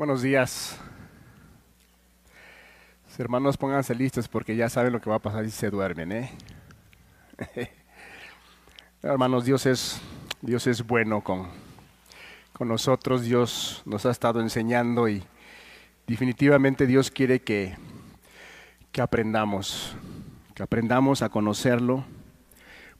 Buenos 0.00 0.22
días. 0.22 0.78
hermanos, 3.18 3.58
pónganse 3.58 3.94
listos 3.94 4.28
porque 4.28 4.56
ya 4.56 4.70
saben 4.70 4.94
lo 4.94 5.00
que 5.02 5.10
va 5.10 5.16
a 5.16 5.18
pasar 5.18 5.44
si 5.44 5.50
se 5.50 5.68
duermen, 5.68 6.10
¿eh? 6.12 6.30
hermanos, 9.02 9.44
Dios 9.44 9.66
es, 9.66 10.00
Dios 10.40 10.66
es 10.68 10.86
bueno 10.86 11.20
con, 11.20 11.48
con 12.54 12.68
nosotros. 12.68 13.24
Dios 13.24 13.82
nos 13.84 14.06
ha 14.06 14.10
estado 14.10 14.40
enseñando 14.40 15.06
y 15.06 15.22
definitivamente 16.06 16.86
Dios 16.86 17.10
quiere 17.10 17.42
que, 17.42 17.76
que 18.92 19.02
aprendamos, 19.02 19.94
que 20.54 20.62
aprendamos 20.62 21.20
a 21.20 21.28
conocerlo, 21.28 22.06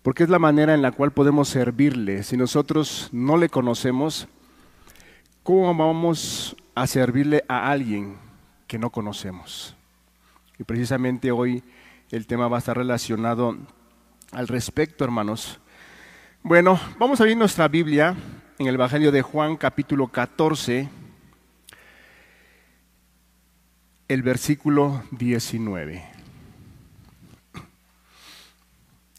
porque 0.03 0.25
es 0.25 0.29
la 0.29 0.39
manera 0.39 0.75
en 0.75 0.83
la 0.83 0.93
cual 0.93 1.13
podemos 1.13 1.49
servirle. 1.49 2.25
Si 2.25 2.37
nosotros 2.37 3.09
no 3.11 3.39
le 3.39 3.49
conocemos, 3.49 4.29
¿cómo 5.51 5.75
vamos 5.75 6.55
a 6.77 6.87
servirle 6.87 7.45
a 7.49 7.73
alguien 7.73 8.17
que 8.69 8.79
no 8.79 8.91
conocemos? 8.91 9.75
Y 10.61 10.63
precisamente 10.63 11.33
hoy 11.33 11.65
el 12.13 12.29
tema 12.29 12.47
va 12.47 12.59
a 12.59 12.61
estar 12.61 12.77
relacionado 12.77 13.57
al 14.31 14.47
respecto, 14.47 15.03
hermanos. 15.03 15.59
Bueno, 16.45 16.79
vamos 17.01 17.19
a 17.19 17.25
abrir 17.25 17.37
nuestra 17.37 17.67
Biblia 17.67 18.15
en 18.61 18.69
el 18.69 18.77
Evangelio 18.77 19.11
de 19.11 19.23
Juan 19.23 19.57
capítulo 19.57 20.07
14, 20.07 20.89
el 24.07 24.23
versículo 24.23 25.03
19. 25.11 26.05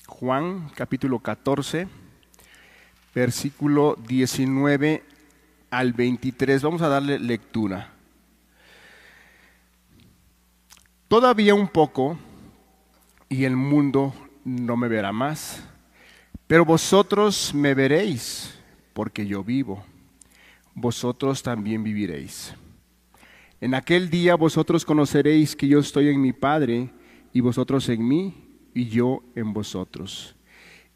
Juan 0.08 0.72
capítulo 0.76 1.20
14, 1.20 1.90
versículo 3.14 3.98
19 4.08 5.11
al 5.72 5.94
23. 5.94 6.62
Vamos 6.62 6.82
a 6.82 6.90
darle 6.90 7.18
lectura. 7.18 7.92
Todavía 11.08 11.56
un 11.56 11.68
poco 11.68 12.18
y 13.28 13.46
el 13.46 13.56
mundo 13.56 14.14
no 14.46 14.78
me 14.78 14.88
verá 14.88 15.12
más, 15.12 15.64
pero 16.48 16.66
vosotros 16.66 17.54
me 17.54 17.74
veréis 17.74 18.54
porque 18.94 19.26
yo 19.26 19.44
vivo. 19.44 19.84
Vosotros 20.74 21.42
también 21.42 21.84
viviréis. 21.84 22.54
En 23.60 23.74
aquel 23.74 24.10
día 24.10 24.36
vosotros 24.36 24.86
conoceréis 24.86 25.56
que 25.56 25.68
yo 25.68 25.80
estoy 25.80 26.10
en 26.10 26.22
mi 26.22 26.34
Padre 26.34 26.90
y 27.34 27.42
vosotros 27.42 27.88
en 27.90 28.08
mí 28.08 28.34
y 28.74 28.88
yo 28.88 29.24
en 29.36 29.54
vosotros. 29.54 30.36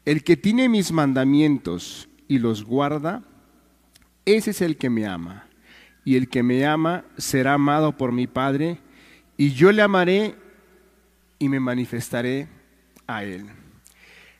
El 0.04 0.24
que 0.24 0.36
tiene 0.36 0.68
mis 0.68 0.92
mandamientos 0.92 2.08
y 2.28 2.38
los 2.38 2.64
guarda, 2.64 3.22
ese 4.26 4.50
es 4.50 4.60
el 4.60 4.76
que 4.76 4.90
me 4.90 5.06
ama. 5.06 5.46
Y 6.04 6.16
el 6.16 6.28
que 6.28 6.42
me 6.42 6.66
ama 6.66 7.04
será 7.16 7.54
amado 7.54 7.96
por 7.96 8.12
mi 8.12 8.26
Padre, 8.26 8.78
y 9.36 9.52
yo 9.52 9.72
le 9.72 9.82
amaré 9.82 10.34
y 11.38 11.48
me 11.48 11.60
manifestaré 11.60 12.48
a 13.06 13.24
él. 13.24 13.46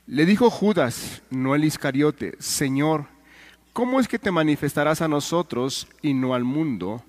Le 0.06 0.26
dijo 0.26 0.50
Judas, 0.50 1.22
no 1.30 1.54
el 1.54 1.64
Iscariote, 1.64 2.34
Señor, 2.38 3.06
¿cómo 3.72 3.98
es 3.98 4.06
que 4.06 4.18
te 4.18 4.30
manifestarás 4.30 5.02
a 5.02 5.08
nosotros 5.08 5.88
y 6.02 6.14
no 6.14 6.34
al 6.34 6.44
mundo? 6.44 7.04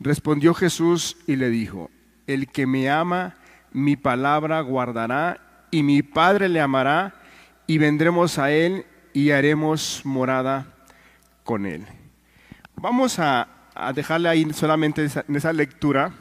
Respondió 0.00 0.52
Jesús 0.52 1.16
y 1.26 1.36
le 1.36 1.48
dijo, 1.48 1.90
el 2.26 2.48
que 2.48 2.66
me 2.66 2.90
ama, 2.90 3.36
mi 3.72 3.96
palabra 3.96 4.60
guardará, 4.60 5.66
y 5.70 5.82
mi 5.82 6.02
Padre 6.02 6.50
le 6.50 6.60
amará, 6.60 7.14
y 7.66 7.78
vendremos 7.78 8.38
a 8.38 8.52
él 8.52 8.84
y 9.14 9.30
haremos 9.30 10.02
morada 10.04 10.66
con 11.44 11.64
él. 11.64 11.86
Vamos 12.82 13.20
a, 13.20 13.46
dejarle 13.94 14.28
ahí 14.28 14.52
solamente 14.52 15.06
en 15.28 15.36
esa 15.36 15.52
lectura. 15.52 16.12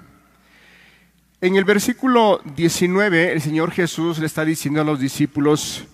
En 1.42 1.56
el 1.56 1.66
versículo 1.66 2.40
19, 2.56 3.31
el 3.31 3.42
Señor 3.42 3.72
Jesús 3.72 4.20
le 4.20 4.28
está 4.28 4.45
diciendo 4.45 4.80
a 4.80 4.84
los 4.84 5.00
discípulos 5.00 5.86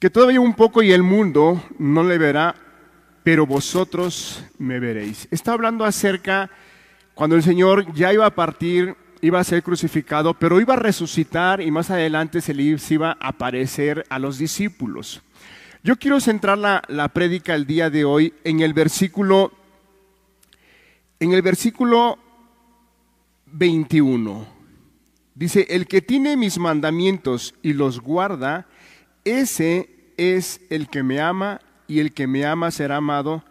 que 0.00 0.10
todavía 0.10 0.40
un 0.40 0.54
poco 0.54 0.82
y 0.82 0.90
el 0.90 1.04
mundo 1.04 1.62
no 1.78 2.02
le 2.02 2.18
verá, 2.18 2.56
pero 3.22 3.46
vosotros 3.46 4.44
me 4.58 4.80
veréis. 4.80 5.28
Está 5.30 5.52
hablando 5.52 5.84
acerca 5.84 6.50
cuando 7.14 7.36
el 7.36 7.44
Señor 7.44 7.94
ya 7.94 8.12
iba 8.12 8.26
a 8.26 8.34
partir, 8.34 8.96
iba 9.20 9.38
a 9.38 9.44
ser 9.44 9.62
crucificado, 9.62 10.34
pero 10.34 10.60
iba 10.60 10.74
a 10.74 10.78
resucitar 10.78 11.60
y 11.60 11.70
más 11.70 11.90
adelante 11.90 12.40
se 12.40 12.54
iba 12.54 13.16
a 13.20 13.28
aparecer 13.28 14.04
a 14.10 14.18
los 14.18 14.36
discípulos. 14.36 15.22
Yo 15.84 15.96
quiero 15.96 16.20
centrar 16.20 16.58
la, 16.58 16.82
la 16.86 17.08
prédica 17.08 17.56
el 17.56 17.66
día 17.66 17.90
de 17.90 18.04
hoy 18.04 18.34
en 18.44 18.60
el 18.60 18.72
versículo, 18.72 19.52
en 21.18 21.32
el 21.32 21.42
versículo 21.42 22.18
21. 23.46 24.46
Dice, 25.34 25.66
el 25.70 25.88
que 25.88 26.00
tiene 26.00 26.36
mis 26.36 26.58
mandamientos 26.58 27.56
y 27.62 27.72
los 27.72 28.00
guarda, 28.00 28.68
ese 29.24 30.14
es 30.16 30.60
el 30.70 30.88
que 30.88 31.02
me 31.02 31.20
ama 31.20 31.60
y 31.88 31.98
el 31.98 32.12
que 32.12 32.28
me 32.28 32.46
ama 32.46 32.70
será 32.70 32.98
amado 32.98 33.42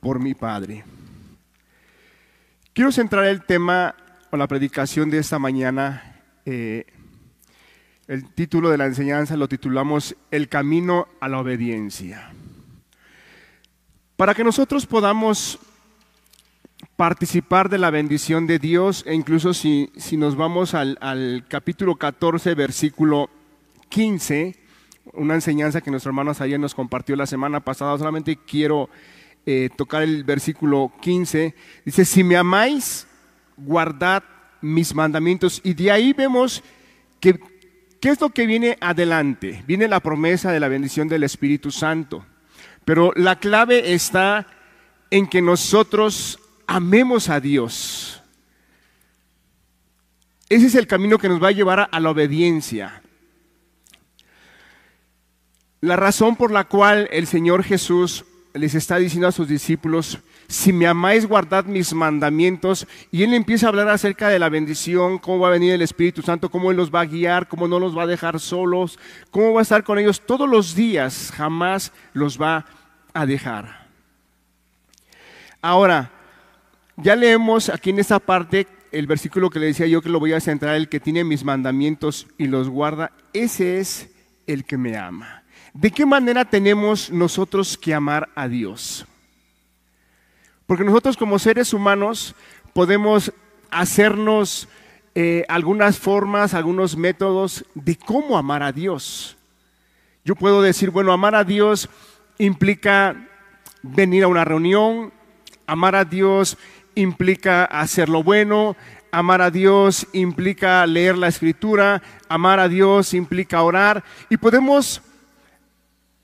por 0.00 0.18
mi 0.18 0.32
Padre. 0.32 0.82
Quiero 2.72 2.90
centrar 2.90 3.26
el 3.26 3.44
tema 3.44 3.94
o 4.30 4.38
la 4.38 4.46
predicación 4.46 5.10
de 5.10 5.18
esta 5.18 5.38
mañana 5.38 6.22
eh, 6.46 6.86
el 8.08 8.28
título 8.32 8.70
de 8.70 8.78
la 8.78 8.86
enseñanza 8.86 9.36
lo 9.36 9.48
titulamos 9.48 10.16
El 10.30 10.48
camino 10.48 11.08
a 11.20 11.28
la 11.28 11.40
obediencia. 11.40 12.30
Para 14.16 14.34
que 14.34 14.44
nosotros 14.44 14.86
podamos 14.86 15.58
participar 16.94 17.68
de 17.68 17.78
la 17.78 17.90
bendición 17.90 18.46
de 18.46 18.58
Dios, 18.58 19.02
e 19.06 19.14
incluso 19.14 19.52
si, 19.52 19.90
si 19.96 20.16
nos 20.16 20.36
vamos 20.36 20.74
al, 20.74 21.44
capítulo 21.48 21.96
14, 21.96 22.54
versículo 22.54 23.28
15, 23.88 24.54
una 25.14 25.34
enseñanza 25.34 25.80
que 25.80 25.90
nuestro 25.90 26.10
hermano 26.10 26.32
ayer 26.38 26.60
nos 26.60 26.74
compartió 26.74 27.16
la 27.16 27.26
semana 27.26 27.60
pasada, 27.60 27.98
solamente 27.98 28.36
quiero 28.36 28.88
eh, 29.44 29.68
tocar 29.76 30.02
el 30.02 30.22
versículo 30.24 30.92
15, 31.00 31.54
dice, 31.84 32.04
si 32.04 32.22
me 32.22 32.36
amáis, 32.36 33.06
guardad 33.56 34.22
mis 34.60 34.94
mandamientos. 34.94 35.60
Y 35.64 35.74
de 35.74 35.90
ahí 35.90 36.12
vemos 36.12 36.62
que 37.20 37.38
¿Qué 38.00 38.10
es 38.10 38.20
lo 38.20 38.30
que 38.30 38.46
viene 38.46 38.76
adelante? 38.80 39.64
Viene 39.66 39.88
la 39.88 40.00
promesa 40.00 40.52
de 40.52 40.60
la 40.60 40.68
bendición 40.68 41.08
del 41.08 41.22
Espíritu 41.22 41.70
Santo. 41.70 42.24
Pero 42.84 43.12
la 43.16 43.38
clave 43.38 43.94
está 43.94 44.46
en 45.10 45.26
que 45.26 45.42
nosotros 45.42 46.38
amemos 46.66 47.28
a 47.28 47.40
Dios. 47.40 48.22
Ese 50.48 50.66
es 50.66 50.74
el 50.74 50.86
camino 50.86 51.18
que 51.18 51.28
nos 51.28 51.42
va 51.42 51.48
a 51.48 51.52
llevar 51.52 51.88
a 51.90 52.00
la 52.00 52.10
obediencia. 52.10 53.02
La 55.80 55.96
razón 55.96 56.36
por 56.36 56.52
la 56.52 56.64
cual 56.64 57.08
el 57.10 57.26
Señor 57.26 57.64
Jesús 57.64 58.24
les 58.54 58.74
está 58.74 58.96
diciendo 58.96 59.28
a 59.28 59.32
sus 59.32 59.48
discípulos, 59.48 60.20
si 60.48 60.72
me 60.72 60.86
amáis, 60.86 61.26
guardad 61.26 61.64
mis 61.64 61.92
mandamientos. 61.92 62.86
Y 63.10 63.22
él 63.22 63.34
empieza 63.34 63.66
a 63.66 63.68
hablar 63.70 63.88
acerca 63.88 64.28
de 64.28 64.38
la 64.38 64.48
bendición, 64.48 65.18
cómo 65.18 65.40
va 65.40 65.48
a 65.48 65.52
venir 65.52 65.72
el 65.72 65.82
Espíritu 65.82 66.22
Santo, 66.22 66.50
cómo 66.50 66.70
él 66.70 66.76
los 66.76 66.94
va 66.94 67.00
a 67.00 67.06
guiar, 67.06 67.48
cómo 67.48 67.68
no 67.68 67.78
los 67.80 67.96
va 67.96 68.04
a 68.04 68.06
dejar 68.06 68.40
solos, 68.40 68.98
cómo 69.30 69.52
va 69.52 69.60
a 69.60 69.62
estar 69.62 69.84
con 69.84 69.98
ellos 69.98 70.20
todos 70.24 70.48
los 70.48 70.74
días, 70.74 71.32
jamás 71.34 71.92
los 72.12 72.40
va 72.40 72.64
a 73.12 73.26
dejar. 73.26 73.86
Ahora, 75.62 76.12
ya 76.96 77.16
leemos 77.16 77.68
aquí 77.68 77.90
en 77.90 77.98
esta 77.98 78.18
parte 78.18 78.66
el 78.92 79.06
versículo 79.06 79.50
que 79.50 79.58
le 79.58 79.66
decía 79.66 79.86
yo 79.86 80.00
que 80.00 80.08
lo 80.08 80.20
voy 80.20 80.32
a 80.32 80.40
centrar, 80.40 80.76
el 80.76 80.88
que 80.88 81.00
tiene 81.00 81.24
mis 81.24 81.44
mandamientos 81.44 82.26
y 82.38 82.46
los 82.46 82.68
guarda, 82.68 83.12
ese 83.32 83.78
es 83.78 84.08
el 84.46 84.64
que 84.64 84.78
me 84.78 84.96
ama. 84.96 85.42
¿De 85.74 85.90
qué 85.90 86.06
manera 86.06 86.44
tenemos 86.44 87.10
nosotros 87.10 87.76
que 87.76 87.92
amar 87.92 88.30
a 88.34 88.48
Dios? 88.48 89.06
Porque 90.66 90.84
nosotros 90.84 91.16
como 91.16 91.38
seres 91.38 91.72
humanos 91.72 92.34
podemos 92.72 93.32
hacernos 93.70 94.68
eh, 95.14 95.44
algunas 95.48 95.98
formas, 95.98 96.54
algunos 96.54 96.96
métodos 96.96 97.64
de 97.74 97.96
cómo 97.96 98.36
amar 98.36 98.62
a 98.62 98.72
Dios. 98.72 99.36
Yo 100.24 100.34
puedo 100.34 100.60
decir, 100.60 100.90
bueno, 100.90 101.12
amar 101.12 101.34
a 101.34 101.44
Dios 101.44 101.88
implica 102.38 103.28
venir 103.82 104.24
a 104.24 104.28
una 104.28 104.44
reunión, 104.44 105.12
amar 105.66 105.94
a 105.94 106.04
Dios 106.04 106.58
implica 106.94 107.64
hacer 107.64 108.08
lo 108.08 108.22
bueno, 108.22 108.76
amar 109.12 109.40
a 109.40 109.50
Dios 109.50 110.06
implica 110.12 110.84
leer 110.86 111.16
la 111.16 111.28
escritura, 111.28 112.02
amar 112.28 112.60
a 112.60 112.68
Dios 112.68 113.14
implica 113.14 113.62
orar 113.62 114.02
y 114.28 114.36
podemos 114.36 115.00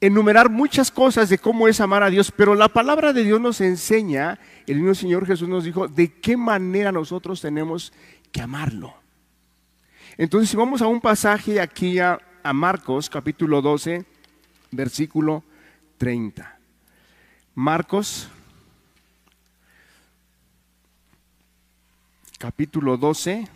enumerar 0.02 0.50
muchas 0.50 0.90
cosas 0.90 1.28
de 1.28 1.38
cómo 1.38 1.68
es 1.68 1.80
amar 1.80 2.02
a 2.02 2.10
Dios, 2.10 2.32
pero 2.36 2.56
la 2.56 2.68
palabra 2.68 3.12
de 3.12 3.22
Dios 3.22 3.40
nos 3.40 3.60
enseña, 3.60 4.40
el 4.66 4.78
mismo 4.78 4.96
Señor 4.96 5.26
Jesús 5.26 5.48
nos 5.48 5.62
dijo, 5.62 5.86
de 5.86 6.12
qué 6.12 6.36
manera 6.36 6.90
nosotros 6.90 7.40
tenemos 7.40 7.92
que 8.32 8.42
amarlo. 8.42 8.96
Entonces, 10.18 10.50
si 10.50 10.56
vamos 10.56 10.82
a 10.82 10.88
un 10.88 11.00
pasaje 11.00 11.60
aquí 11.60 12.00
a, 12.00 12.18
Marcos, 12.52 13.08
capítulo 13.08 13.62
12, 13.62 14.04
versículo 14.72 15.44
30. 15.98 16.58
Marcos 17.54 18.28
capítulo 22.38 22.96
12, 22.96 23.46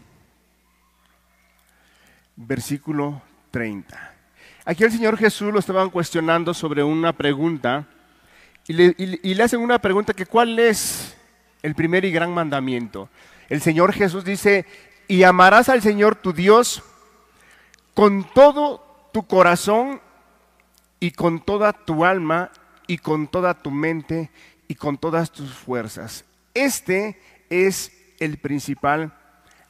versículo 2.37 3.21
30. 3.51 4.16
Aquí 4.69 4.83
el 4.83 4.91
Señor 4.91 5.17
Jesús 5.17 5.53
lo 5.53 5.61
estaban 5.61 5.91
cuestionando 5.91 6.53
sobre 6.53 6.83
una 6.83 7.13
pregunta 7.13 7.87
y 8.67 8.73
le, 8.73 9.43
hacen 9.45 9.61
una 9.61 9.79
pregunta 9.79 10.13
que 10.13 10.27
cuál 10.27 10.59
es 10.59 11.17
el 11.63 11.77
primer 11.77 12.05
y 12.05 12.11
gran 12.11 12.35
mandamiento. 12.35 13.09
El 13.49 13.61
Señor 13.61 13.93
Jesús 13.93 14.25
dice, 14.25 14.67
y 15.07 15.23
amarás 15.23 15.69
al 15.69 15.83
Señor 15.83 16.17
tu 16.17 16.33
Dios 16.33 16.83
con 17.95 18.25
todo 18.35 19.09
tu 19.13 19.25
corazón 19.25 20.01
y 20.99 21.13
con 21.13 21.39
toda 21.39 21.73
tu 21.73 22.05
alma 22.05 22.51
y 22.89 22.99
con 22.99 23.29
toda 23.29 23.55
tu 23.55 23.71
mente 23.71 24.31
y 24.67 24.75
con 24.75 24.99
todas 24.99 25.31
tus 25.31 25.53
fuerzas. 25.53 26.25
Este 26.55 27.21
es 27.51 27.93
el 28.19 28.39
principal 28.39 29.13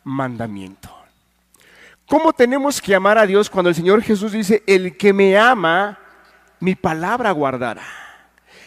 mandamiento. 0.05 1.06
¿Cómo 2.09 2.33
tenemos 2.33 2.81
que 2.81 2.95
amar 2.95 3.19
a 3.19 3.27
Dios 3.27 3.51
cuando 3.51 3.69
el 3.69 3.75
Señor 3.75 4.01
Jesús 4.01 4.31
dice, 4.31 4.63
el 4.67 4.97
que 4.97 5.13
me 5.13 5.37
ama, 5.37 5.99
mi 6.61 6.77
palabra 6.77 7.33
guardará? 7.33 7.83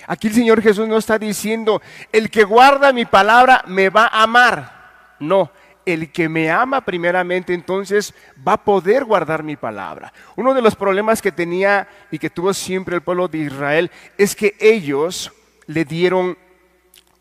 Aquí 0.08 0.28
el 0.28 0.34
Señor 0.34 0.62
Jesús 0.62 0.88
no 0.88 0.98
está 0.98 1.18
diciendo, 1.18 1.82
el 2.12 2.30
que 2.30 2.44
guarda 2.44 2.92
mi 2.92 3.06
palabra 3.06 3.64
me 3.66 3.90
va 3.90 4.08
a 4.08 4.24
amar. 4.24 5.16
No, 5.20 5.52
el 5.86 6.12
que 6.12 6.28
me 6.28 6.52
ama 6.52 6.82
primeramente 6.82 7.54
entonces 7.54 8.14
va 8.46 8.54
a 8.54 8.64
poder 8.64 9.06
guardar 9.06 9.42
mi 9.44 9.56
palabra. 9.56 10.12
Uno 10.36 10.54
de 10.54 10.62
los 10.62 10.76
problemas 10.76 11.22
que 11.22 11.32
tenía 11.32 11.88
y 12.12 12.20
que 12.20 12.30
tuvo 12.30 12.54
siempre 12.54 12.96
el 12.96 13.02
pueblo 13.02 13.30
de 13.30 13.38
Israel 13.38 13.92
es 14.18 14.36
que 14.36 14.56
ellos 14.60 15.32
le 15.66 15.86
dieron 15.86 16.38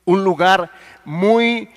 un 0.04 0.24
lugar 0.24 0.72
muy 1.04 1.70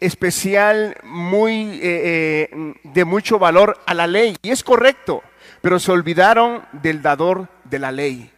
especial, 0.00 0.96
muy 1.02 1.80
eh, 1.82 2.48
eh, 2.50 2.74
de 2.84 3.04
mucho 3.04 3.38
valor 3.38 3.78
a 3.86 3.94
la 3.94 4.06
ley. 4.06 4.36
Y 4.42 4.50
es 4.50 4.62
correcto, 4.62 5.22
pero 5.60 5.78
se 5.78 5.92
olvidaron 5.92 6.62
del 6.72 7.02
dador 7.02 7.48
de 7.64 7.78
la 7.78 7.92
ley. 7.92 8.30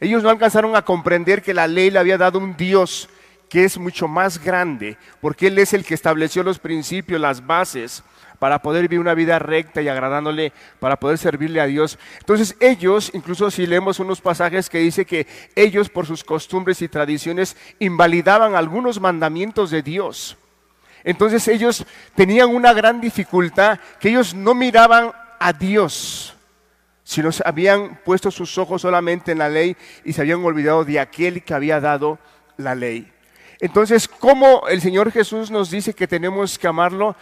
Ellos 0.00 0.22
no 0.22 0.30
alcanzaron 0.30 0.76
a 0.76 0.82
comprender 0.82 1.42
que 1.42 1.54
la 1.54 1.66
ley 1.66 1.90
le 1.90 1.98
había 1.98 2.18
dado 2.18 2.38
un 2.38 2.56
Dios 2.56 3.08
que 3.50 3.64
es 3.64 3.76
mucho 3.78 4.06
más 4.06 4.42
grande, 4.42 4.96
porque 5.20 5.48
Él 5.48 5.58
es 5.58 5.72
el 5.74 5.84
que 5.84 5.94
estableció 5.94 6.42
los 6.42 6.60
principios, 6.60 7.20
las 7.20 7.44
bases 7.44 8.04
para 8.38 8.62
poder 8.62 8.82
vivir 8.82 9.00
una 9.00 9.12
vida 9.12 9.38
recta 9.38 9.82
y 9.82 9.88
agradándole, 9.88 10.52
para 10.78 10.98
poder 10.98 11.18
servirle 11.18 11.60
a 11.60 11.66
Dios. 11.66 11.98
Entonces 12.20 12.56
ellos, 12.60 13.10
incluso 13.12 13.50
si 13.50 13.66
leemos 13.66 14.00
unos 14.00 14.20
pasajes 14.20 14.70
que 14.70 14.78
dice 14.78 15.04
que 15.04 15.26
ellos 15.54 15.90
por 15.90 16.06
sus 16.06 16.24
costumbres 16.24 16.80
y 16.80 16.88
tradiciones 16.88 17.56
invalidaban 17.80 18.54
algunos 18.54 19.00
mandamientos 19.00 19.70
de 19.70 19.82
Dios. 19.82 20.38
Entonces 21.04 21.46
ellos 21.48 21.84
tenían 22.14 22.50
una 22.50 22.72
gran 22.72 23.00
dificultad 23.00 23.78
que 23.98 24.10
ellos 24.10 24.34
no 24.34 24.54
miraban 24.54 25.12
a 25.38 25.52
Dios, 25.52 26.34
sino 27.04 27.30
habían 27.44 28.00
puesto 28.04 28.30
sus 28.30 28.56
ojos 28.58 28.82
solamente 28.82 29.32
en 29.32 29.38
la 29.38 29.48
ley 29.48 29.76
y 30.04 30.12
se 30.12 30.20
habían 30.20 30.44
olvidado 30.44 30.84
de 30.84 31.00
aquel 31.00 31.42
que 31.42 31.54
había 31.54 31.80
dado 31.80 32.18
la 32.56 32.74
ley. 32.74 33.10
Entonces, 33.60 34.08
¿cómo 34.08 34.68
el 34.68 34.80
Señor 34.80 35.12
Jesús 35.12 35.50
nos 35.50 35.70
dice 35.70 35.94
que 35.94 36.06
tenemos 36.06 36.58
que 36.58 36.66
amarlo? 36.66 37.16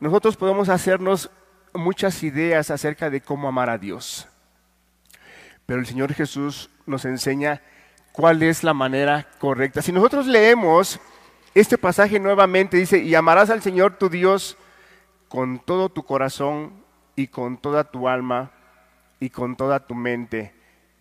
Nosotros 0.00 0.36
podemos 0.36 0.68
hacernos 0.68 1.30
muchas 1.74 2.22
ideas 2.22 2.70
acerca 2.70 3.10
de 3.10 3.20
cómo 3.20 3.48
amar 3.48 3.70
a 3.70 3.78
Dios. 3.78 4.26
Pero 5.66 5.80
el 5.80 5.86
Señor 5.86 6.12
Jesús 6.14 6.70
nos 6.86 7.04
enseña 7.04 7.60
cuál 8.12 8.42
es 8.42 8.62
la 8.64 8.74
manera 8.74 9.26
correcta. 9.38 9.82
Si 9.82 9.92
nosotros 9.92 10.26
leemos 10.26 11.00
este 11.54 11.76
pasaje 11.76 12.18
nuevamente 12.18 12.76
dice, 12.76 12.98
y 12.98 13.14
amarás 13.14 13.50
al 13.50 13.62
Señor 13.62 13.98
tu 13.98 14.08
Dios 14.08 14.56
con 15.28 15.58
todo 15.58 15.88
tu 15.88 16.04
corazón 16.04 16.72
y 17.16 17.26
con 17.28 17.58
toda 17.58 17.84
tu 17.84 18.08
alma 18.08 18.50
y 19.20 19.30
con 19.30 19.56
toda 19.56 19.80
tu 19.80 19.94
mente 19.94 20.54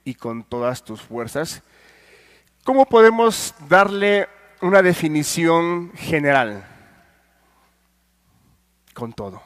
y 0.04 0.16
con 0.16 0.44
todas 0.44 0.84
tus 0.84 1.02
fuerzas. 1.02 1.64
¿Cómo 2.64 2.86
podemos 2.86 3.56
darle 3.68 4.28
una 4.62 4.82
definición 4.82 5.92
general? 5.96 6.66
Con 8.94 9.14
todo. 9.14 9.42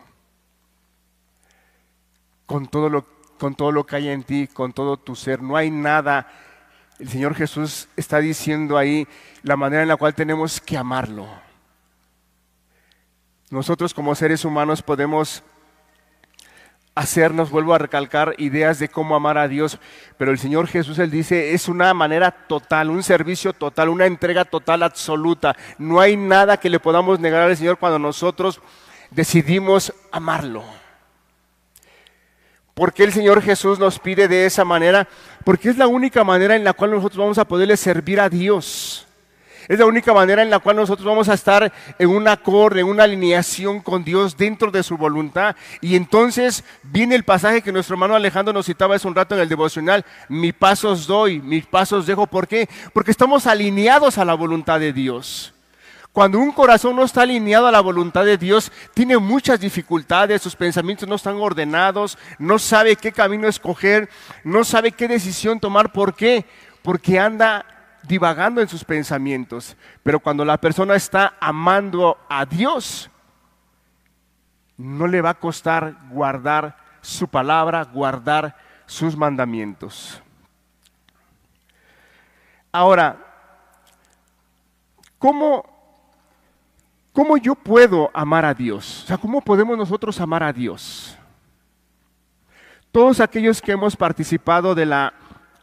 Con 2.46 2.68
todo 2.68 2.90
lo, 2.90 3.06
con 3.40 3.56
todo 3.56 3.72
lo 3.72 3.86
que 3.86 3.96
hay 3.96 4.10
en 4.10 4.24
ti, 4.24 4.48
con 4.48 4.74
todo 4.74 4.98
tu 4.98 5.16
ser. 5.16 5.42
No 5.42 5.56
hay 5.56 5.72
nada 5.72 6.28
el 7.00 7.10
Señor 7.10 7.36
Jesús 7.36 7.88
está 7.96 8.20
diciendo 8.20 8.78
ahí 8.78 9.08
la 9.44 9.58
manera 9.58 9.82
en 9.82 9.90
la 9.90 9.98
cual 9.98 10.16
tenemos 10.16 10.62
que 10.62 10.78
amarlo. 10.78 11.28
Nosotros 13.50 13.94
como 13.94 14.16
seres 14.16 14.46
humanos 14.46 14.82
podemos 14.82 15.44
hacernos, 16.96 17.50
vuelvo 17.50 17.74
a 17.74 17.78
recalcar, 17.78 18.36
ideas 18.38 18.80
de 18.80 18.88
cómo 18.88 19.16
amar 19.16 19.38
a 19.38 19.50
Dios, 19.50 19.80
pero 20.18 20.32
el 20.32 20.40
Señor 20.40 20.68
Jesús, 20.68 20.98
Él 20.98 21.12
dice, 21.12 21.54
es 21.54 21.68
una 21.68 21.94
manera 21.94 22.32
total, 22.32 22.90
un 22.90 23.04
servicio 23.04 23.52
total, 23.52 23.90
una 23.90 24.06
entrega 24.06 24.46
total, 24.46 24.82
absoluta. 24.82 25.56
No 25.78 26.00
hay 26.00 26.16
nada 26.16 26.58
que 26.58 26.70
le 26.70 26.80
podamos 26.80 27.20
negar 27.20 27.42
al 27.42 27.58
Señor 27.58 27.78
cuando 27.78 28.00
nosotros 28.00 28.62
decidimos 29.12 29.94
amarlo. 30.12 30.64
¿Por 32.76 32.92
qué 32.92 33.06
el 33.06 33.14
Señor 33.14 33.42
Jesús 33.42 33.80
nos 33.80 34.00
pide 34.00 34.28
de 34.28 34.46
esa 34.46 34.66
manera? 34.66 35.08
Porque 35.46 35.70
es 35.70 35.78
la 35.78 35.88
única 35.88 36.26
manera 36.26 36.58
en 36.58 36.66
la 36.66 36.74
cual 36.74 36.92
nosotros 36.92 37.18
vamos 37.18 37.38
a 37.38 37.46
poderle 37.46 37.78
servir 37.78 38.20
a 38.20 38.28
Dios. 38.28 39.08
Es 39.70 39.80
la 39.80 39.86
única 39.86 40.14
manera 40.14 40.42
en 40.42 40.50
la 40.50 40.60
cual 40.60 40.76
nosotros 40.76 41.08
vamos 41.08 41.30
a 41.30 41.36
estar 41.36 41.72
en 41.98 42.10
un 42.10 42.28
acorde, 42.28 42.82
en 42.82 42.88
una 42.88 43.06
alineación 43.06 43.80
con 43.80 44.04
Dios 44.04 44.36
dentro 44.36 44.72
de 44.72 44.84
su 44.84 44.98
voluntad. 44.98 45.56
Y 45.80 45.96
entonces 45.96 46.66
viene 46.84 47.16
el 47.16 47.24
pasaje 47.24 47.62
que 47.62 47.72
nuestro 47.72 47.94
hermano 47.94 48.14
Alejandro 48.14 48.54
nos 48.54 48.66
citaba 48.66 48.96
hace 48.96 49.08
un 49.08 49.16
rato 49.16 49.36
en 49.36 49.42
el 49.42 49.48
devocional. 49.48 50.04
Mi 50.28 50.52
pasos 50.52 51.08
doy, 51.08 51.40
mis 51.40 51.66
pasos 51.66 52.06
dejo. 52.06 52.28
¿Por 52.28 52.46
qué? 52.46 52.68
Porque 52.92 53.12
estamos 53.12 53.48
alineados 53.48 54.18
a 54.18 54.26
la 54.26 54.34
voluntad 54.34 54.82
de 54.82 54.92
Dios. 54.92 55.55
Cuando 56.16 56.40
un 56.40 56.54
corazón 56.54 56.96
no 56.96 57.04
está 57.04 57.24
alineado 57.24 57.68
a 57.68 57.74
la 57.74 57.82
voluntad 57.82 58.24
de 58.24 58.38
Dios, 58.38 58.72
tiene 58.94 59.18
muchas 59.18 59.60
dificultades, 59.60 60.42
sus 60.42 60.56
pensamientos 60.56 61.10
no 61.10 61.16
están 61.16 61.36
ordenados, 61.36 62.18
no 62.40 62.58
sabe 62.58 62.96
qué 62.96 63.12
camino 63.12 63.50
escoger, 63.50 64.10
no 64.46 64.64
sabe 64.64 64.94
qué 64.94 65.10
decisión 65.10 65.60
tomar. 65.60 65.92
¿Por 65.92 66.16
qué? 66.16 66.46
Porque 66.84 67.20
anda 67.20 67.66
divagando 68.04 68.62
en 68.62 68.70
sus 68.70 68.86
pensamientos. 68.86 69.76
Pero 70.04 70.22
cuando 70.22 70.46
la 70.46 70.56
persona 70.56 70.96
está 70.96 71.34
amando 71.42 72.18
a 72.30 72.46
Dios, 72.46 73.12
no 74.78 75.08
le 75.08 75.20
va 75.20 75.32
a 75.32 75.40
costar 75.42 75.98
guardar 76.12 76.78
su 77.02 77.28
palabra, 77.28 77.84
guardar 77.84 78.56
sus 78.86 79.18
mandamientos. 79.18 80.22
Ahora, 82.72 83.18
¿cómo 85.20 85.75
¿Cómo 87.16 87.38
yo 87.38 87.56
puedo 87.56 88.12
amar 88.14 88.44
a 88.44 88.54
Dios? 88.54 89.04
O 89.06 89.08
sea, 89.08 89.18
¿cómo 89.18 89.40
podemos 89.40 89.78
nosotros 89.78 90.20
amar 90.20 90.44
a 90.44 90.52
Dios? 90.52 91.18
Todos 92.92 93.22
aquellos 93.22 93.62
que 93.62 93.72
hemos 93.72 93.96
participado 93.96 94.76
de 94.76 94.86
la 94.86 95.14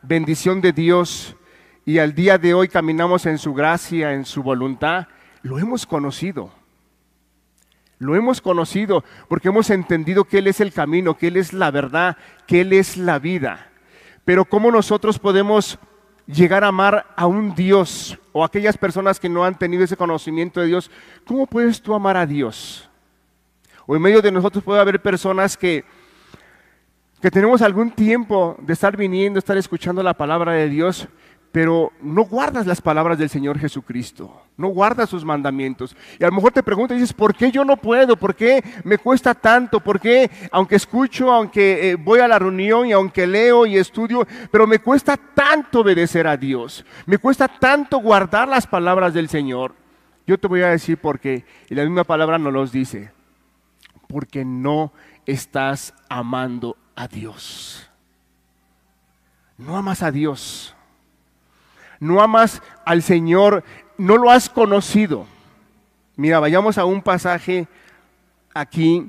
bendición 0.01 0.63
de 0.63 0.73
Dios 0.73 1.37
y 1.85 1.99
al 1.99 2.15
día 2.15 2.39
de 2.39 2.55
hoy 2.55 2.69
caminamos 2.69 3.27
en 3.27 3.37
su 3.37 3.53
gracia, 3.53 4.15
en 4.15 4.25
su 4.25 4.43
voluntad, 4.43 5.09
lo 5.43 5.59
hemos 5.59 5.85
conocido. 5.85 6.51
Lo 7.99 8.17
hemos 8.17 8.41
conocido 8.41 9.05
porque 9.29 9.49
hemos 9.49 9.69
entendido 9.69 10.25
que 10.25 10.39
Él 10.39 10.47
es 10.47 10.59
el 10.61 10.73
camino, 10.73 11.19
que 11.19 11.27
Él 11.27 11.37
es 11.37 11.53
la 11.53 11.71
verdad, 11.71 12.17
que 12.47 12.63
Él 12.63 12.73
es 12.73 12.97
la 12.97 13.19
vida. 13.19 13.71
Pero 14.25 14.47
¿cómo 14.47 14.71
nosotros 14.71 15.19
podemos 15.19 15.79
llegar 16.27 16.65
a 16.65 16.69
amar 16.69 17.07
a 17.17 17.27
un 17.27 17.55
Dios 17.55 18.19
o 18.33 18.45
aquellas 18.45 18.77
personas 18.77 19.21
que 19.21 19.29
no 19.29 19.45
han 19.45 19.59
tenido 19.59 19.85
ese 19.85 19.97
conocimiento 19.97 20.61
de 20.61 20.67
Dios, 20.67 20.91
¿cómo 21.27 21.47
puedes 21.47 21.81
tú 21.81 21.95
amar 21.95 22.17
a 22.17 22.27
Dios? 22.27 22.89
O 23.87 23.97
en 23.97 24.03
medio 24.03 24.23
de 24.23 24.33
nosotros 24.33 24.63
puede 24.63 24.81
haber 24.81 25.01
personas 25.01 25.57
que, 25.57 25.85
que 27.21 27.31
tenemos 27.31 27.63
algún 27.63 27.91
tiempo 27.91 28.57
de 28.61 28.73
estar 28.73 28.97
viniendo, 28.97 29.39
estar 29.39 29.57
escuchando 29.57 30.03
la 30.03 30.15
palabra 30.15 30.53
de 30.53 30.69
Dios, 30.69 31.09
pero 31.53 31.93
no 32.01 32.23
guardas 32.23 32.67
las 32.67 32.81
palabras 32.81 33.19
del 33.19 33.29
Señor 33.29 33.59
Jesucristo, 33.59 34.43
no 34.57 34.69
guardas 34.69 35.11
sus 35.11 35.23
mandamientos. 35.23 35.95
Y 36.19 36.25
a 36.25 36.29
lo 36.29 36.33
mejor 36.33 36.53
te 36.53 36.63
preguntas 36.63 36.97
y 36.97 37.01
dices, 37.01 37.13
¿por 37.13 37.35
qué 37.35 37.53
yo 37.53 37.63
no 37.63 37.77
puedo? 37.77 38.17
¿Por 38.17 38.35
qué 38.35 38.65
me 38.85 38.97
cuesta 38.97 39.35
tanto? 39.35 39.79
¿Por 39.79 40.01
qué, 40.01 40.31
aunque 40.51 40.77
escucho, 40.77 41.31
aunque 41.31 41.91
eh, 41.91 41.95
voy 41.97 42.21
a 42.21 42.29
la 42.29 42.39
reunión 42.39 42.87
y 42.87 42.93
aunque 42.93 43.27
leo 43.27 43.67
y 43.67 43.77
estudio, 43.77 44.27
pero 44.51 44.67
me 44.67 44.79
cuesta 44.79 45.19
tanto 45.19 45.81
obedecer 45.81 46.27
a 46.27 46.39
Dios? 46.39 46.87
Me 47.05 47.19
cuesta 47.19 47.47
tanto 47.47 47.99
guardar 47.99 48.49
las 48.49 48.67
palabras 48.67 49.13
del 49.13 49.29
Señor. 49.29 49.75
Yo 50.27 50.39
te 50.39 50.49
voy 50.49 50.63
a 50.63 50.69
decir 50.69 50.97
por 50.97 51.21
qué. 51.21 51.45
Y 51.69 51.75
la 51.75 51.85
misma 51.85 52.05
palabra 52.05 52.39
nos 52.39 52.53
los 52.55 52.73
dice. 52.73 53.13
Porque 54.09 54.43
no 54.43 54.93
estás 55.27 55.93
amando 56.09 56.79
a 56.97 57.09
Dios. 57.09 57.91
No 59.59 59.77
amas 59.77 60.03
a 60.03 60.11
Dios 60.11 60.75
no 62.03 62.21
amas 62.21 62.61
al 62.85 63.01
Señor, 63.01 63.63
no 63.97 64.17
lo 64.17 64.29
has 64.29 64.51
conocido. 64.51 65.25
Mira, 66.17 66.41
vayamos 66.41 66.77
a 66.77 66.85
un 66.85 67.01
pasaje 67.01 67.69
aquí 68.53 69.09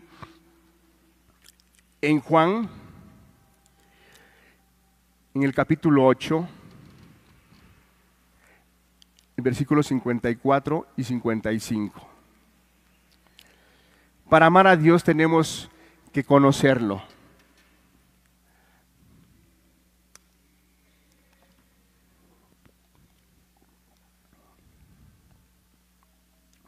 en 2.04 2.20
Juan, 2.20 2.70
en 5.34 5.42
el 5.42 5.56
capítulo 5.56 6.06
8, 6.06 6.48
versículos 9.38 9.88
54 9.88 10.86
y 10.96 11.04
55. 11.04 12.08
Para 14.30 14.46
amar 14.46 14.68
a 14.68 14.78
Dios 14.78 15.04
tenemos 15.04 15.68
que 16.12 16.24
conocerlo. 16.24 17.02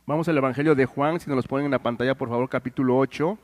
Vamos 0.08 0.28
al 0.28 0.38
Evangelio 0.38 0.76
de 0.76 0.86
Juan, 0.86 1.20
si 1.20 1.28
nos 1.28 1.36
los 1.36 1.48
ponen 1.48 1.66
en 1.66 1.72
la 1.72 1.80
pantalla, 1.80 2.14
por 2.14 2.30
favor, 2.30 2.48
capítulo 2.48 2.96
8, 2.96 3.40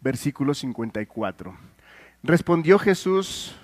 versículo 0.00 0.54
54. 0.54 1.56
Respondió 2.24 2.80
Jesús, 2.80 3.54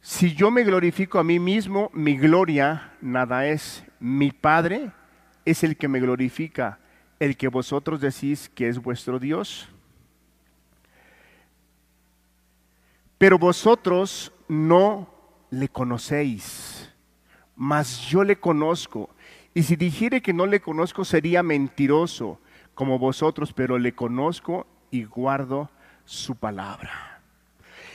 si 0.00 0.34
yo 0.34 0.50
me 0.50 0.64
glorifico 0.64 1.18
a 1.18 1.24
mí 1.24 1.38
mismo, 1.38 1.90
mi 1.92 2.16
gloria 2.16 2.94
nada 3.02 3.46
es. 3.46 3.84
Mi 3.98 4.30
Padre 4.30 4.90
es 5.44 5.62
el 5.64 5.76
que 5.76 5.86
me 5.86 6.00
glorifica, 6.00 6.78
el 7.18 7.36
que 7.36 7.48
vosotros 7.48 8.00
decís 8.00 8.48
que 8.48 8.68
es 8.68 8.78
vuestro 8.78 9.18
Dios. 9.18 9.68
Pero 13.18 13.38
vosotros 13.38 14.32
no 14.48 15.12
le 15.50 15.68
conocéis, 15.68 16.90
mas 17.54 18.00
yo 18.08 18.24
le 18.24 18.36
conozco 18.40 19.10
y 19.54 19.62
si 19.62 19.76
dijere 19.76 20.20
que 20.20 20.32
no 20.32 20.46
le 20.46 20.60
conozco 20.60 21.04
sería 21.04 21.42
mentiroso 21.42 22.38
como 22.74 22.98
vosotros, 22.98 23.52
pero 23.52 23.78
le 23.78 23.92
conozco 23.92 24.66
y 24.90 25.04
guardo 25.04 25.70
su 26.04 26.36
palabra. 26.36 27.22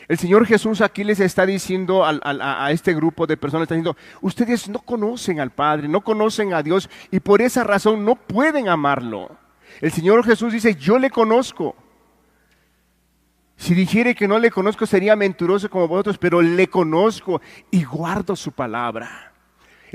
El 0.07 0.19
Señor 0.19 0.45
Jesús 0.45 0.81
aquí 0.81 1.03
les 1.03 1.19
está 1.19 1.45
diciendo 1.45 2.05
a, 2.05 2.71
este 2.71 2.93
grupo 2.93 3.25
de 3.25 3.37
personas, 3.37 3.63
está 3.63 3.75
diciendo, 3.75 3.97
ustedes 4.21 4.69
no 4.69 4.79
conocen 4.79 5.39
al 5.39 5.51
Padre, 5.51 5.87
no 5.87 6.01
conocen 6.01 6.53
a 6.53 6.61
Dios 6.61 6.89
y 7.09 7.19
por 7.19 7.41
esa 7.41 7.63
razón 7.63 8.05
no 8.05 8.15
pueden 8.15 8.69
amarlo. 8.69 9.35
El 9.81 9.91
Señor 9.91 10.23
Jesús 10.23 10.53
dice, 10.53 10.75
yo 10.75 10.99
le 10.99 11.09
conozco. 11.09 11.75
Si 13.57 13.73
dijere 13.73 14.13
que 14.13 14.27
no 14.27 14.37
le 14.37 14.51
conozco 14.51 14.85
sería 14.85 15.15
mentiroso 15.15 15.69
como 15.69 15.87
vosotros, 15.87 16.17
pero 16.17 16.41
le 16.41 16.67
conozco 16.67 17.41
y 17.71 17.83
guardo 17.83 18.35
su 18.35 18.51
palabra. 18.51 19.34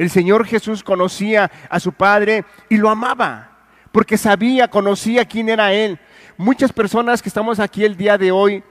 El 0.00 0.08
Señor 0.08 0.46
Jesús 0.46 0.82
conocía 0.82 1.50
a 1.68 1.78
su 1.78 1.92
Padre 1.92 2.46
y 2.70 2.78
lo 2.78 2.88
amaba, 2.88 3.58
porque 3.92 4.16
sabía, 4.16 4.66
conocía 4.68 5.26
quién 5.26 5.50
era 5.50 5.74
Él. 5.74 5.98
Muchas 6.38 6.72
personas 6.72 7.20
que 7.20 7.28
estamos 7.28 7.60
aquí 7.60 7.84
el 7.84 7.98
día 7.98 8.16
de 8.16 8.32
hoy, 8.32 8.64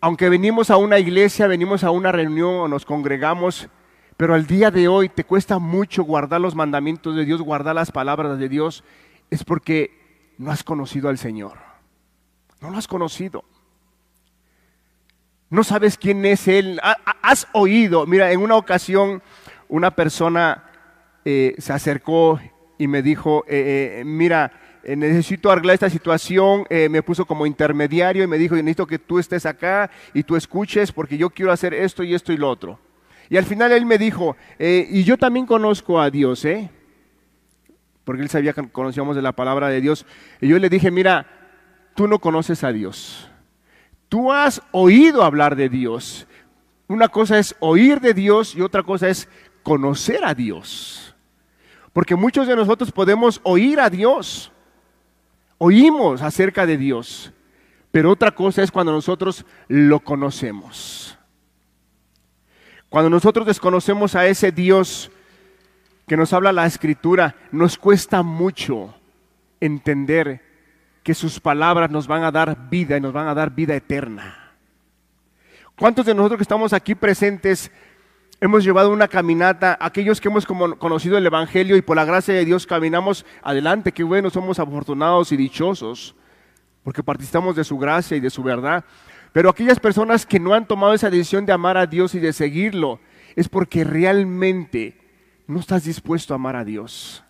aunque 0.00 0.28
venimos 0.28 0.68
a 0.68 0.78
una 0.78 0.98
iglesia, 0.98 1.46
venimos 1.46 1.84
a 1.84 1.92
una 1.92 2.10
reunión 2.10 2.56
o 2.56 2.66
nos 2.66 2.84
congregamos, 2.84 3.68
pero 4.16 4.34
al 4.34 4.48
día 4.48 4.72
de 4.72 4.88
hoy 4.88 5.08
te 5.08 5.22
cuesta 5.22 5.60
mucho 5.60 6.02
guardar 6.02 6.40
los 6.40 6.56
mandamientos 6.56 7.14
de 7.14 7.24
Dios, 7.24 7.40
guardar 7.40 7.76
las 7.76 7.92
palabras 7.92 8.36
de 8.36 8.48
Dios, 8.48 8.82
es 9.30 9.44
porque 9.44 9.96
no 10.38 10.50
has 10.50 10.64
conocido 10.64 11.08
al 11.08 11.18
Señor. 11.18 11.56
No 12.60 12.70
lo 12.70 12.78
has 12.78 12.88
conocido. 12.88 13.44
No 15.50 15.62
sabes 15.62 15.96
quién 15.96 16.24
es 16.24 16.48
Él. 16.48 16.80
Has 17.22 17.46
oído. 17.52 18.06
Mira, 18.06 18.32
en 18.32 18.40
una 18.40 18.56
ocasión 18.56 19.22
una 19.72 19.90
persona 19.90 20.64
eh, 21.24 21.54
se 21.56 21.72
acercó 21.72 22.38
y 22.76 22.86
me 22.88 23.00
dijo, 23.00 23.42
eh, 23.48 24.00
eh, 24.00 24.04
mira, 24.04 24.52
necesito 24.84 25.50
arreglar 25.50 25.74
esta 25.74 25.88
situación, 25.88 26.66
me 26.68 27.02
puso 27.02 27.24
como 27.24 27.46
intermediario 27.46 28.24
y 28.24 28.26
me 28.26 28.36
dijo, 28.36 28.54
necesito 28.56 28.86
que 28.86 28.98
tú 28.98 29.18
estés 29.18 29.46
acá 29.46 29.90
y 30.12 30.24
tú 30.24 30.36
escuches 30.36 30.92
porque 30.92 31.16
yo 31.16 31.30
quiero 31.30 31.52
hacer 31.52 31.72
esto 31.72 32.02
y 32.02 32.14
esto 32.14 32.32
y 32.32 32.36
lo 32.36 32.50
otro. 32.50 32.80
Y 33.30 33.36
al 33.38 33.44
final 33.44 33.72
él 33.72 33.86
me 33.86 33.96
dijo, 33.96 34.36
y 34.58 35.04
yo 35.04 35.16
también 35.16 35.46
conozco 35.46 36.00
a 36.00 36.10
Dios, 36.10 36.44
¿eh? 36.44 36.68
Porque 38.04 38.22
él 38.22 38.28
sabía 38.28 38.52
que 38.52 38.68
conocíamos 38.68 39.16
de 39.16 39.22
la 39.22 39.32
palabra 39.32 39.68
de 39.68 39.80
Dios. 39.80 40.04
Y 40.40 40.48
yo 40.48 40.58
le 40.58 40.68
dije, 40.68 40.90
mira, 40.90 41.26
tú 41.94 42.08
no 42.08 42.18
conoces 42.18 42.64
a 42.64 42.72
Dios. 42.72 43.30
Tú 44.08 44.32
has 44.32 44.60
oído 44.72 45.22
hablar 45.22 45.54
de 45.54 45.68
Dios. 45.68 46.26
Una 46.88 47.08
cosa 47.08 47.38
es 47.38 47.54
oír 47.60 48.00
de 48.00 48.12
Dios 48.12 48.56
y 48.56 48.60
otra 48.60 48.82
cosa 48.82 49.08
es 49.08 49.28
conocer 49.62 50.24
a 50.24 50.34
Dios. 50.34 51.14
Porque 51.92 52.16
muchos 52.16 52.46
de 52.46 52.56
nosotros 52.56 52.90
podemos 52.90 53.40
oír 53.42 53.80
a 53.80 53.90
Dios, 53.90 54.50
oímos 55.58 56.22
acerca 56.22 56.66
de 56.66 56.76
Dios, 56.76 57.32
pero 57.90 58.10
otra 58.10 58.30
cosa 58.30 58.62
es 58.62 58.70
cuando 58.70 58.92
nosotros 58.92 59.44
lo 59.68 60.00
conocemos. 60.00 61.18
Cuando 62.88 63.10
nosotros 63.10 63.46
desconocemos 63.46 64.14
a 64.14 64.26
ese 64.26 64.52
Dios 64.52 65.10
que 66.06 66.16
nos 66.16 66.32
habla 66.32 66.52
la 66.52 66.66
escritura, 66.66 67.36
nos 67.50 67.78
cuesta 67.78 68.22
mucho 68.22 68.94
entender 69.60 70.42
que 71.02 71.14
sus 71.14 71.40
palabras 71.40 71.90
nos 71.90 72.06
van 72.06 72.24
a 72.24 72.30
dar 72.30 72.68
vida 72.68 72.96
y 72.96 73.00
nos 73.00 73.12
van 73.12 73.28
a 73.28 73.34
dar 73.34 73.50
vida 73.50 73.74
eterna. 73.74 74.54
¿Cuántos 75.76 76.06
de 76.06 76.14
nosotros 76.14 76.38
que 76.38 76.42
estamos 76.42 76.72
aquí 76.72 76.94
presentes 76.94 77.70
hemos 78.42 78.64
llevado 78.64 78.90
una 78.90 79.06
caminata, 79.06 79.78
aquellos 79.80 80.20
que 80.20 80.26
hemos 80.26 80.44
conocido 80.44 81.16
el 81.16 81.24
Evangelio 81.24 81.76
y 81.76 81.82
por 81.82 81.94
la 81.94 82.04
gracia 82.04 82.34
de 82.34 82.44
Dios 82.44 82.66
caminamos 82.66 83.24
adelante, 83.40 83.92
qué 83.92 84.02
bueno, 84.02 84.30
somos 84.30 84.58
afortunados 84.58 85.30
y 85.30 85.36
dichosos, 85.36 86.16
porque 86.82 87.04
participamos 87.04 87.54
de 87.54 87.62
su 87.62 87.78
gracia 87.78 88.16
y 88.16 88.20
de 88.20 88.30
su 88.30 88.42
verdad. 88.42 88.84
Pero 89.32 89.48
aquellas 89.48 89.78
personas 89.78 90.26
que 90.26 90.40
no 90.40 90.54
han 90.54 90.66
tomado 90.66 90.92
esa 90.92 91.08
decisión 91.08 91.46
de 91.46 91.52
amar 91.52 91.76
a 91.76 91.86
Dios 91.86 92.16
y 92.16 92.18
de 92.18 92.32
seguirlo, 92.32 92.98
es 93.36 93.48
porque 93.48 93.84
realmente 93.84 94.98
no 95.46 95.60
estás 95.60 95.84
dispuesto 95.84 96.34
a 96.34 96.36
amar 96.36 96.56
a 96.56 96.64
Dios. 96.64 97.22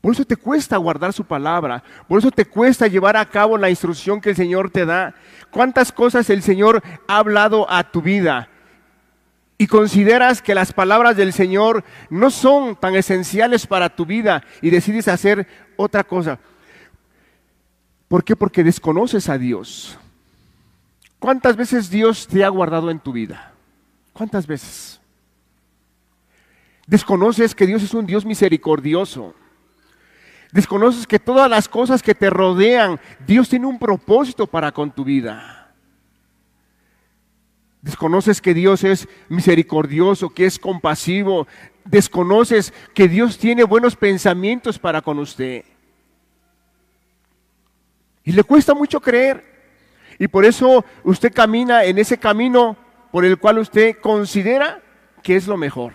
Por 0.00 0.14
eso 0.14 0.24
te 0.24 0.36
cuesta 0.36 0.76
guardar 0.76 1.12
su 1.12 1.24
palabra, 1.24 1.82
por 2.06 2.20
eso 2.20 2.30
te 2.30 2.44
cuesta 2.44 2.86
llevar 2.86 3.16
a 3.16 3.28
cabo 3.28 3.58
la 3.58 3.68
instrucción 3.68 4.20
que 4.20 4.30
el 4.30 4.36
Señor 4.36 4.70
te 4.70 4.86
da. 4.86 5.12
¿Cuántas 5.50 5.90
cosas 5.90 6.30
el 6.30 6.40
Señor 6.40 6.84
ha 7.08 7.18
hablado 7.18 7.68
a 7.68 7.90
tu 7.90 8.00
vida? 8.00 8.49
Y 9.60 9.66
consideras 9.66 10.40
que 10.40 10.54
las 10.54 10.72
palabras 10.72 11.18
del 11.18 11.34
Señor 11.34 11.84
no 12.08 12.30
son 12.30 12.76
tan 12.76 12.94
esenciales 12.94 13.66
para 13.66 13.94
tu 13.94 14.06
vida 14.06 14.42
y 14.62 14.70
decides 14.70 15.06
hacer 15.06 15.46
otra 15.76 16.02
cosa. 16.02 16.38
¿Por 18.08 18.24
qué? 18.24 18.34
Porque 18.34 18.64
desconoces 18.64 19.28
a 19.28 19.36
Dios. 19.36 19.98
¿Cuántas 21.18 21.56
veces 21.56 21.90
Dios 21.90 22.26
te 22.26 22.42
ha 22.42 22.48
guardado 22.48 22.90
en 22.90 23.00
tu 23.00 23.12
vida? 23.12 23.52
¿Cuántas 24.14 24.46
veces? 24.46 24.98
Desconoces 26.86 27.54
que 27.54 27.66
Dios 27.66 27.82
es 27.82 27.92
un 27.92 28.06
Dios 28.06 28.24
misericordioso. 28.24 29.34
Desconoces 30.52 31.06
que 31.06 31.18
todas 31.18 31.50
las 31.50 31.68
cosas 31.68 32.02
que 32.02 32.14
te 32.14 32.30
rodean, 32.30 32.98
Dios 33.26 33.50
tiene 33.50 33.66
un 33.66 33.78
propósito 33.78 34.46
para 34.46 34.72
con 34.72 34.90
tu 34.90 35.04
vida. 35.04 35.59
Desconoces 37.82 38.42
que 38.42 38.52
Dios 38.52 38.84
es 38.84 39.08
misericordioso, 39.28 40.30
que 40.30 40.44
es 40.44 40.58
compasivo. 40.58 41.46
Desconoces 41.84 42.74
que 42.94 43.08
Dios 43.08 43.38
tiene 43.38 43.64
buenos 43.64 43.96
pensamientos 43.96 44.78
para 44.78 45.00
con 45.00 45.18
usted. 45.18 45.64
Y 48.22 48.32
le 48.32 48.44
cuesta 48.44 48.74
mucho 48.74 49.00
creer. 49.00 49.44
Y 50.18 50.28
por 50.28 50.44
eso 50.44 50.84
usted 51.04 51.32
camina 51.32 51.84
en 51.84 51.96
ese 51.96 52.18
camino 52.18 52.76
por 53.10 53.24
el 53.24 53.38
cual 53.38 53.58
usted 53.58 53.96
considera 53.98 54.82
que 55.22 55.36
es 55.36 55.46
lo 55.46 55.56
mejor. 55.56 55.94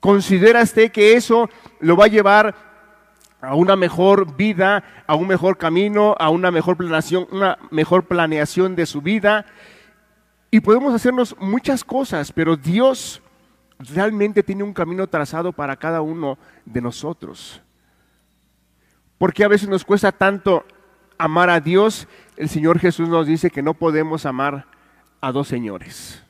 Considera 0.00 0.62
usted 0.62 0.92
que 0.92 1.14
eso 1.14 1.48
lo 1.80 1.96
va 1.96 2.04
a 2.04 2.08
llevar 2.08 2.54
a 3.40 3.54
una 3.54 3.74
mejor 3.74 4.36
vida, 4.36 4.84
a 5.06 5.14
un 5.14 5.26
mejor 5.28 5.56
camino, 5.56 6.14
a 6.18 6.28
una 6.28 6.50
mejor 6.50 6.76
planeación, 6.76 7.26
una 7.30 7.58
mejor 7.70 8.04
planeación 8.04 8.76
de 8.76 8.84
su 8.84 9.00
vida 9.00 9.46
y 10.50 10.60
podemos 10.60 10.94
hacernos 10.94 11.36
muchas 11.38 11.84
cosas, 11.84 12.32
pero 12.32 12.56
Dios 12.56 13.22
realmente 13.78 14.42
tiene 14.42 14.62
un 14.62 14.72
camino 14.72 15.06
trazado 15.06 15.52
para 15.52 15.76
cada 15.76 16.00
uno 16.00 16.38
de 16.64 16.80
nosotros. 16.80 17.60
Porque 19.18 19.44
a 19.44 19.48
veces 19.48 19.68
nos 19.68 19.84
cuesta 19.84 20.12
tanto 20.12 20.64
amar 21.18 21.50
a 21.50 21.60
Dios, 21.60 22.06
el 22.36 22.48
Señor 22.48 22.78
Jesús 22.78 23.08
nos 23.08 23.26
dice 23.26 23.50
que 23.50 23.62
no 23.62 23.74
podemos 23.74 24.26
amar 24.26 24.66
a 25.20 25.32
dos 25.32 25.48
señores. 25.48 26.22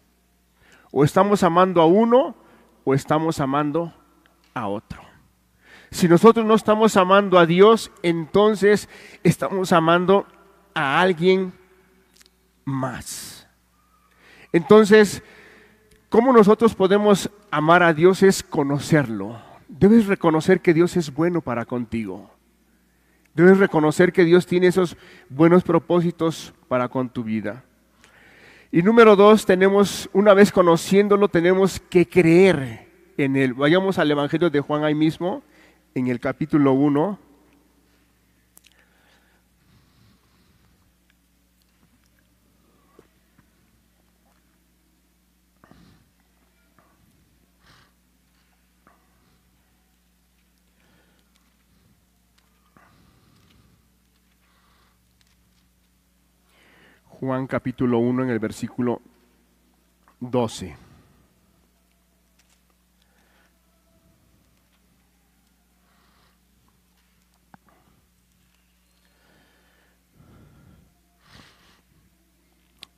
O 0.90 1.04
estamos 1.04 1.42
amando 1.42 1.82
a 1.82 1.86
uno 1.86 2.36
o 2.84 2.94
estamos 2.94 3.40
amando 3.40 3.92
a 4.54 4.68
otro. 4.68 5.02
Si 5.90 6.08
nosotros 6.08 6.46
no 6.46 6.54
estamos 6.54 6.96
amando 6.96 7.38
a 7.38 7.46
Dios, 7.46 7.90
entonces 8.02 8.88
estamos 9.22 9.72
amando 9.72 10.26
a 10.74 11.00
alguien 11.00 11.52
más. 12.64 13.35
Entonces, 14.52 15.22
¿cómo 16.08 16.32
nosotros 16.32 16.74
podemos 16.74 17.30
amar 17.50 17.82
a 17.82 17.92
Dios 17.92 18.22
es 18.22 18.42
conocerlo? 18.42 19.40
Debes 19.68 20.06
reconocer 20.06 20.60
que 20.60 20.74
Dios 20.74 20.96
es 20.96 21.12
bueno 21.12 21.40
para 21.40 21.64
contigo. 21.64 22.30
Debes 23.34 23.58
reconocer 23.58 24.12
que 24.12 24.24
Dios 24.24 24.46
tiene 24.46 24.68
esos 24.68 24.96
buenos 25.28 25.62
propósitos 25.62 26.54
para 26.68 26.88
con 26.88 27.10
tu 27.10 27.22
vida. 27.22 27.64
Y 28.72 28.82
número 28.82 29.14
dos, 29.14 29.46
tenemos, 29.46 30.08
una 30.12 30.34
vez 30.34 30.50
conociéndolo, 30.50 31.28
tenemos 31.28 31.78
que 31.78 32.08
creer 32.08 32.88
en 33.16 33.36
Él. 33.36 33.54
Vayamos 33.54 33.98
al 33.98 34.10
Evangelio 34.10 34.50
de 34.50 34.60
Juan 34.60 34.84
ahí 34.84 34.94
mismo, 34.94 35.42
en 35.94 36.08
el 36.08 36.20
capítulo 36.20 36.72
1. 36.72 37.18
Juan 57.20 57.46
capítulo 57.46 57.98
1 57.98 58.24
en 58.24 58.28
el 58.28 58.38
versículo 58.38 59.00
12. 60.20 60.76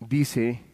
Dice, 0.00 0.64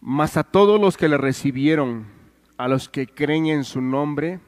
mas 0.00 0.36
a 0.36 0.42
todos 0.42 0.80
los 0.80 0.96
que 0.96 1.08
le 1.08 1.16
recibieron, 1.16 2.06
a 2.56 2.66
los 2.66 2.88
que 2.88 3.06
creen 3.06 3.46
en 3.46 3.62
su 3.62 3.80
nombre, 3.80 4.40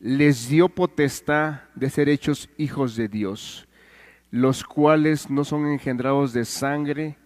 les 0.00 0.50
dio 0.50 0.68
potestad 0.68 1.62
de 1.74 1.88
ser 1.88 2.10
hechos 2.10 2.50
hijos 2.58 2.94
de 2.94 3.08
Dios 3.08 3.66
los 4.30 4.64
cuales 4.64 5.30
no 5.30 5.44
son 5.44 5.66
engendrados 5.66 6.32
de 6.32 6.44
sangre, 6.44 7.16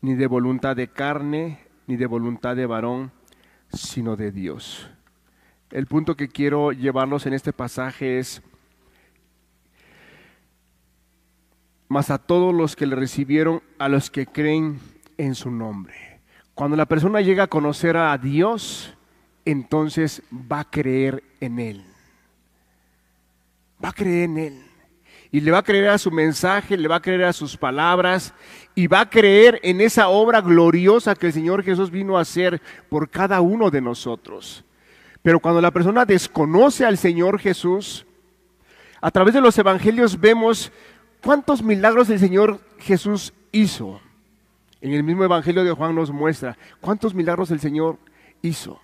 ni 0.00 0.14
de 0.14 0.26
voluntad 0.26 0.76
de 0.76 0.88
carne, 0.88 1.60
ni 1.86 1.96
de 1.96 2.06
voluntad 2.06 2.56
de 2.56 2.66
varón, 2.66 3.12
sino 3.72 4.16
de 4.16 4.32
Dios. 4.32 4.90
El 5.70 5.86
punto 5.86 6.16
que 6.16 6.28
quiero 6.28 6.72
llevarlos 6.72 7.26
en 7.26 7.34
este 7.34 7.52
pasaje 7.52 8.18
es, 8.18 8.42
mas 11.88 12.10
a 12.10 12.18
todos 12.18 12.54
los 12.54 12.76
que 12.76 12.86
le 12.86 12.96
recibieron, 12.96 13.62
a 13.78 13.88
los 13.88 14.10
que 14.10 14.26
creen 14.26 14.80
en 15.18 15.34
su 15.34 15.50
nombre. 15.50 16.20
Cuando 16.54 16.76
la 16.76 16.86
persona 16.86 17.20
llega 17.20 17.44
a 17.44 17.48
conocer 17.48 17.96
a 17.96 18.16
Dios, 18.16 18.96
entonces 19.44 20.22
va 20.32 20.60
a 20.60 20.70
creer 20.70 21.22
en 21.40 21.58
Él. 21.58 21.84
Va 23.84 23.90
a 23.90 23.92
creer 23.92 24.24
en 24.24 24.38
Él 24.38 24.75
y 25.30 25.40
le 25.40 25.50
va 25.50 25.58
a 25.58 25.62
creer 25.62 25.88
a 25.88 25.98
su 25.98 26.10
mensaje, 26.10 26.76
le 26.76 26.88
va 26.88 26.96
a 26.96 27.02
creer 27.02 27.24
a 27.24 27.32
sus 27.32 27.56
palabras 27.56 28.32
y 28.74 28.86
va 28.86 29.00
a 29.00 29.10
creer 29.10 29.60
en 29.62 29.80
esa 29.80 30.08
obra 30.08 30.40
gloriosa 30.40 31.14
que 31.14 31.26
el 31.26 31.32
Señor 31.32 31.62
Jesús 31.62 31.90
vino 31.90 32.16
a 32.16 32.22
hacer 32.22 32.60
por 32.88 33.10
cada 33.10 33.40
uno 33.40 33.70
de 33.70 33.80
nosotros. 33.80 34.64
Pero 35.22 35.40
cuando 35.40 35.60
la 35.60 35.72
persona 35.72 36.04
desconoce 36.04 36.84
al 36.84 36.98
Señor 36.98 37.38
Jesús, 37.40 38.06
a 39.00 39.10
través 39.10 39.34
de 39.34 39.40
los 39.40 39.58
evangelios 39.58 40.20
vemos 40.20 40.70
cuántos 41.22 41.62
milagros 41.62 42.08
el 42.10 42.18
Señor 42.18 42.60
Jesús 42.78 43.32
hizo. 43.52 44.00
En 44.80 44.92
el 44.92 45.02
mismo 45.02 45.24
evangelio 45.24 45.64
de 45.64 45.72
Juan 45.72 45.94
nos 45.94 46.10
muestra 46.10 46.56
cuántos 46.80 47.14
milagros 47.14 47.50
el 47.50 47.60
Señor 47.60 47.98
hizo. 48.42 48.80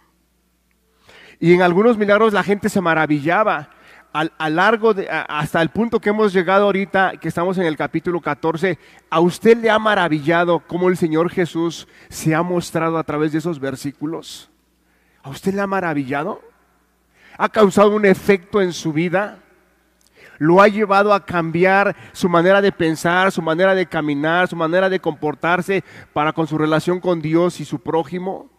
Y 1.39 1.53
en 1.53 1.63
algunos 1.63 1.97
milagros 1.97 2.33
la 2.33 2.43
gente 2.43 2.69
se 2.69 2.81
maravillaba 2.81 3.71
a, 4.13 4.51
largo 4.51 4.93
de, 4.93 5.09
hasta 5.09 5.63
el 5.63 5.71
punto 5.71 5.99
que 5.99 6.11
hemos 6.11 6.33
llegado 6.33 6.67
ahorita, 6.67 7.17
que 7.17 7.29
estamos 7.29 7.57
en 7.57 7.65
el 7.65 7.77
capítulo 7.77 8.21
14, 8.21 8.79
¿a 9.09 9.21
usted 9.21 9.57
le 9.57 9.71
ha 9.71 9.79
maravillado 9.79 10.61
cómo 10.61 10.89
el 10.89 10.97
Señor 10.97 11.31
Jesús 11.31 11.89
se 12.11 12.35
ha 12.35 12.43
mostrado 12.43 12.99
a 12.99 13.05
través 13.05 13.33
de 13.33 13.39
esos 13.39 13.59
versículos? 13.59 14.51
¿A 15.23 15.31
usted 15.31 15.55
le 15.55 15.63
ha 15.63 15.67
maravillado? 15.67 16.43
¿Ha 17.39 17.49
causado 17.49 17.97
un 17.97 18.05
efecto 18.05 18.61
en 18.61 18.73
su 18.73 18.93
vida? 18.93 19.39
¿Lo 20.39 20.61
ha 20.61 20.69
llevado 20.69 21.15
a 21.15 21.25
cambiar 21.25 21.97
su 22.13 22.29
manera 22.29 22.61
de 22.61 22.73
pensar, 22.73 23.33
su 23.33 23.41
manera 23.41 23.75
de 23.75 23.87
caminar, 23.87 24.49
su 24.49 24.57
manera 24.57 24.91
de 24.91 25.01
comportarse 25.01 25.85
para 26.13 26.33
con 26.33 26.47
su 26.47 26.59
relación 26.59 27.01
con 27.01 27.23
Dios 27.23 27.61
y 27.61 27.65
su 27.65 27.81
prójimo? 27.81 28.51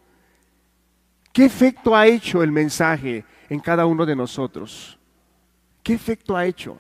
¿Qué 1.31 1.45
efecto 1.45 1.95
ha 1.95 2.07
hecho 2.07 2.41
el 2.41 2.51
mensaje 2.51 3.25
en 3.49 3.59
cada 3.59 3.85
uno 3.85 4.05
de 4.05 4.15
nosotros? 4.15 4.97
¿Qué 5.83 5.93
efecto 5.93 6.35
ha 6.35 6.45
hecho? 6.45 6.79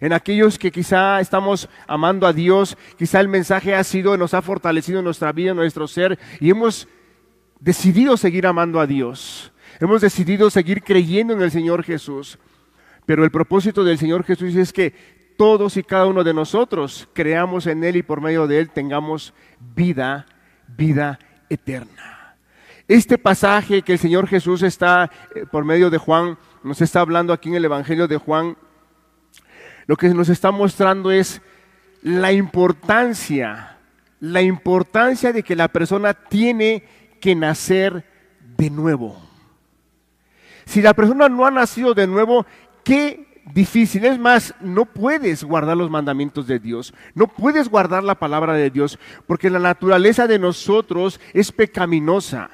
En 0.00 0.12
aquellos 0.12 0.58
que 0.58 0.70
quizá 0.70 1.20
estamos 1.20 1.68
amando 1.86 2.26
a 2.26 2.32
Dios, 2.32 2.76
quizá 2.96 3.20
el 3.20 3.28
mensaje 3.28 3.74
ha 3.74 3.84
sido, 3.84 4.16
nos 4.16 4.34
ha 4.34 4.42
fortalecido 4.42 5.02
nuestra 5.02 5.32
vida, 5.32 5.54
nuestro 5.54 5.86
ser, 5.88 6.18
y 6.40 6.50
hemos 6.50 6.88
decidido 7.60 8.16
seguir 8.16 8.46
amando 8.46 8.80
a 8.80 8.86
Dios. 8.86 9.52
Hemos 9.80 10.00
decidido 10.00 10.50
seguir 10.50 10.82
creyendo 10.82 11.34
en 11.34 11.42
el 11.42 11.50
Señor 11.50 11.82
Jesús. 11.84 12.38
Pero 13.06 13.24
el 13.24 13.30
propósito 13.30 13.84
del 13.84 13.98
Señor 13.98 14.24
Jesús 14.24 14.54
es 14.54 14.72
que 14.72 15.34
todos 15.36 15.76
y 15.76 15.82
cada 15.82 16.06
uno 16.06 16.24
de 16.24 16.34
nosotros 16.34 17.08
creamos 17.12 17.66
en 17.66 17.84
Él 17.84 17.96
y 17.96 18.02
por 18.02 18.20
medio 18.20 18.46
de 18.46 18.60
Él 18.60 18.70
tengamos 18.70 19.32
vida, 19.74 20.26
vida 20.66 21.18
eterna. 21.48 22.36
Este 22.88 23.18
pasaje 23.18 23.82
que 23.82 23.92
el 23.92 23.98
Señor 23.98 24.26
Jesús 24.26 24.62
está 24.62 25.10
eh, 25.34 25.44
por 25.50 25.64
medio 25.64 25.90
de 25.90 25.98
Juan 25.98 26.38
nos 26.62 26.80
está 26.80 27.00
hablando 27.00 27.32
aquí 27.32 27.48
en 27.48 27.56
el 27.56 27.64
Evangelio 27.64 28.08
de 28.08 28.16
Juan, 28.16 28.56
lo 29.86 29.96
que 29.96 30.08
nos 30.08 30.28
está 30.28 30.50
mostrando 30.50 31.10
es 31.10 31.40
la 32.02 32.32
importancia, 32.32 33.78
la 34.20 34.42
importancia 34.42 35.32
de 35.32 35.42
que 35.42 35.56
la 35.56 35.68
persona 35.68 36.14
tiene 36.14 36.84
que 37.20 37.34
nacer 37.34 38.04
de 38.56 38.70
nuevo. 38.70 39.20
Si 40.66 40.82
la 40.82 40.94
persona 40.94 41.28
no 41.28 41.46
ha 41.46 41.50
nacido 41.50 41.94
de 41.94 42.06
nuevo, 42.06 42.44
qué 42.84 43.42
difícil. 43.54 44.04
Es 44.04 44.18
más, 44.18 44.54
no 44.60 44.84
puedes 44.84 45.44
guardar 45.44 45.76
los 45.76 45.90
mandamientos 45.90 46.46
de 46.46 46.58
Dios, 46.58 46.92
no 47.14 47.28
puedes 47.28 47.68
guardar 47.68 48.04
la 48.04 48.16
palabra 48.16 48.52
de 48.54 48.70
Dios, 48.70 48.98
porque 49.26 49.50
la 49.50 49.58
naturaleza 49.58 50.26
de 50.26 50.38
nosotros 50.38 51.20
es 51.32 51.52
pecaminosa. 51.52 52.50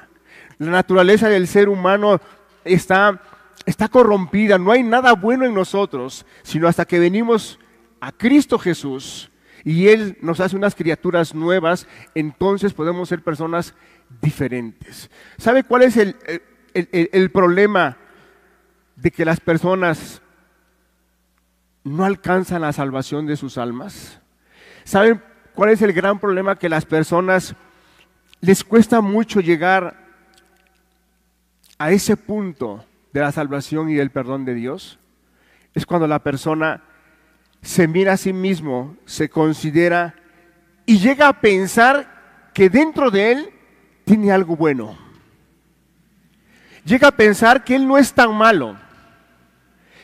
La 0.57 0.71
naturaleza 0.71 1.27
del 1.27 1.47
ser 1.47 1.67
humano 1.67 2.21
está 2.63 3.21
está 3.65 3.87
corrompida, 3.87 4.57
no 4.57 4.71
hay 4.71 4.83
nada 4.83 5.13
bueno 5.13 5.45
en 5.45 5.53
nosotros, 5.53 6.25
sino 6.43 6.67
hasta 6.67 6.85
que 6.85 6.99
venimos 6.99 7.59
a 7.99 8.11
Cristo 8.11 8.59
Jesús 8.59 9.31
y 9.63 9.87
Él 9.87 10.17
nos 10.21 10.39
hace 10.39 10.55
unas 10.55 10.75
criaturas 10.75 11.33
nuevas, 11.33 11.87
entonces 12.13 12.73
podemos 12.73 13.09
ser 13.09 13.23
personas 13.23 13.73
diferentes. 14.21 15.09
¿Sabe 15.37 15.63
cuál 15.63 15.81
es 15.81 15.97
el, 15.97 16.15
el, 16.73 17.31
problema 17.31 17.97
de 18.95 19.09
que 19.09 19.25
las 19.25 19.39
personas 19.39 20.21
no 21.83 22.05
alcanzan 22.05 22.61
la 22.61 22.73
salvación 22.73 23.25
de 23.25 23.37
sus 23.37 23.57
almas? 23.57 24.19
¿Saben 24.83 25.21
cuál 25.55 25.71
es 25.71 25.81
el 25.81 25.93
gran 25.93 26.19
problema 26.19 26.59
que 26.59 26.69
las 26.69 26.85
personas 26.85 27.55
les 28.41 28.63
cuesta 28.63 29.01
mucho 29.01 29.39
llegar 29.39 30.05
a 31.79 31.91
ese 31.91 32.15
punto 32.15 32.85
de 33.15 33.21
la 33.21 33.31
salvación 33.31 33.89
y 33.89 33.93
del 33.93 34.09
perdón 34.09 34.43
de 34.43 34.53
Dios 34.53 34.99
es 35.73 35.85
cuando 35.85 36.05
la 36.05 36.19
persona 36.19 36.83
se 37.61 37.87
mira 37.87 38.11
a 38.11 38.17
sí 38.17 38.33
mismo, 38.33 38.97
se 39.05 39.29
considera 39.29 40.15
y 40.85 40.99
llega 40.99 41.29
a 41.29 41.39
pensar 41.39 42.51
que 42.53 42.69
dentro 42.69 43.09
de 43.11 43.31
él 43.31 43.49
tiene 44.03 44.33
algo 44.33 44.57
bueno. 44.57 44.97
Llega 46.83 47.07
a 47.07 47.15
pensar 47.15 47.63
que 47.63 47.77
él 47.77 47.87
no 47.87 47.97
es 47.97 48.11
tan 48.11 48.35
malo, 48.35 48.75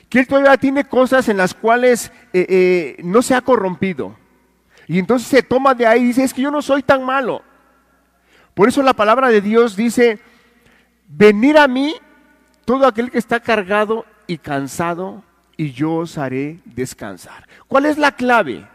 que 0.08 0.20
él 0.20 0.28
todavía 0.28 0.56
tiene 0.56 0.86
cosas 0.86 1.28
en 1.28 1.36
las 1.36 1.54
cuales 1.54 2.14
eh, 2.32 2.46
eh, 2.48 2.96
no 3.04 3.22
se 3.22 3.36
ha 3.36 3.42
corrompido. 3.42 4.16
Y 4.88 5.00
entonces 5.00 5.28
se 5.28 5.44
toma 5.44 5.76
de 5.76 5.86
ahí 5.86 6.00
y 6.04 6.08
dice, 6.08 6.24
es 6.24 6.34
que 6.34 6.44
yo 6.44 6.52
no 6.52 6.62
soy 6.62 6.82
tan 6.82 7.04
malo. 7.04 7.44
Por 8.54 8.70
eso 8.70 8.82
la 8.82 8.94
palabra 8.94 9.28
de 9.28 9.42
Dios 9.42 9.76
dice, 9.76 10.18
venir 11.10 11.58
a 11.58 11.68
mí 11.68 11.94
todo 12.66 12.86
aquel 12.86 13.12
que 13.12 13.18
está 13.18 13.40
cargado 13.40 14.06
y 14.28 14.38
cansado, 14.38 15.24
y 15.58 15.72
yo 15.72 15.96
os 15.96 16.18
haré 16.18 16.60
descansar. 16.66 17.48
¿Cuál 17.68 17.86
es 17.86 17.98
la 17.98 18.16
clave 18.16 18.68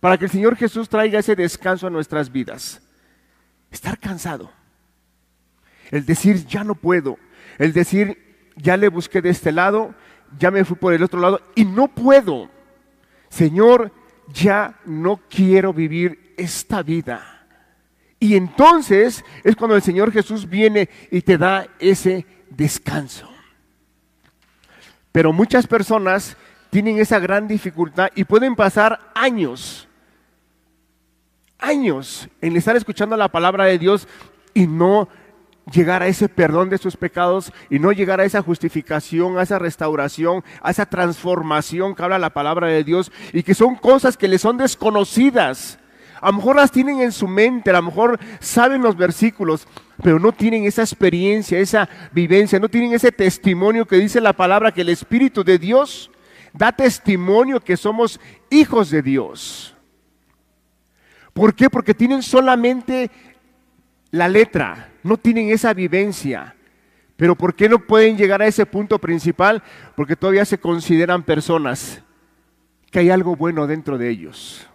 para 0.00 0.16
que 0.16 0.24
el 0.24 0.30
Señor 0.30 0.56
Jesús 0.56 0.88
traiga 0.88 1.18
ese 1.18 1.36
descanso 1.36 1.86
a 1.86 1.90
nuestras 1.90 2.30
vidas? 2.30 2.80
Estar 3.70 3.98
cansado. 3.98 4.50
El 5.90 6.06
decir, 6.06 6.46
ya 6.46 6.64
no 6.64 6.74
puedo. 6.74 7.18
El 7.58 7.72
decir, 7.72 8.50
ya 8.56 8.76
le 8.76 8.88
busqué 8.88 9.20
de 9.20 9.30
este 9.30 9.52
lado, 9.52 9.94
ya 10.38 10.50
me 10.50 10.64
fui 10.64 10.76
por 10.76 10.94
el 10.94 11.02
otro 11.02 11.20
lado 11.20 11.40
y 11.54 11.64
no 11.64 11.88
puedo. 11.88 12.48
Señor, 13.28 13.92
ya 14.32 14.78
no 14.84 15.20
quiero 15.28 15.72
vivir 15.72 16.34
esta 16.36 16.82
vida. 16.82 17.46
Y 18.18 18.36
entonces 18.36 19.24
es 19.42 19.56
cuando 19.56 19.76
el 19.76 19.82
Señor 19.82 20.12
Jesús 20.12 20.48
viene 20.48 20.88
y 21.10 21.22
te 21.22 21.36
da 21.36 21.66
ese 21.78 22.24
descanso. 22.56 23.28
Pero 25.12 25.32
muchas 25.32 25.66
personas 25.66 26.36
tienen 26.70 26.98
esa 26.98 27.18
gran 27.18 27.46
dificultad 27.48 28.08
y 28.14 28.24
pueden 28.24 28.56
pasar 28.56 28.98
años, 29.14 29.86
años 31.58 32.28
en 32.40 32.56
estar 32.56 32.76
escuchando 32.76 33.16
la 33.16 33.28
palabra 33.28 33.66
de 33.66 33.78
Dios 33.78 34.08
y 34.54 34.66
no 34.66 35.08
llegar 35.70 36.02
a 36.02 36.08
ese 36.08 36.28
perdón 36.28 36.70
de 36.70 36.78
sus 36.78 36.96
pecados 36.96 37.52
y 37.70 37.78
no 37.78 37.92
llegar 37.92 38.20
a 38.20 38.24
esa 38.24 38.42
justificación, 38.42 39.38
a 39.38 39.42
esa 39.42 39.58
restauración, 39.58 40.42
a 40.60 40.70
esa 40.70 40.86
transformación 40.86 41.94
que 41.94 42.02
habla 42.02 42.18
la 42.18 42.30
palabra 42.30 42.68
de 42.68 42.84
Dios 42.84 43.12
y 43.32 43.42
que 43.42 43.54
son 43.54 43.76
cosas 43.76 44.16
que 44.16 44.28
les 44.28 44.40
son 44.40 44.56
desconocidas. 44.56 45.78
A 46.22 46.28
lo 46.28 46.34
mejor 46.34 46.54
las 46.54 46.70
tienen 46.70 47.00
en 47.00 47.10
su 47.10 47.26
mente, 47.26 47.70
a 47.70 47.72
lo 47.72 47.82
mejor 47.82 48.18
saben 48.38 48.80
los 48.80 48.96
versículos, 48.96 49.66
pero 50.04 50.20
no 50.20 50.30
tienen 50.30 50.62
esa 50.62 50.82
experiencia, 50.82 51.58
esa 51.58 51.88
vivencia, 52.12 52.60
no 52.60 52.68
tienen 52.68 52.94
ese 52.94 53.10
testimonio 53.10 53.86
que 53.86 53.96
dice 53.96 54.20
la 54.20 54.32
palabra 54.32 54.70
que 54.70 54.82
el 54.82 54.88
Espíritu 54.88 55.42
de 55.42 55.58
Dios 55.58 56.12
da 56.52 56.70
testimonio 56.70 57.58
que 57.58 57.76
somos 57.76 58.20
hijos 58.50 58.88
de 58.90 59.02
Dios. 59.02 59.74
¿Por 61.32 61.56
qué? 61.56 61.68
Porque 61.68 61.92
tienen 61.92 62.22
solamente 62.22 63.10
la 64.12 64.28
letra, 64.28 64.92
no 65.02 65.16
tienen 65.16 65.50
esa 65.50 65.74
vivencia. 65.74 66.54
Pero 67.16 67.34
¿por 67.34 67.56
qué 67.56 67.68
no 67.68 67.80
pueden 67.80 68.16
llegar 68.16 68.42
a 68.42 68.46
ese 68.46 68.64
punto 68.64 69.00
principal? 69.00 69.60
Porque 69.96 70.14
todavía 70.14 70.44
se 70.44 70.58
consideran 70.58 71.24
personas, 71.24 72.00
que 72.92 73.00
hay 73.00 73.10
algo 73.10 73.34
bueno 73.34 73.66
dentro 73.66 73.98
de 73.98 74.08
ellos. 74.08 74.68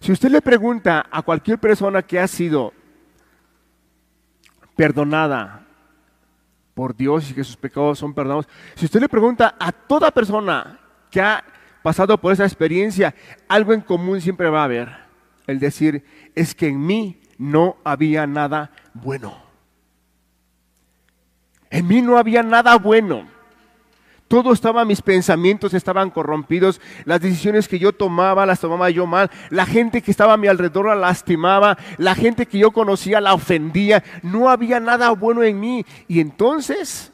Si 0.00 0.12
usted 0.12 0.30
le 0.30 0.40
pregunta 0.40 1.06
a 1.10 1.22
cualquier 1.22 1.58
persona 1.58 2.02
que 2.02 2.20
ha 2.20 2.26
sido 2.26 2.72
perdonada 4.76 5.66
por 6.74 6.96
Dios 6.96 7.30
y 7.30 7.34
que 7.34 7.44
sus 7.44 7.56
pecados 7.56 7.98
son 7.98 8.14
perdonados, 8.14 8.48
si 8.76 8.84
usted 8.84 9.00
le 9.00 9.08
pregunta 9.08 9.56
a 9.58 9.72
toda 9.72 10.10
persona 10.10 10.78
que 11.10 11.20
ha 11.20 11.44
pasado 11.82 12.18
por 12.18 12.32
esa 12.32 12.44
experiencia, 12.44 13.14
algo 13.48 13.72
en 13.72 13.80
común 13.80 14.20
siempre 14.20 14.48
va 14.48 14.60
a 14.60 14.64
haber. 14.64 14.88
El 15.46 15.58
decir, 15.58 16.04
es 16.34 16.54
que 16.54 16.68
en 16.68 16.84
mí 16.84 17.20
no 17.38 17.76
había 17.84 18.26
nada 18.26 18.70
bueno. 18.94 19.42
En 21.70 21.86
mí 21.86 22.02
no 22.02 22.18
había 22.18 22.42
nada 22.42 22.76
bueno. 22.76 23.37
Todo 24.28 24.52
estaba, 24.52 24.84
mis 24.84 25.00
pensamientos 25.00 25.72
estaban 25.72 26.10
corrompidos, 26.10 26.82
las 27.06 27.22
decisiones 27.22 27.66
que 27.66 27.78
yo 27.78 27.92
tomaba 27.92 28.44
las 28.44 28.60
tomaba 28.60 28.90
yo 28.90 29.06
mal, 29.06 29.30
la 29.48 29.64
gente 29.64 30.02
que 30.02 30.10
estaba 30.10 30.34
a 30.34 30.36
mi 30.36 30.46
alrededor 30.48 30.86
la 30.86 30.94
lastimaba, 30.94 31.78
la 31.96 32.14
gente 32.14 32.44
que 32.44 32.58
yo 32.58 32.70
conocía 32.70 33.22
la 33.22 33.32
ofendía, 33.32 34.04
no 34.22 34.50
había 34.50 34.80
nada 34.80 35.10
bueno 35.12 35.42
en 35.42 35.58
mí. 35.58 35.86
Y 36.08 36.20
entonces 36.20 37.10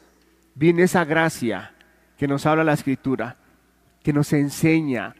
viene 0.55 0.83
esa 0.83 1.05
gracia 1.05 1.73
que 2.17 2.27
nos 2.27 2.45
habla 2.45 2.65
la 2.65 2.73
escritura, 2.73 3.37
que 4.03 4.11
nos 4.11 4.33
enseña, 4.33 5.15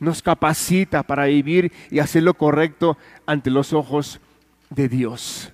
nos 0.00 0.20
capacita 0.20 1.02
para 1.02 1.24
vivir 1.24 1.72
y 1.90 1.98
hacer 1.98 2.24
lo 2.24 2.34
correcto 2.34 2.98
ante 3.24 3.50
los 3.50 3.72
ojos 3.72 4.20
de 4.68 4.88
Dios. 4.88 5.50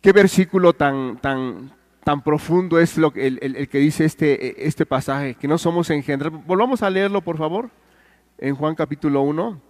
Qué 0.00 0.12
versículo 0.12 0.72
tan, 0.72 1.16
tan, 1.18 1.72
tan 2.04 2.22
profundo 2.22 2.78
es 2.78 2.96
lo, 2.98 3.12
el, 3.14 3.38
el, 3.42 3.68
que 3.68 3.78
dice 3.78 4.04
este, 4.04 4.66
este 4.66 4.86
pasaje, 4.86 5.34
que 5.34 5.48
no 5.48 5.58
somos 5.58 5.90
engendrados. 5.90 6.44
Volvamos 6.46 6.82
a 6.82 6.90
leerlo, 6.90 7.22
por 7.22 7.38
favor, 7.38 7.70
en 8.38 8.54
Juan 8.54 8.74
capítulo 8.74 9.22
1. 9.22 9.60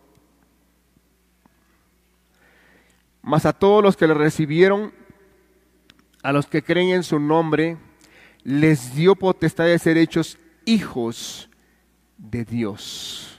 Mas 3.22 3.46
a 3.46 3.52
todos 3.52 3.82
los 3.82 3.96
que 3.96 4.06
le 4.06 4.14
recibieron, 4.14 4.92
a 6.22 6.32
los 6.32 6.46
que 6.46 6.62
creen 6.62 6.90
en 6.90 7.02
su 7.02 7.18
nombre, 7.18 7.76
les 8.42 8.94
dio 8.94 9.14
potestad 9.14 9.66
de 9.66 9.78
ser 9.78 9.96
hechos 9.96 10.38
hijos 10.64 11.48
de 12.16 12.44
Dios 12.44 13.32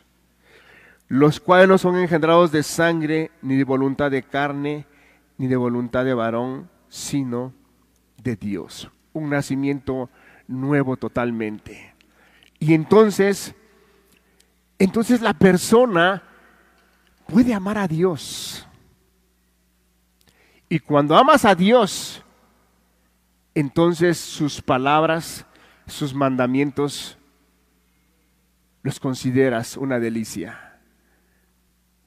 los 1.14 1.40
cuales 1.40 1.68
no 1.68 1.78
son 1.78 1.96
engendrados 1.98 2.52
de 2.52 2.64
sangre, 2.64 3.30
ni 3.44 3.56
de 3.56 3.64
voluntad 3.64 4.10
de 4.10 4.24
carne, 4.24 4.88
ni 5.38 5.46
de 5.46 5.56
voluntad 5.56 6.04
de 6.06 6.16
varón, 6.16 6.72
sino 6.90 7.54
de 7.54 7.63
Dios. 8.24 8.90
Un 9.14 9.30
nacimiento 9.30 10.10
nuevo 10.48 10.98
totalmente. 10.98 11.94
Y 12.60 12.74
entonces, 12.74 13.54
entonces 14.80 15.22
la 15.22 15.34
persona 15.34 16.24
puede 17.28 17.54
amar 17.54 17.78
a 17.78 17.88
Dios. 17.88 18.68
Y 20.70 20.80
cuando 20.80 21.16
amas 21.16 21.46
a 21.46 21.54
Dios, 21.54 22.24
entonces 23.54 24.18
sus 24.18 24.62
palabras, 24.62 25.46
sus 25.86 26.14
mandamientos, 26.14 27.18
los 28.82 29.00
consideras 29.00 29.78
una 29.78 30.00
delicia 30.00 30.74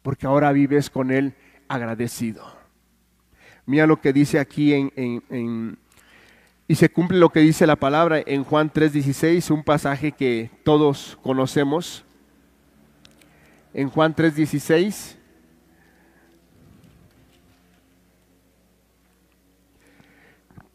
porque 0.07 0.25
ahora 0.25 0.53
vives 0.53 0.89
con 0.89 1.11
Él 1.11 1.35
agradecido. 1.67 2.45
Mira 3.65 3.89
lo 3.89 4.01
que 4.01 4.13
dice 4.13 4.39
aquí 4.39 4.73
en, 4.73 5.79
y 6.69 6.75
se 6.75 6.89
cumple 6.89 7.19
lo 7.19 7.31
que 7.31 7.41
dice 7.41 7.67
la 7.67 7.77
palabra 7.77 8.21
en 8.25 8.45
Juan 8.45 8.71
3:16, 8.73 9.51
un 9.51 9.63
pasaje 9.63 10.13
que 10.13 10.51
todos 10.65 11.19
conocemos. 11.23 12.05
En 13.73 13.89
Juan 13.89 14.15
3:16 14.15 15.17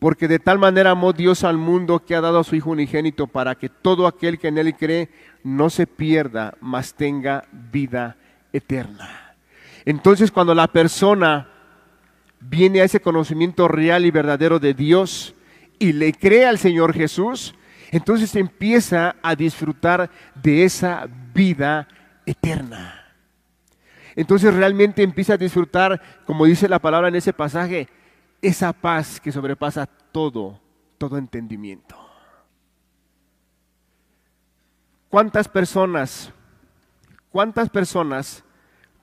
Porque 0.02 0.28
de 0.28 0.40
tal 0.40 0.58
manera 0.58 0.90
amó 0.90 1.14
Dios 1.14 1.44
al 1.44 1.60
mundo 1.60 2.04
que 2.04 2.16
ha 2.16 2.22
dado 2.22 2.40
a 2.40 2.44
su 2.44 2.56
Hijo 2.56 2.72
unigénito 2.72 3.28
para 3.28 3.54
que 3.54 3.70
todo 3.70 4.08
aquel 4.08 4.40
que 4.40 4.48
en 4.48 4.58
Él 4.58 4.76
cree 4.76 5.12
no 5.44 5.70
se 5.70 5.86
pierda, 5.86 6.56
mas 6.60 6.96
tenga 6.96 7.44
vida 7.52 8.18
eterna. 8.52 9.36
Entonces 9.86 10.32
cuando 10.32 10.56
la 10.56 10.68
persona 10.70 11.50
viene 12.40 12.82
a 12.82 12.86
ese 12.86 13.00
conocimiento 13.00 13.68
real 13.68 14.04
y 14.04 14.10
verdadero 14.10 14.58
de 14.58 14.74
Dios 14.74 15.36
y 15.82 15.94
le 15.94 16.14
cree 16.14 16.46
al 16.46 16.60
Señor 16.60 16.94
Jesús, 16.94 17.56
entonces 17.90 18.36
empieza 18.36 19.16
a 19.24 19.36
disfrutar 19.36 20.12
de 20.36 20.64
esa 20.64 21.08
vida 21.34 21.88
eterna. 22.24 23.16
Entonces 24.16 24.54
realmente 24.54 25.02
empieza 25.02 25.34
a 25.34 25.38
disfrutar, 25.38 26.00
como 26.28 26.46
dice 26.46 26.70
la 26.70 26.78
palabra 26.78 27.08
en 27.08 27.16
ese 27.16 27.34
pasaje, 27.34 27.90
esa 28.44 28.74
paz 28.74 29.20
que 29.20 29.32
sobrepasa 29.32 29.88
todo, 29.88 30.62
todo 31.00 31.18
entendimiento. 31.18 31.98
¿Cuántas 35.10 35.48
personas 35.48 36.32
¿Cuántas 37.32 37.70
personas 37.70 38.44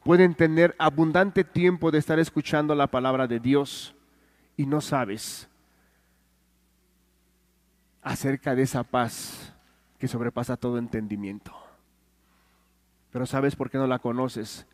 pueden 0.05 0.35
tener 0.35 0.77
abundante 0.79 1.45
tiempo 1.45 1.91
de 1.91 1.99
estar 1.99 2.19
escuchando 2.19 2.75
la 2.75 2.87
palabra 2.87 3.27
de 3.27 3.41
Dios 3.41 3.95
y 4.55 4.67
no 4.67 4.83
sabes 4.83 5.49
acerca 8.09 8.55
de 8.55 8.62
esa 8.62 8.83
paz 8.85 9.53
que 9.99 10.09
sobrepasa 10.09 10.57
todo 10.57 10.79
entendimiento? 10.79 11.55
Pero 13.11 13.27
¿sabes 13.27 13.55
por 13.55 13.71
qué 13.71 13.77
no 13.77 13.87
la 13.87 13.99
conoces? 13.99 14.66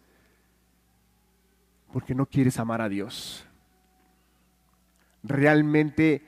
Porque 1.92 2.14
no 2.14 2.26
quieres 2.26 2.58
amar 2.60 2.80
a 2.80 2.88
Dios. 2.88 3.44
Realmente 5.24 6.22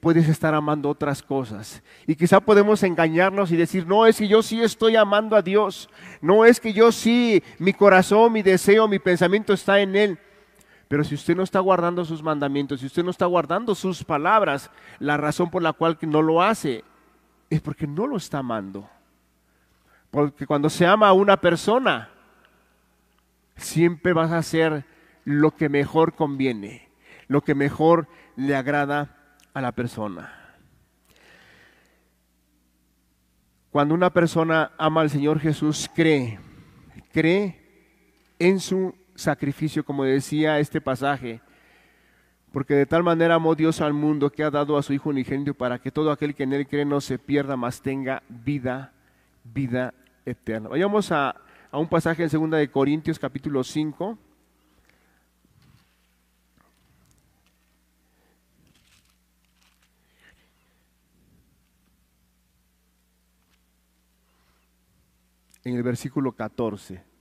puedes 0.00 0.28
estar 0.28 0.52
amando 0.54 0.88
otras 0.88 1.22
cosas. 1.22 1.82
Y 2.08 2.16
quizá 2.16 2.40
podemos 2.40 2.82
engañarnos 2.82 3.52
y 3.52 3.56
decir, 3.56 3.86
no 3.86 4.06
es 4.06 4.18
que 4.18 4.26
yo 4.26 4.42
sí 4.42 4.60
estoy 4.60 4.96
amando 4.96 5.36
a 5.36 5.42
Dios, 5.42 5.88
no 6.20 6.44
es 6.44 6.58
que 6.58 6.72
yo 6.72 6.90
sí, 6.90 7.42
mi 7.58 7.72
corazón, 7.72 8.32
mi 8.32 8.42
deseo, 8.42 8.88
mi 8.88 8.98
pensamiento 8.98 9.52
está 9.52 9.80
en 9.80 9.94
Él. 9.94 10.18
Pero 10.88 11.04
si 11.04 11.14
usted 11.14 11.36
no 11.36 11.42
está 11.42 11.60
guardando 11.60 12.04
sus 12.04 12.22
mandamientos, 12.22 12.80
si 12.80 12.86
usted 12.86 13.04
no 13.04 13.10
está 13.10 13.26
guardando 13.26 13.74
sus 13.74 14.02
palabras, 14.02 14.70
la 14.98 15.18
razón 15.18 15.50
por 15.50 15.62
la 15.62 15.74
cual 15.74 15.98
no 16.02 16.22
lo 16.22 16.42
hace 16.42 16.82
es 17.50 17.60
porque 17.60 17.86
no 17.86 18.06
lo 18.06 18.16
está 18.16 18.38
amando. 18.38 18.88
Porque 20.10 20.46
cuando 20.46 20.70
se 20.70 20.86
ama 20.86 21.08
a 21.08 21.12
una 21.12 21.36
persona, 21.36 22.08
siempre 23.56 24.14
vas 24.14 24.32
a 24.32 24.38
hacer 24.38 24.86
lo 25.24 25.50
que 25.50 25.68
mejor 25.68 26.14
conviene, 26.14 26.88
lo 27.26 27.42
que 27.42 27.54
mejor 27.54 28.08
le 28.36 28.56
agrada 28.56 29.14
a 29.52 29.60
la 29.60 29.72
persona. 29.72 30.32
Cuando 33.70 33.94
una 33.94 34.10
persona 34.10 34.72
ama 34.78 35.02
al 35.02 35.10
Señor 35.10 35.38
Jesús, 35.38 35.90
cree, 35.94 36.40
cree 37.12 37.60
en 38.38 38.60
su 38.60 38.94
sacrificio, 39.18 39.84
como 39.84 40.04
decía 40.04 40.58
este 40.58 40.80
pasaje. 40.80 41.40
Porque 42.52 42.74
de 42.74 42.86
tal 42.86 43.02
manera 43.02 43.34
amó 43.34 43.54
Dios 43.54 43.80
al 43.80 43.92
mundo 43.92 44.30
que 44.30 44.42
ha 44.42 44.50
dado 44.50 44.78
a 44.78 44.82
su 44.82 44.92
Hijo 44.92 45.10
unigénito 45.10 45.54
para 45.54 45.78
que 45.78 45.90
todo 45.90 46.10
aquel 46.10 46.34
que 46.34 46.44
en 46.44 46.52
él 46.52 46.66
cree 46.66 46.84
no 46.84 47.00
se 47.00 47.18
pierda, 47.18 47.56
mas 47.56 47.82
tenga 47.82 48.22
vida, 48.28 48.92
vida 49.44 49.92
eterna. 50.24 50.68
Vayamos 50.68 51.12
a, 51.12 51.36
a 51.70 51.78
un 51.78 51.88
pasaje 51.88 52.22
en 52.22 52.30
segunda 52.30 52.56
de 52.56 52.70
Corintios 52.70 53.18
capítulo 53.18 53.62
5. 53.62 54.18
En 65.64 65.76
el 65.76 65.82
versículo 65.82 66.32
14. 66.32 67.17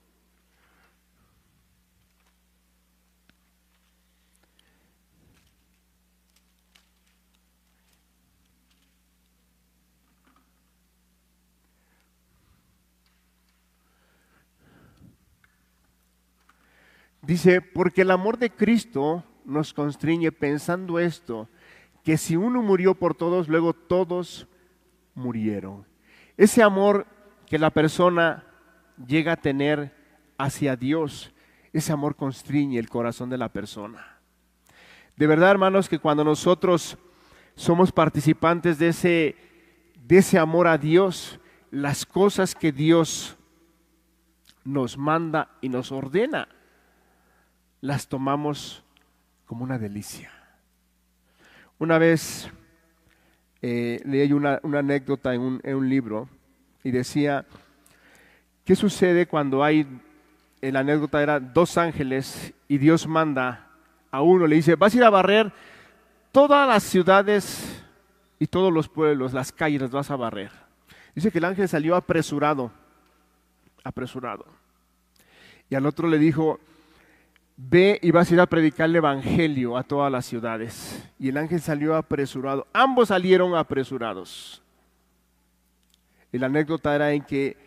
Dice, 17.28 17.60
porque 17.62 18.04
el 18.04 18.12
amor 18.12 18.38
de 18.38 18.50
Cristo 18.50 19.22
nos 19.44 19.74
constriñe 19.74 20.32
pensando 20.32 20.98
esto, 20.98 21.50
que 22.02 22.16
si 22.16 22.38
uno 22.38 22.62
murió 22.62 22.96
por 22.96 23.16
todos, 23.16 23.50
luego 23.50 23.74
todos 23.74 24.48
murieron. 25.13 25.86
Ese 26.38 26.63
amor 26.63 27.06
que 27.46 27.60
la 27.60 27.70
persona 27.70 28.46
llega 29.06 29.34
a 29.34 29.42
tener 29.42 29.94
hacia 30.38 30.78
Dios, 30.78 31.34
ese 31.74 31.92
amor 31.92 32.16
constriñe 32.16 32.80
el 32.80 32.88
corazón 32.88 33.30
de 33.30 33.38
la 33.38 33.50
persona. 33.50 34.20
De 35.18 35.28
verdad, 35.28 35.52
hermanos, 35.52 35.90
que 35.90 36.00
cuando 36.00 36.24
nosotros 36.24 36.98
somos 37.56 37.92
participantes 37.92 38.80
de 38.80 38.88
ese, 38.88 39.36
de 40.02 40.20
ese 40.20 40.40
amor 40.40 40.66
a 40.66 40.78
Dios, 40.78 41.42
las 41.72 42.06
cosas 42.06 42.56
que 42.56 42.72
Dios 42.72 43.36
nos 44.63 44.98
manda 44.98 45.50
y 45.60 45.68
nos 45.68 45.92
ordena, 45.92 46.48
las 47.82 48.08
tomamos 48.08 48.84
como 49.46 49.63
una 49.63 49.78
delicia. 49.78 50.32
Una 51.80 51.98
vez 51.98 52.50
eh, 53.62 54.02
leí 54.06 54.34
una, 54.34 54.60
anécdota 54.63 55.34
en 55.34 55.42
un, 55.42 55.62
en 55.63 55.76
un, 55.76 55.90
libro 55.90 56.30
y 56.84 56.92
decía, 56.92 57.46
¿qué 58.66 58.76
sucede 58.76 59.28
cuando 59.28 59.63
hay, 59.63 59.88
la 60.62 60.80
anécdota 60.80 61.22
era 61.22 61.40
dos 61.40 61.78
ángeles 61.78 62.54
y 62.68 62.78
Dios 62.78 63.08
manda 63.08 63.68
a 64.12 64.22
uno, 64.22 64.48
le 64.48 64.56
dice, 64.56 64.76
vas 64.76 64.94
a 64.94 64.98
ir 64.98 65.04
a 65.04 65.10
barrer 65.10 65.52
todas 66.32 66.68
las 66.68 66.84
ciudades 66.84 67.84
y 68.40 68.48
todos 68.48 68.72
los 68.72 68.88
pueblos, 68.88 69.34
las 69.34 69.52
calles 69.52 69.82
las 69.82 69.92
vas 69.92 70.12
a 70.12 70.16
barrer. 70.16 70.52
Dice 71.16 71.32
que 71.32 71.40
el 71.40 71.46
ángel 71.46 71.68
salió 71.68 71.96
apresurado, 71.96 72.72
apresurado. 73.84 74.46
Y 75.70 75.76
al 75.76 75.86
otro 75.86 76.08
le 76.08 76.20
dijo, 76.20 76.60
ve 77.58 78.00
y 78.04 78.12
vas 78.12 78.30
a 78.30 78.36
ir 78.36 78.39
a 78.39 78.46
predicar 78.46 78.88
el 78.88 78.96
Evangelio 78.96 79.76
a 79.76 79.84
todas 79.84 80.12
las 80.12 80.26
ciudades. 80.26 81.04
Y 81.20 81.30
el 81.30 81.38
ángel 81.38 81.60
salió 81.60 81.96
apresurado. 81.96 82.67
Ambos 82.72 83.10
salieron 83.10 83.56
apresurados. 83.56 84.62
Y 86.32 86.38
la 86.38 86.46
anécdota 86.46 86.96
era 86.96 87.12
en 87.12 87.24
que 87.24 87.58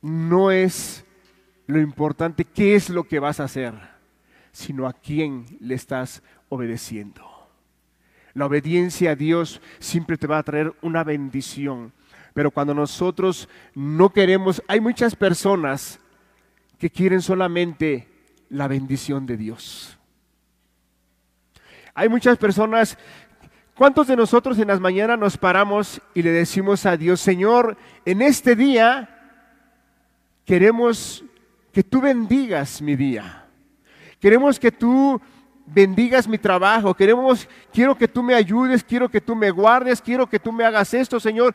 no 0.00 0.50
es 0.50 1.04
lo 1.66 1.80
importante 1.80 2.44
qué 2.44 2.76
es 2.76 2.88
lo 2.90 3.04
que 3.04 3.18
vas 3.18 3.40
a 3.40 3.44
hacer, 3.44 3.74
sino 4.52 4.86
a 4.86 4.92
quién 4.92 5.46
le 5.60 5.74
estás 5.74 6.22
obedeciendo. 6.48 7.22
La 8.34 8.46
obediencia 8.46 9.12
a 9.12 9.16
Dios 9.16 9.60
siempre 9.78 10.16
te 10.16 10.26
va 10.26 10.38
a 10.38 10.42
traer 10.42 10.72
una 10.82 11.02
bendición. 11.02 11.92
Pero 12.34 12.50
cuando 12.50 12.74
nosotros 12.74 13.48
no 13.74 14.10
queremos, 14.10 14.62
hay 14.68 14.80
muchas 14.80 15.16
personas 15.16 16.00
que 16.78 16.90
quieren 16.90 17.22
solamente 17.22 18.13
la 18.54 18.68
bendición 18.68 19.26
de 19.26 19.36
Dios. 19.36 19.98
Hay 21.92 22.08
muchas 22.08 22.38
personas, 22.38 22.96
¿cuántos 23.74 24.06
de 24.06 24.16
nosotros 24.16 24.58
en 24.58 24.68
las 24.68 24.80
mañanas 24.80 25.18
nos 25.18 25.36
paramos 25.36 26.00
y 26.14 26.22
le 26.22 26.30
decimos 26.30 26.86
a 26.86 26.96
Dios, 26.96 27.20
Señor, 27.20 27.76
en 28.04 28.22
este 28.22 28.56
día 28.56 29.10
queremos 30.44 31.24
que 31.72 31.82
tú 31.82 32.00
bendigas 32.00 32.80
mi 32.80 32.96
día? 32.96 33.46
Queremos 34.20 34.58
que 34.58 34.72
tú 34.72 35.20
bendigas 35.66 36.28
mi 36.28 36.38
trabajo, 36.38 36.94
queremos, 36.94 37.48
quiero 37.72 37.96
que 37.96 38.08
tú 38.08 38.22
me 38.22 38.34
ayudes, 38.34 38.84
quiero 38.84 39.08
que 39.08 39.20
tú 39.20 39.34
me 39.34 39.50
guardes, 39.50 40.00
quiero 40.00 40.28
que 40.28 40.38
tú 40.38 40.52
me 40.52 40.64
hagas 40.64 40.94
esto, 40.94 41.18
Señor. 41.18 41.54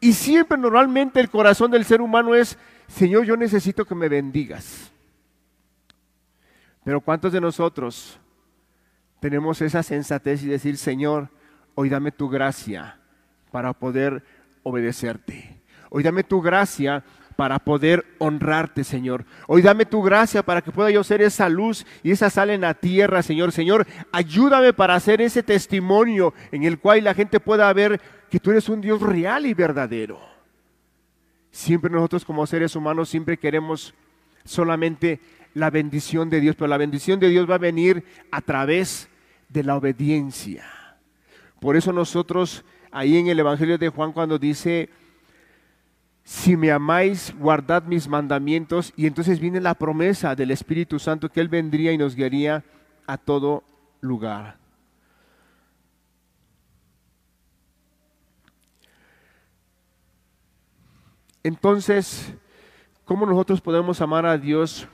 Y 0.00 0.12
siempre 0.12 0.58
normalmente 0.58 1.20
el 1.20 1.30
corazón 1.30 1.70
del 1.70 1.84
ser 1.84 2.00
humano 2.00 2.34
es, 2.34 2.58
Señor, 2.88 3.24
yo 3.24 3.36
necesito 3.36 3.84
que 3.84 3.94
me 3.94 4.08
bendigas. 4.08 4.93
Pero 6.84 7.00
¿cuántos 7.00 7.32
de 7.32 7.40
nosotros 7.40 8.18
tenemos 9.18 9.60
esa 9.62 9.82
sensatez 9.82 10.42
y 10.42 10.46
decir, 10.46 10.76
Señor, 10.76 11.30
hoy 11.74 11.88
dame 11.88 12.12
tu 12.12 12.28
gracia 12.28 12.98
para 13.50 13.72
poder 13.72 14.22
obedecerte? 14.62 15.60
Hoy 15.88 16.02
dame 16.02 16.24
tu 16.24 16.42
gracia 16.42 17.02
para 17.36 17.58
poder 17.58 18.04
honrarte, 18.18 18.84
Señor. 18.84 19.24
Hoy 19.46 19.62
dame 19.62 19.86
tu 19.86 20.02
gracia 20.02 20.42
para 20.42 20.60
que 20.60 20.70
pueda 20.70 20.90
yo 20.90 21.02
ser 21.02 21.22
esa 21.22 21.48
luz 21.48 21.86
y 22.02 22.10
esa 22.10 22.30
sal 22.30 22.50
en 22.50 22.60
la 22.60 22.74
tierra, 22.74 23.22
Señor. 23.22 23.52
Señor, 23.52 23.86
ayúdame 24.12 24.72
para 24.72 24.94
hacer 24.94 25.20
ese 25.20 25.42
testimonio 25.42 26.34
en 26.52 26.64
el 26.64 26.78
cual 26.78 27.02
la 27.02 27.14
gente 27.14 27.40
pueda 27.40 27.72
ver 27.72 28.00
que 28.30 28.38
tú 28.38 28.50
eres 28.50 28.68
un 28.68 28.80
Dios 28.80 29.00
real 29.00 29.46
y 29.46 29.54
verdadero. 29.54 30.20
Siempre 31.50 31.90
nosotros 31.90 32.24
como 32.24 32.46
seres 32.46 32.76
humanos 32.76 33.08
siempre 33.08 33.38
queremos 33.38 33.94
solamente 34.44 35.20
la 35.54 35.70
bendición 35.70 36.28
de 36.28 36.40
Dios, 36.40 36.56
pero 36.56 36.68
la 36.68 36.76
bendición 36.76 37.20
de 37.20 37.28
Dios 37.28 37.48
va 37.48 37.54
a 37.54 37.58
venir 37.58 38.04
a 38.30 38.40
través 38.40 39.08
de 39.48 39.62
la 39.62 39.76
obediencia. 39.76 40.64
Por 41.60 41.76
eso 41.76 41.92
nosotros 41.92 42.64
ahí 42.90 43.16
en 43.16 43.28
el 43.28 43.38
Evangelio 43.38 43.78
de 43.78 43.88
Juan 43.88 44.12
cuando 44.12 44.38
dice, 44.38 44.90
si 46.24 46.56
me 46.56 46.72
amáis, 46.72 47.34
guardad 47.38 47.84
mis 47.84 48.08
mandamientos, 48.08 48.92
y 48.96 49.06
entonces 49.06 49.40
viene 49.40 49.60
la 49.60 49.74
promesa 49.74 50.34
del 50.34 50.50
Espíritu 50.50 50.98
Santo 50.98 51.30
que 51.30 51.40
Él 51.40 51.48
vendría 51.48 51.92
y 51.92 51.98
nos 51.98 52.14
guiaría 52.14 52.64
a 53.06 53.16
todo 53.16 53.62
lugar. 54.00 54.56
Entonces, 61.42 62.32
¿cómo 63.04 63.26
nosotros 63.26 63.60
podemos 63.60 64.00
amar 64.00 64.24
a 64.24 64.38
Dios? 64.38 64.88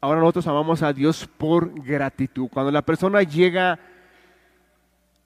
Ahora 0.00 0.20
nosotros 0.20 0.46
amamos 0.46 0.82
a 0.82 0.92
Dios 0.92 1.28
por 1.38 1.82
gratitud. 1.82 2.48
Cuando 2.52 2.70
la 2.70 2.82
persona 2.82 3.22
llega 3.22 3.78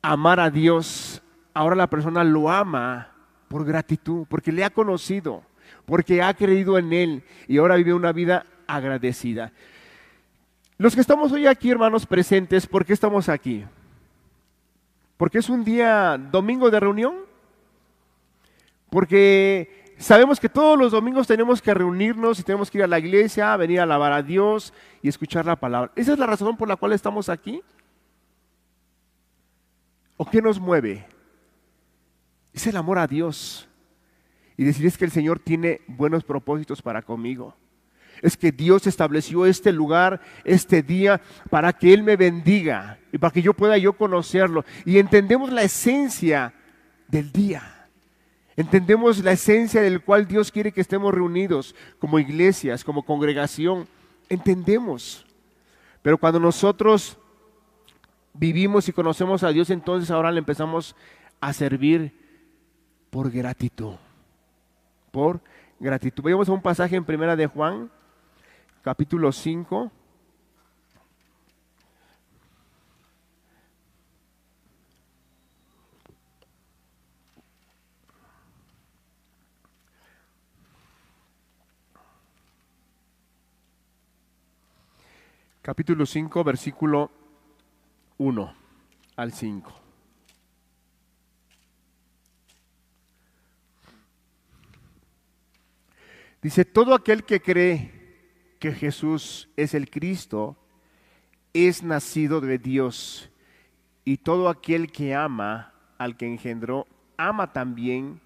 a 0.02 0.12
amar 0.12 0.40
a 0.40 0.50
Dios, 0.50 1.22
ahora 1.54 1.76
la 1.76 1.88
persona 1.88 2.24
lo 2.24 2.50
ama 2.50 3.12
por 3.48 3.64
gratitud, 3.64 4.26
porque 4.28 4.52
le 4.52 4.64
ha 4.64 4.70
conocido, 4.70 5.42
porque 5.84 6.22
ha 6.22 6.34
creído 6.34 6.78
en 6.78 6.92
Él 6.92 7.24
y 7.48 7.58
ahora 7.58 7.76
vive 7.76 7.94
una 7.94 8.12
vida 8.12 8.46
agradecida. 8.66 9.52
Los 10.78 10.94
que 10.94 11.00
estamos 11.00 11.30
hoy 11.32 11.46
aquí, 11.46 11.70
hermanos 11.70 12.06
presentes, 12.06 12.66
¿por 12.66 12.84
qué 12.84 12.92
estamos 12.92 13.28
aquí? 13.28 13.64
Porque 15.16 15.38
es 15.38 15.48
un 15.48 15.62
día 15.62 16.18
domingo 16.18 16.70
de 16.70 16.80
reunión. 16.80 17.14
Porque 18.90 19.81
Sabemos 20.02 20.40
que 20.40 20.48
todos 20.48 20.76
los 20.76 20.90
domingos 20.90 21.28
tenemos 21.28 21.62
que 21.62 21.72
reunirnos 21.72 22.40
y 22.40 22.42
tenemos 22.42 22.68
que 22.68 22.78
ir 22.78 22.82
a 22.82 22.88
la 22.88 22.98
iglesia, 22.98 23.56
venir 23.56 23.78
a 23.78 23.84
alabar 23.84 24.12
a 24.12 24.20
Dios 24.20 24.74
y 25.00 25.08
escuchar 25.08 25.46
la 25.46 25.54
palabra. 25.54 25.92
¿Esa 25.94 26.14
es 26.14 26.18
la 26.18 26.26
razón 26.26 26.56
por 26.56 26.66
la 26.66 26.74
cual 26.74 26.92
estamos 26.92 27.28
aquí? 27.28 27.62
¿O 30.16 30.28
qué 30.28 30.42
nos 30.42 30.58
mueve? 30.58 31.06
Es 32.52 32.66
el 32.66 32.76
amor 32.76 32.98
a 32.98 33.06
Dios. 33.06 33.68
Y 34.56 34.64
decir 34.64 34.86
es 34.86 34.98
que 34.98 35.04
el 35.04 35.12
Señor 35.12 35.38
tiene 35.38 35.82
buenos 35.86 36.24
propósitos 36.24 36.82
para 36.82 37.02
conmigo. 37.02 37.54
Es 38.22 38.36
que 38.36 38.50
Dios 38.50 38.88
estableció 38.88 39.46
este 39.46 39.70
lugar, 39.70 40.20
este 40.42 40.82
día, 40.82 41.20
para 41.48 41.72
que 41.72 41.94
Él 41.94 42.02
me 42.02 42.16
bendiga 42.16 42.98
y 43.12 43.18
para 43.18 43.32
que 43.32 43.42
yo 43.42 43.54
pueda 43.54 43.78
yo 43.78 43.92
conocerlo. 43.92 44.64
Y 44.84 44.98
entendemos 44.98 45.52
la 45.52 45.62
esencia 45.62 46.54
del 47.06 47.30
día. 47.30 47.81
Entendemos 48.56 49.22
la 49.24 49.32
esencia 49.32 49.80
del 49.80 50.02
cual 50.02 50.26
Dios 50.26 50.50
quiere 50.50 50.72
que 50.72 50.80
estemos 50.80 51.14
reunidos 51.14 51.74
como 51.98 52.18
iglesias, 52.18 52.84
como 52.84 53.04
congregación. 53.04 53.88
Entendemos. 54.28 55.24
Pero 56.02 56.18
cuando 56.18 56.38
nosotros 56.38 57.16
vivimos 58.34 58.88
y 58.88 58.92
conocemos 58.92 59.42
a 59.42 59.48
Dios, 59.48 59.70
entonces 59.70 60.10
ahora 60.10 60.30
le 60.30 60.38
empezamos 60.38 60.94
a 61.40 61.52
servir 61.52 62.12
por 63.10 63.30
gratitud. 63.30 63.94
Por 65.10 65.40
gratitud. 65.80 66.22
Vamos 66.22 66.48
a 66.48 66.52
un 66.52 66.62
pasaje 66.62 66.96
en 66.96 67.04
Primera 67.04 67.36
de 67.36 67.46
Juan, 67.46 67.90
capítulo 68.82 69.32
5. 69.32 69.90
Capítulo 85.62 86.04
5, 86.04 86.42
versículo 86.42 87.10
1 88.18 88.54
al 89.14 89.32
5. 89.32 89.72
Dice, 96.42 96.64
todo 96.64 96.94
aquel 96.94 97.22
que 97.22 97.40
cree 97.40 97.92
que 98.58 98.72
Jesús 98.72 99.48
es 99.56 99.74
el 99.74 99.88
Cristo 99.88 100.56
es 101.52 101.84
nacido 101.84 102.40
de 102.40 102.58
Dios. 102.58 103.30
Y 104.04 104.16
todo 104.16 104.48
aquel 104.48 104.90
que 104.90 105.14
ama 105.14 105.72
al 105.96 106.16
que 106.16 106.26
engendró, 106.26 106.88
ama 107.16 107.52
también 107.52 108.20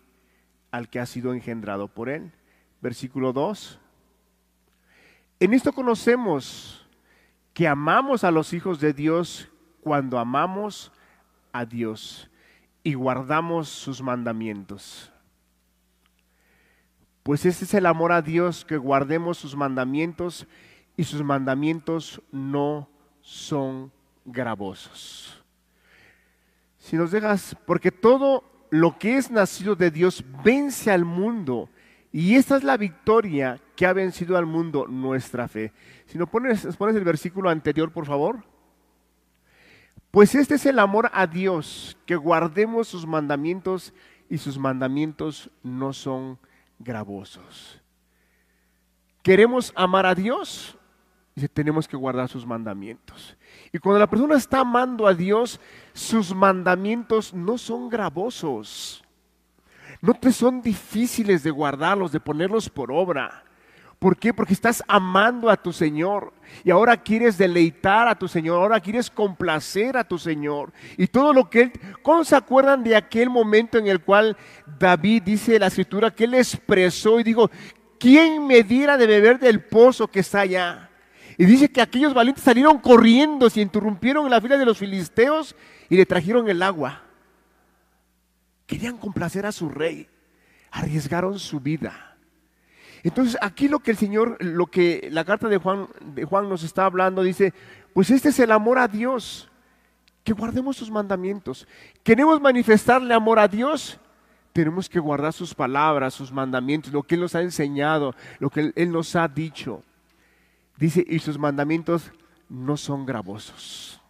al 0.70 0.88
que 0.88 1.00
ha 1.00 1.04
sido 1.04 1.34
engendrado 1.34 1.88
por 1.88 2.08
él. 2.08 2.32
Versículo 2.80 3.34
2. 3.34 3.78
En 5.40 5.52
esto 5.52 5.74
conocemos 5.74 6.85
que 7.56 7.66
amamos 7.66 8.22
a 8.22 8.30
los 8.30 8.52
hijos 8.52 8.80
de 8.80 8.92
Dios 8.92 9.48
cuando 9.80 10.18
amamos 10.18 10.92
a 11.54 11.64
Dios 11.64 12.28
y 12.82 12.92
guardamos 12.92 13.70
sus 13.70 14.02
mandamientos. 14.02 15.10
Pues 17.22 17.46
este 17.46 17.64
es 17.64 17.72
el 17.72 17.86
amor 17.86 18.12
a 18.12 18.20
Dios, 18.20 18.66
que 18.66 18.76
guardemos 18.76 19.38
sus 19.38 19.56
mandamientos 19.56 20.46
y 20.98 21.04
sus 21.04 21.22
mandamientos 21.22 22.20
no 22.30 22.90
son 23.22 23.90
gravosos. 24.26 25.42
Si 26.76 26.94
nos 26.94 27.10
dejas, 27.10 27.56
porque 27.64 27.90
todo 27.90 28.44
lo 28.68 28.98
que 28.98 29.16
es 29.16 29.30
nacido 29.30 29.74
de 29.74 29.90
Dios 29.90 30.22
vence 30.44 30.90
al 30.90 31.06
mundo. 31.06 31.70
Y 32.18 32.36
esta 32.36 32.56
es 32.56 32.64
la 32.64 32.78
victoria 32.78 33.60
que 33.76 33.84
ha 33.84 33.92
vencido 33.92 34.38
al 34.38 34.46
mundo, 34.46 34.86
nuestra 34.88 35.48
fe. 35.48 35.74
Si 36.06 36.16
nos 36.16 36.30
pones, 36.30 36.66
pones 36.78 36.96
el 36.96 37.04
versículo 37.04 37.50
anterior, 37.50 37.92
por 37.92 38.06
favor. 38.06 38.42
Pues 40.10 40.34
este 40.34 40.54
es 40.54 40.64
el 40.64 40.78
amor 40.78 41.10
a 41.12 41.26
Dios, 41.26 41.94
que 42.06 42.16
guardemos 42.16 42.88
sus 42.88 43.06
mandamientos 43.06 43.92
y 44.30 44.38
sus 44.38 44.58
mandamientos 44.58 45.50
no 45.62 45.92
son 45.92 46.38
gravosos. 46.78 47.82
¿Queremos 49.22 49.70
amar 49.76 50.06
a 50.06 50.14
Dios? 50.14 50.78
Dice, 51.34 51.50
tenemos 51.50 51.86
que 51.86 51.98
guardar 51.98 52.30
sus 52.30 52.46
mandamientos. 52.46 53.36
Y 53.74 53.78
cuando 53.78 53.98
la 53.98 54.08
persona 54.08 54.36
está 54.36 54.60
amando 54.60 55.06
a 55.06 55.12
Dios, 55.12 55.60
sus 55.92 56.34
mandamientos 56.34 57.34
no 57.34 57.58
son 57.58 57.90
gravosos. 57.90 59.05
No 60.00 60.14
te 60.14 60.32
son 60.32 60.62
difíciles 60.62 61.42
de 61.42 61.50
guardarlos, 61.50 62.12
de 62.12 62.20
ponerlos 62.20 62.68
por 62.68 62.90
obra. 62.92 63.44
¿Por 63.98 64.18
qué? 64.18 64.34
Porque 64.34 64.52
estás 64.52 64.84
amando 64.86 65.48
a 65.48 65.56
tu 65.56 65.72
Señor 65.72 66.34
y 66.62 66.70
ahora 66.70 67.02
quieres 67.02 67.38
deleitar 67.38 68.06
a 68.08 68.18
tu 68.18 68.28
Señor, 68.28 68.60
ahora 68.60 68.78
quieres 68.78 69.10
complacer 69.10 69.96
a 69.96 70.04
tu 70.04 70.18
Señor. 70.18 70.70
Y 70.98 71.06
todo 71.06 71.32
lo 71.32 71.48
que 71.48 71.62
Él... 71.62 71.72
¿Cómo 72.02 72.22
se 72.22 72.36
acuerdan 72.36 72.84
de 72.84 72.94
aquel 72.94 73.30
momento 73.30 73.78
en 73.78 73.86
el 73.86 74.00
cual 74.00 74.36
David 74.78 75.22
dice 75.22 75.58
la 75.58 75.68
escritura 75.68 76.10
que 76.10 76.24
Él 76.24 76.34
expresó 76.34 77.18
y 77.18 77.24
dijo, 77.24 77.50
¿quién 77.98 78.46
me 78.46 78.62
diera 78.62 78.98
de 78.98 79.06
beber 79.06 79.38
del 79.38 79.64
pozo 79.64 80.08
que 80.08 80.20
está 80.20 80.40
allá? 80.40 80.90
Y 81.38 81.46
dice 81.46 81.70
que 81.70 81.80
aquellos 81.80 82.12
valientes 82.12 82.44
salieron 82.44 82.78
corriendo, 82.78 83.48
se 83.48 83.62
interrumpieron 83.62 84.26
en 84.26 84.30
la 84.30 84.40
fila 84.42 84.58
de 84.58 84.66
los 84.66 84.76
filisteos 84.76 85.56
y 85.88 85.96
le 85.96 86.04
trajeron 86.04 86.48
el 86.48 86.62
agua. 86.62 87.05
Querían 88.66 88.98
complacer 88.98 89.46
a 89.46 89.52
su 89.52 89.68
rey, 89.68 90.08
arriesgaron 90.70 91.38
su 91.38 91.60
vida. 91.60 92.16
Entonces 93.02 93.36
aquí 93.40 93.68
lo 93.68 93.78
que 93.78 93.92
el 93.92 93.96
Señor, 93.96 94.36
lo 94.40 94.66
que 94.66 95.08
la 95.12 95.24
carta 95.24 95.48
de 95.48 95.58
Juan, 95.58 95.86
de 96.00 96.24
Juan 96.24 96.48
nos 96.48 96.64
está 96.64 96.86
hablando, 96.86 97.22
dice, 97.22 97.54
pues 97.94 98.10
este 98.10 98.30
es 98.30 98.38
el 98.40 98.50
amor 98.50 98.78
a 98.78 98.88
Dios, 98.88 99.48
que 100.24 100.32
guardemos 100.32 100.76
sus 100.76 100.90
mandamientos. 100.90 101.68
¿Queremos 102.02 102.40
manifestarle 102.40 103.14
amor 103.14 103.38
a 103.38 103.46
Dios? 103.46 103.98
Tenemos 104.52 104.88
que 104.88 104.98
guardar 104.98 105.32
sus 105.32 105.54
palabras, 105.54 106.14
sus 106.14 106.32
mandamientos, 106.32 106.92
lo 106.92 107.04
que 107.04 107.14
Él 107.14 107.20
nos 107.20 107.34
ha 107.36 107.42
enseñado, 107.42 108.14
lo 108.40 108.50
que 108.50 108.72
Él 108.74 108.90
nos 108.90 109.14
ha 109.14 109.28
dicho. 109.28 109.82
Dice, 110.76 111.04
y 111.06 111.20
sus 111.20 111.38
mandamientos 111.38 112.10
no 112.48 112.76
son 112.76 113.06
gravosos. 113.06 114.00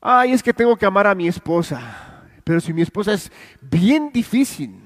Ay, 0.00 0.32
es 0.32 0.42
que 0.42 0.54
tengo 0.54 0.76
que 0.76 0.86
amar 0.86 1.06
a 1.06 1.14
mi 1.14 1.28
esposa, 1.28 2.24
pero 2.42 2.60
si 2.60 2.72
mi 2.72 2.82
esposa 2.82 3.12
es 3.12 3.30
bien 3.60 4.10
difícil. 4.10 4.80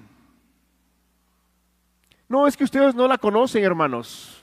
No, 2.29 2.47
es 2.47 2.57
que 2.57 2.65
ustedes 2.65 2.95
no 2.95 3.07
la 3.07 3.17
conocen, 3.17 3.63
hermanos. 3.63 4.43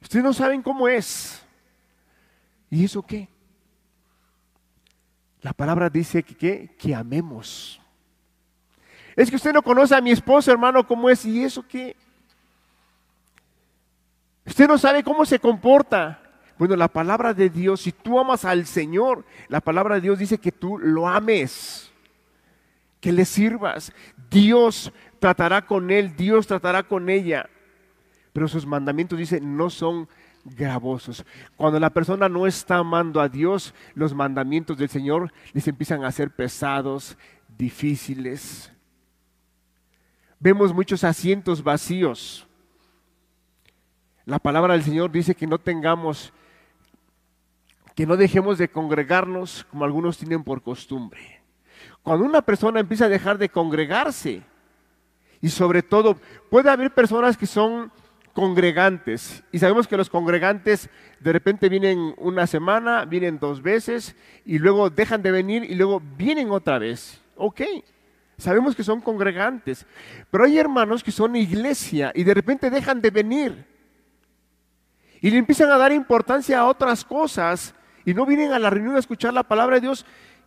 Ustedes 0.00 0.24
no 0.24 0.32
saben 0.32 0.62
cómo 0.62 0.86
es. 0.86 1.44
¿Y 2.70 2.84
eso 2.84 3.02
qué? 3.02 3.28
La 5.40 5.52
palabra 5.52 5.90
dice 5.90 6.22
que, 6.22 6.76
que 6.78 6.94
amemos. 6.94 7.80
Es 9.16 9.28
que 9.28 9.36
usted 9.36 9.52
no 9.52 9.62
conoce 9.62 9.94
a 9.96 10.00
mi 10.00 10.12
esposa, 10.12 10.52
hermano, 10.52 10.86
cómo 10.86 11.10
es. 11.10 11.24
¿Y 11.24 11.42
eso 11.42 11.66
qué? 11.66 11.96
Usted 14.46 14.68
no 14.68 14.78
sabe 14.78 15.02
cómo 15.02 15.24
se 15.24 15.38
comporta. 15.38 16.21
Bueno, 16.62 16.76
la 16.76 16.86
palabra 16.86 17.34
de 17.34 17.50
Dios, 17.50 17.80
si 17.80 17.90
tú 17.90 18.20
amas 18.20 18.44
al 18.44 18.66
Señor, 18.66 19.24
la 19.48 19.60
palabra 19.60 19.96
de 19.96 20.00
Dios 20.02 20.16
dice 20.16 20.38
que 20.38 20.52
tú 20.52 20.78
lo 20.78 21.08
ames, 21.08 21.90
que 23.00 23.10
le 23.10 23.24
sirvas. 23.24 23.92
Dios 24.30 24.92
tratará 25.18 25.66
con 25.66 25.90
él, 25.90 26.14
Dios 26.14 26.46
tratará 26.46 26.84
con 26.84 27.10
ella. 27.10 27.50
Pero 28.32 28.46
sus 28.46 28.64
mandamientos, 28.64 29.18
dice, 29.18 29.40
no 29.40 29.70
son 29.70 30.08
gravosos. 30.44 31.26
Cuando 31.56 31.80
la 31.80 31.90
persona 31.90 32.28
no 32.28 32.46
está 32.46 32.76
amando 32.76 33.20
a 33.20 33.28
Dios, 33.28 33.74
los 33.94 34.14
mandamientos 34.14 34.78
del 34.78 34.88
Señor 34.88 35.32
les 35.52 35.66
empiezan 35.66 36.04
a 36.04 36.12
ser 36.12 36.30
pesados, 36.30 37.18
difíciles. 37.58 38.72
Vemos 40.38 40.72
muchos 40.72 41.02
asientos 41.02 41.60
vacíos 41.60 42.46
la 44.24 44.38
palabra 44.38 44.74
del 44.74 44.84
Señor 44.84 45.10
dice 45.10 45.34
que 45.34 45.46
no 45.46 45.58
tengamos, 45.58 46.32
que 47.94 48.06
no 48.06 48.16
dejemos 48.16 48.58
de 48.58 48.68
congregarnos 48.68 49.66
como 49.70 49.84
algunos 49.84 50.18
tienen 50.18 50.42
por 50.42 50.62
costumbre. 50.62 51.42
Cuando 52.02 52.24
una 52.24 52.42
persona 52.42 52.80
empieza 52.80 53.04
a 53.04 53.08
dejar 53.10 53.38
de 53.38 53.48
congregarse, 53.48 54.42
y 55.40 55.48
sobre 55.48 55.82
todo 55.82 56.16
puede 56.50 56.70
haber 56.70 56.92
personas 56.92 57.36
que 57.36 57.46
son 57.46 57.90
congregantes, 58.32 59.42
y 59.52 59.58
sabemos 59.58 59.86
que 59.86 59.96
los 59.96 60.08
congregantes 60.08 60.88
de 61.20 61.32
repente 61.32 61.68
vienen 61.68 62.14
una 62.16 62.46
semana, 62.46 63.04
vienen 63.04 63.38
dos 63.38 63.60
veces, 63.62 64.16
y 64.44 64.58
luego 64.58 64.88
dejan 64.88 65.22
de 65.22 65.30
venir 65.30 65.64
y 65.64 65.74
luego 65.74 66.00
vienen 66.16 66.50
otra 66.50 66.78
vez. 66.78 67.20
Ok, 67.36 67.60
sabemos 68.38 68.74
que 68.74 68.84
son 68.84 69.00
congregantes, 69.00 69.86
pero 70.30 70.44
hay 70.44 70.58
hermanos 70.58 71.02
que 71.02 71.12
son 71.12 71.36
iglesia 71.36 72.12
y 72.14 72.24
de 72.24 72.34
repente 72.34 72.70
dejan 72.70 73.00
de 73.00 73.10
venir. 73.10 73.66
Y 75.20 75.30
le 75.30 75.38
empiezan 75.38 75.70
a 75.70 75.78
dar 75.78 75.92
importancia 75.92 76.58
a 76.58 76.66
otras 76.66 77.04
cosas 77.04 77.74
y 78.04 78.14
no 78.14 78.26
vienen 78.26 78.52
a 78.52 78.58
la 78.58 78.70
reunión 78.70 78.96
a 78.96 79.00
escuchar 79.00 79.32
la 79.34 79.42
palabra 79.42 79.76
de 79.76 79.82
Dios 79.82 80.06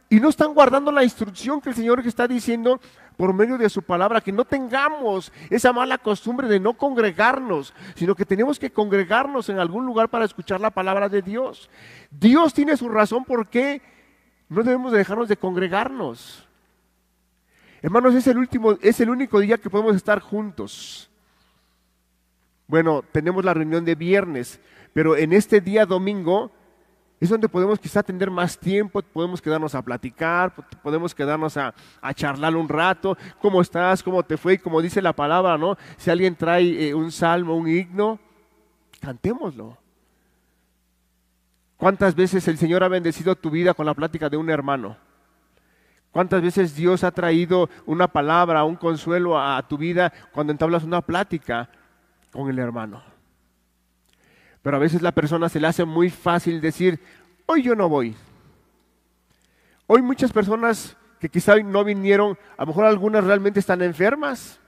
y 0.09 0.19
no 0.19 0.29
están 0.29 0.53
guardando 0.53 0.91
la 0.91 1.03
instrucción 1.03 1.59
que 1.59 1.69
el 1.69 1.75
Señor 1.75 2.05
está 2.05 2.27
diciendo 2.27 2.79
por 3.17 3.33
medio 3.33 3.57
de 3.57 3.69
su 3.69 3.81
palabra, 3.81 4.21
que 4.21 4.31
no 4.31 4.45
tengamos 4.45 5.31
esa 5.49 5.73
mala 5.73 5.97
costumbre 5.97 6.47
de 6.47 6.59
no 6.59 6.73
congregarnos, 6.73 7.73
sino 7.95 8.13
que 8.13 8.25
tenemos 8.25 8.59
que 8.59 8.71
congregarnos 8.71 9.49
en 9.49 9.57
algún 9.57 9.85
lugar 9.85 10.09
para 10.09 10.25
escuchar 10.25 10.59
la 10.59 10.69
palabra 10.69 11.09
de 11.09 11.21
Dios. 11.21 11.69
Dios 12.11 12.53
tiene 12.53 12.77
su 12.77 12.89
razón 12.89 13.25
por 13.25 13.47
qué 13.47 13.81
no 14.49 14.63
debemos 14.63 14.91
dejarnos 14.91 15.27
de 15.27 15.37
congregarnos. 15.37 16.47
Hermanos, 17.81 18.15
es 18.15 18.27
el 18.27 18.37
último, 18.37 18.77
es 18.81 18.99
el 18.99 19.09
único 19.09 19.39
día 19.39 19.57
que 19.57 19.69
podemos 19.69 19.95
estar 19.95 20.19
juntos. 20.19 21.09
Bueno, 22.67 23.03
tenemos 23.11 23.45
la 23.45 23.53
reunión 23.53 23.85
de 23.85 23.95
viernes, 23.95 24.59
pero 24.93 25.15
en 25.15 25.33
este 25.33 25.61
día 25.61 25.85
domingo 25.85 26.51
es 27.19 27.29
donde 27.29 27.49
podemos 27.49 27.79
quizá 27.79 28.03
tener 28.03 28.29
más 28.29 28.57
tiempo, 28.57 29.01
podemos 29.01 29.41
quedarnos 29.41 29.73
a 29.73 29.81
platicar, 29.81 30.53
podemos 30.83 31.15
quedarnos 31.15 31.55
a, 31.57 31.73
charlar 32.13 32.55
un 32.55 32.67
rato, 32.67 33.17
cómo 33.41 33.61
estás, 33.61 34.03
cómo 34.03 34.23
te 34.23 34.37
fue, 34.37 34.53
y 34.53 34.57
como 34.57 34.81
dice 34.81 35.01
la 35.01 35.13
palabra, 35.13 35.57
¿no? 35.57 35.77
Si 35.97 36.09
alguien 36.09 36.35
trae 36.35 36.89
eh, 36.89 36.93
un 36.93 37.11
salmo, 37.11 37.55
un 37.55 37.67
himno, 37.67 38.19
cantémoslo. 38.99 39.77
¿Cuántas 41.77 42.15
veces 42.15 42.47
el 42.47 42.57
Señor 42.57 42.83
ha 42.83 42.87
bendecido 42.87 43.35
tu 43.35 43.49
vida 43.49 43.73
con 43.73 43.85
la 43.85 43.93
plática 43.93 44.29
de 44.29 44.37
un 44.37 44.49
hermano? 44.49 44.97
¿Cuántas 46.11 46.41
veces 46.41 46.75
Dios 46.75 47.03
ha 47.03 47.11
traído 47.11 47.69
una 47.85 48.07
palabra, 48.07 48.63
un 48.63 48.77
consuelo 48.77 49.39
a 49.39 49.61
tu 49.67 49.77
vida 49.77 50.13
cuando 50.31 50.51
entablas 50.51 50.83
una 50.83 51.01
plática? 51.01 51.69
con 52.35 52.49
el 52.49 52.59
hermano. 52.59 53.01
Pero 54.65 54.77
a 54.77 54.79
veces 54.79 55.03
la 55.03 55.11
persona 55.11 55.47
se 55.47 55.59
le 55.59 55.67
hace 55.67 55.85
muy 55.85 56.09
fácil 56.09 56.59
decir, 56.59 56.99
hoy 57.45 57.61
yo 57.61 57.75
no 57.75 57.87
voy. 57.87 58.15
Hoy 59.85 60.01
muchas 60.01 60.33
personas 60.33 60.97
que 61.19 61.29
quizá 61.29 61.55
no 61.57 61.83
vinieron, 61.83 62.35
a 62.57 62.63
lo 62.63 62.69
mejor 62.69 62.85
algunas 62.85 63.23
realmente 63.23 63.59
están 63.59 63.83
enfermas. 63.83 64.59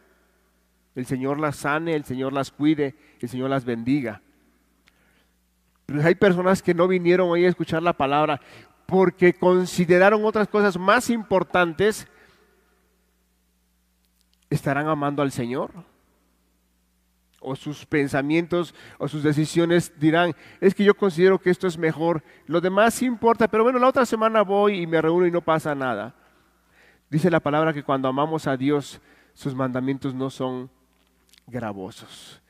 El 0.94 1.08
Señor 1.08 1.40
las 1.40 1.56
sane, 1.56 1.96
el 1.96 2.06
Señor 2.06 2.32
las 2.32 2.52
cuide, 2.52 2.94
el 3.20 3.28
Señor 3.28 3.50
las 3.50 3.66
bendiga. 3.66 4.22
Pero 5.88 6.06
hay 6.06 6.14
personas 6.14 6.62
que 6.62 6.76
no 6.76 6.88
vinieron 6.88 7.32
hoy 7.32 7.46
a 7.46 7.50
escuchar 7.50 7.82
la 7.82 7.94
palabra 7.94 8.40
porque 8.86 9.34
consideraron 9.34 10.24
otras 10.26 10.48
cosas 10.48 10.78
más 10.78 11.10
importantes 11.10 12.08
¿estarán 14.52 14.90
amando 14.90 15.24
al 15.24 15.32
Señor? 15.32 15.72
O 17.48 17.56
sus 17.56 17.86
pensamientos 17.86 18.76
o 18.98 19.08
sus 19.08 19.24
decisiones 19.24 19.94
dirán, 20.00 20.36
es 20.60 20.76
que 20.76 20.84
yo 20.84 20.96
considero 20.96 21.40
que 21.40 21.50
esto 21.50 21.68
es 21.68 21.78
mejor, 21.78 22.24
lo 22.46 22.62
demás 22.62 23.02
importa, 23.02 23.48
pero 23.48 23.64
bueno, 23.64 23.80
la 23.80 23.88
otra 23.88 24.06
semana 24.06 24.42
voy 24.42 24.82
y 24.82 24.88
me 24.88 25.02
reúno 25.02 25.26
y 25.26 25.32
no 25.32 25.42
pasa 25.42 25.74
nada. 25.74 26.14
Dice 27.10 27.32
la 27.32 27.40
palabra 27.40 27.74
que 27.74 27.84
cuando 27.84 28.08
amamos 28.08 28.48
a 28.48 28.58
Dios, 28.58 29.00
sus 29.34 29.56
mandamientos 29.56 30.14
no 30.14 30.30
son 30.30 30.70
gravosos. 31.46 32.42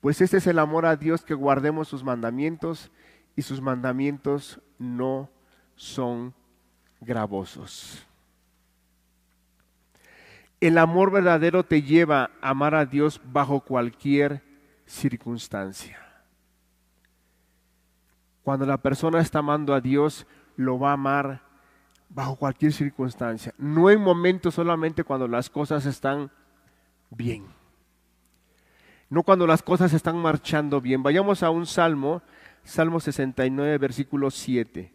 Pues 0.00 0.20
este 0.20 0.36
es 0.36 0.46
el 0.46 0.58
amor 0.58 0.84
a 0.84 0.96
Dios, 0.96 1.24
que 1.24 1.32
guardemos 1.32 1.88
sus 1.88 2.04
mandamientos 2.04 2.90
y 3.36 3.42
sus 3.42 3.60
mandamientos 3.60 4.60
no 4.78 5.30
son 5.76 6.34
gravosos. 7.00 8.06
El 10.64 10.78
amor 10.78 11.10
verdadero 11.10 11.62
te 11.62 11.82
lleva 11.82 12.30
a 12.40 12.48
amar 12.48 12.74
a 12.74 12.86
Dios 12.86 13.20
bajo 13.22 13.60
cualquier 13.60 14.42
circunstancia. 14.86 15.98
Cuando 18.42 18.64
la 18.64 18.78
persona 18.78 19.20
está 19.20 19.40
amando 19.40 19.74
a 19.74 19.82
Dios, 19.82 20.26
lo 20.56 20.78
va 20.78 20.88
a 20.88 20.94
amar 20.94 21.42
bajo 22.08 22.36
cualquier 22.36 22.72
circunstancia. 22.72 23.52
No 23.58 23.90
en 23.90 24.00
momentos 24.00 24.54
solamente 24.54 25.04
cuando 25.04 25.28
las 25.28 25.50
cosas 25.50 25.84
están 25.84 26.30
bien. 27.10 27.44
No 29.10 29.22
cuando 29.22 29.46
las 29.46 29.62
cosas 29.62 29.92
están 29.92 30.16
marchando 30.16 30.80
bien. 30.80 31.02
Vayamos 31.02 31.42
a 31.42 31.50
un 31.50 31.66
salmo, 31.66 32.22
Salmo 32.62 33.00
69, 33.00 33.76
versículo 33.76 34.30
7. 34.30 34.93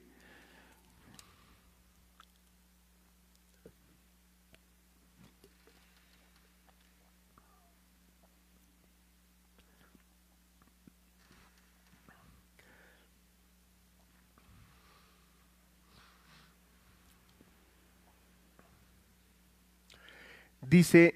Dice, 20.69 21.15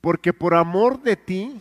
porque 0.00 0.32
por 0.32 0.54
amor 0.54 1.02
de 1.02 1.16
ti 1.16 1.60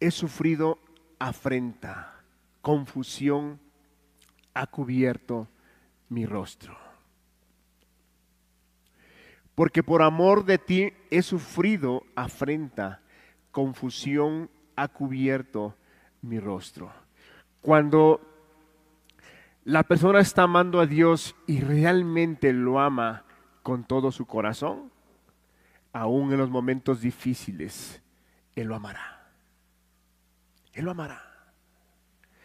he 0.00 0.10
sufrido 0.10 0.78
afrenta, 1.18 2.20
confusión 2.60 3.58
ha 4.54 4.66
cubierto 4.66 5.48
mi 6.08 6.26
rostro. 6.26 6.76
Porque 9.54 9.82
por 9.82 10.02
amor 10.02 10.44
de 10.44 10.58
ti 10.58 10.92
he 11.10 11.22
sufrido 11.22 12.04
afrenta, 12.14 13.00
confusión 13.50 14.50
ha 14.76 14.88
cubierto 14.88 15.76
mi 16.22 16.38
rostro. 16.38 16.92
Cuando 17.60 18.20
la 19.64 19.82
persona 19.82 20.20
está 20.20 20.42
amando 20.42 20.80
a 20.80 20.86
Dios 20.86 21.36
y 21.46 21.60
realmente 21.60 22.52
lo 22.52 22.80
ama 22.80 23.24
con 23.62 23.84
todo 23.84 24.10
su 24.10 24.26
corazón, 24.26 24.91
aún 25.92 26.32
en 26.32 26.38
los 26.38 26.50
momentos 26.50 27.00
difíciles, 27.00 28.02
Él 28.54 28.68
lo 28.68 28.74
amará. 28.74 29.30
Él 30.72 30.84
lo 30.84 30.90
amará. 30.90 31.22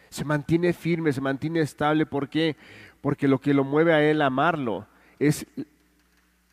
Se 0.10 0.26
mantiene 0.26 0.74
firme, 0.74 1.14
se 1.14 1.22
mantiene 1.22 1.62
estable. 1.62 2.06
¿Por 2.06 2.30
qué? 2.30 2.56
Porque 3.02 3.28
lo 3.28 3.39
que 3.39 3.54
lo 3.54 3.64
mueve 3.64 3.93
a 3.93 4.02
Él 4.02 4.22
a 4.22 4.28
amarlo 4.28 4.88
es 5.20 5.45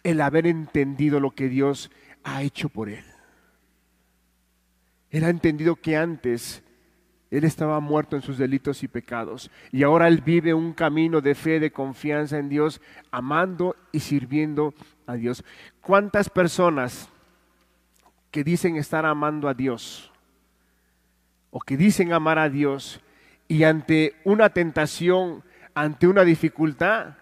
el 0.03 0.21
haber 0.21 0.47
entendido 0.47 1.21
lo 1.21 1.31
que 1.31 1.49
Dios 1.49 1.91
ha 2.23 2.43
hecho 2.43 2.69
por 2.69 2.89
Él. 2.89 3.05
Él 5.11 5.25
ha 5.25 5.29
entendido 5.29 5.77
que 5.77 5.97
antes 5.97 6.64
Él 7.37 7.45
estaba 7.45 7.81
muerto 7.81 8.15
en 8.15 8.23
sus 8.23 8.39
delitos 8.39 8.83
y 8.83 8.89
pecados 8.89 9.51
y 9.73 9.83
ahora 9.83 10.07
Él 10.09 10.21
vive 10.21 10.55
un 10.55 10.73
camino 10.73 11.21
de 11.21 11.35
fe, 11.35 11.59
de 11.59 11.73
confianza 11.73 12.39
en 12.39 12.49
Dios, 12.49 12.81
amando 13.11 13.77
y 13.91 14.01
sirviendo 14.01 14.73
a 15.07 15.15
Dios. 15.15 15.45
¿Cuántas 15.81 16.31
personas 16.31 17.09
que 18.31 18.45
dicen 18.45 18.77
estar 18.77 19.05
amando 19.05 19.49
a 19.49 19.55
Dios 19.55 20.13
o 21.51 21.61
que 21.61 21.77
dicen 21.77 22.13
amar 22.13 22.39
a 22.39 22.49
Dios 22.49 23.01
y 23.49 23.65
ante 23.65 24.15
una 24.25 24.51
tentación, 24.51 25.43
ante 25.75 26.07
una 26.07 26.23
dificultad, 26.23 27.17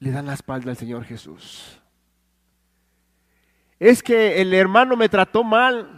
le 0.00 0.10
dan 0.10 0.26
la 0.26 0.34
espalda 0.34 0.70
al 0.70 0.76
Señor 0.76 1.04
Jesús? 1.04 1.80
Es 3.78 4.02
que 4.02 4.40
el 4.40 4.52
hermano 4.54 4.96
me 4.96 5.08
trató 5.08 5.44
mal, 5.44 5.97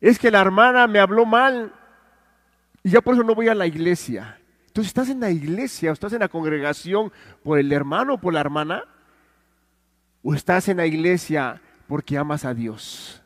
es 0.00 0.18
que 0.18 0.30
la 0.30 0.40
hermana 0.40 0.86
me 0.86 0.98
habló 0.98 1.24
mal 1.24 1.72
y 2.82 2.90
ya 2.90 3.00
por 3.00 3.14
eso 3.14 3.24
no 3.24 3.34
voy 3.34 3.48
a 3.48 3.54
la 3.54 3.66
iglesia. 3.66 4.38
Entonces, 4.68 4.88
¿estás 4.88 5.08
en 5.08 5.20
la 5.20 5.30
iglesia 5.30 5.90
o 5.90 5.92
estás 5.92 6.12
en 6.12 6.20
la 6.20 6.28
congregación 6.28 7.10
por 7.42 7.58
el 7.58 7.72
hermano 7.72 8.14
o 8.14 8.18
por 8.18 8.34
la 8.34 8.40
hermana? 8.40 8.84
¿O 10.22 10.34
estás 10.34 10.68
en 10.68 10.76
la 10.76 10.86
iglesia 10.86 11.60
porque 11.88 12.18
amas 12.18 12.44
a 12.44 12.52
Dios? 12.52 13.22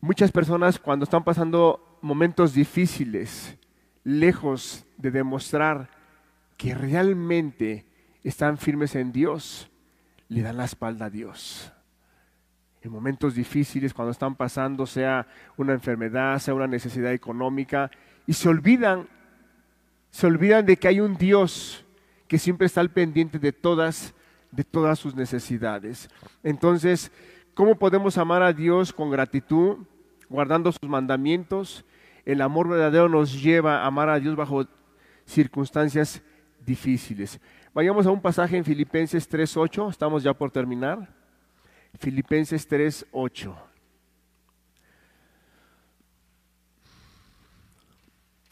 Muchas 0.00 0.30
personas 0.30 0.78
cuando 0.78 1.04
están 1.04 1.24
pasando 1.24 1.98
momentos 2.02 2.54
difíciles, 2.54 3.56
lejos 4.04 4.84
de 4.96 5.10
demostrar 5.10 5.90
que 6.56 6.74
realmente 6.74 7.86
están 8.22 8.58
firmes 8.58 8.94
en 8.94 9.10
Dios, 9.10 9.70
le 10.28 10.42
dan 10.42 10.56
la 10.56 10.66
espalda 10.66 11.06
a 11.06 11.10
Dios. 11.10 11.72
En 12.82 12.92
momentos 12.92 13.34
difíciles, 13.34 13.92
cuando 13.92 14.12
están 14.12 14.34
pasando, 14.34 14.86
sea 14.86 15.26
una 15.56 15.72
enfermedad, 15.72 16.38
sea 16.38 16.54
una 16.54 16.66
necesidad 16.66 17.12
económica, 17.12 17.90
y 18.26 18.32
se 18.32 18.48
olvidan, 18.48 19.08
se 20.10 20.26
olvidan 20.26 20.64
de 20.64 20.76
que 20.76 20.88
hay 20.88 21.00
un 21.00 21.16
Dios 21.16 21.84
que 22.28 22.38
siempre 22.38 22.66
está 22.66 22.80
al 22.80 22.90
pendiente 22.90 23.38
de 23.38 23.52
todas, 23.52 24.14
de 24.52 24.62
todas 24.62 24.98
sus 24.98 25.14
necesidades. 25.14 26.08
Entonces, 26.42 27.10
¿cómo 27.54 27.74
podemos 27.74 28.16
amar 28.18 28.42
a 28.42 28.52
Dios 28.52 28.92
con 28.92 29.10
gratitud, 29.10 29.78
guardando 30.28 30.70
sus 30.70 30.88
mandamientos? 30.88 31.84
El 32.24 32.42
amor 32.42 32.68
verdadero 32.68 33.08
nos 33.08 33.42
lleva 33.42 33.78
a 33.78 33.86
amar 33.86 34.08
a 34.08 34.20
Dios 34.20 34.36
bajo 34.36 34.66
circunstancias 35.24 36.22
difíciles. 36.64 37.40
Vayamos 37.74 38.06
a 38.06 38.10
un 38.10 38.20
pasaje 38.20 38.56
en 38.56 38.64
Filipenses 38.64 39.28
3.8, 39.28 39.90
estamos 39.90 40.22
ya 40.22 40.34
por 40.34 40.50
terminar. 40.50 41.17
Filipenses 41.98 42.68
3.8. 42.68 43.56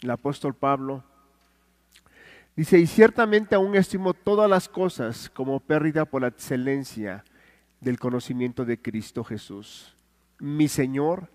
El 0.03 0.11
apóstol 0.11 0.55
Pablo 0.55 1.05
Dice, 2.57 2.78
y 2.78 2.87
ciertamente 2.87 3.55
aún 3.55 3.76
estimo 3.76 4.14
todas 4.14 4.49
las 4.49 4.66
cosas 4.66 5.28
como 5.28 5.61
pérdida 5.61 6.07
por 6.07 6.22
la 6.22 6.28
excelencia 6.28 7.22
del 7.82 7.99
conocimiento 7.99 8.64
de 8.64 8.80
Cristo 8.80 9.22
Jesús, 9.22 9.95
mi 10.39 10.66
Señor, 10.66 11.28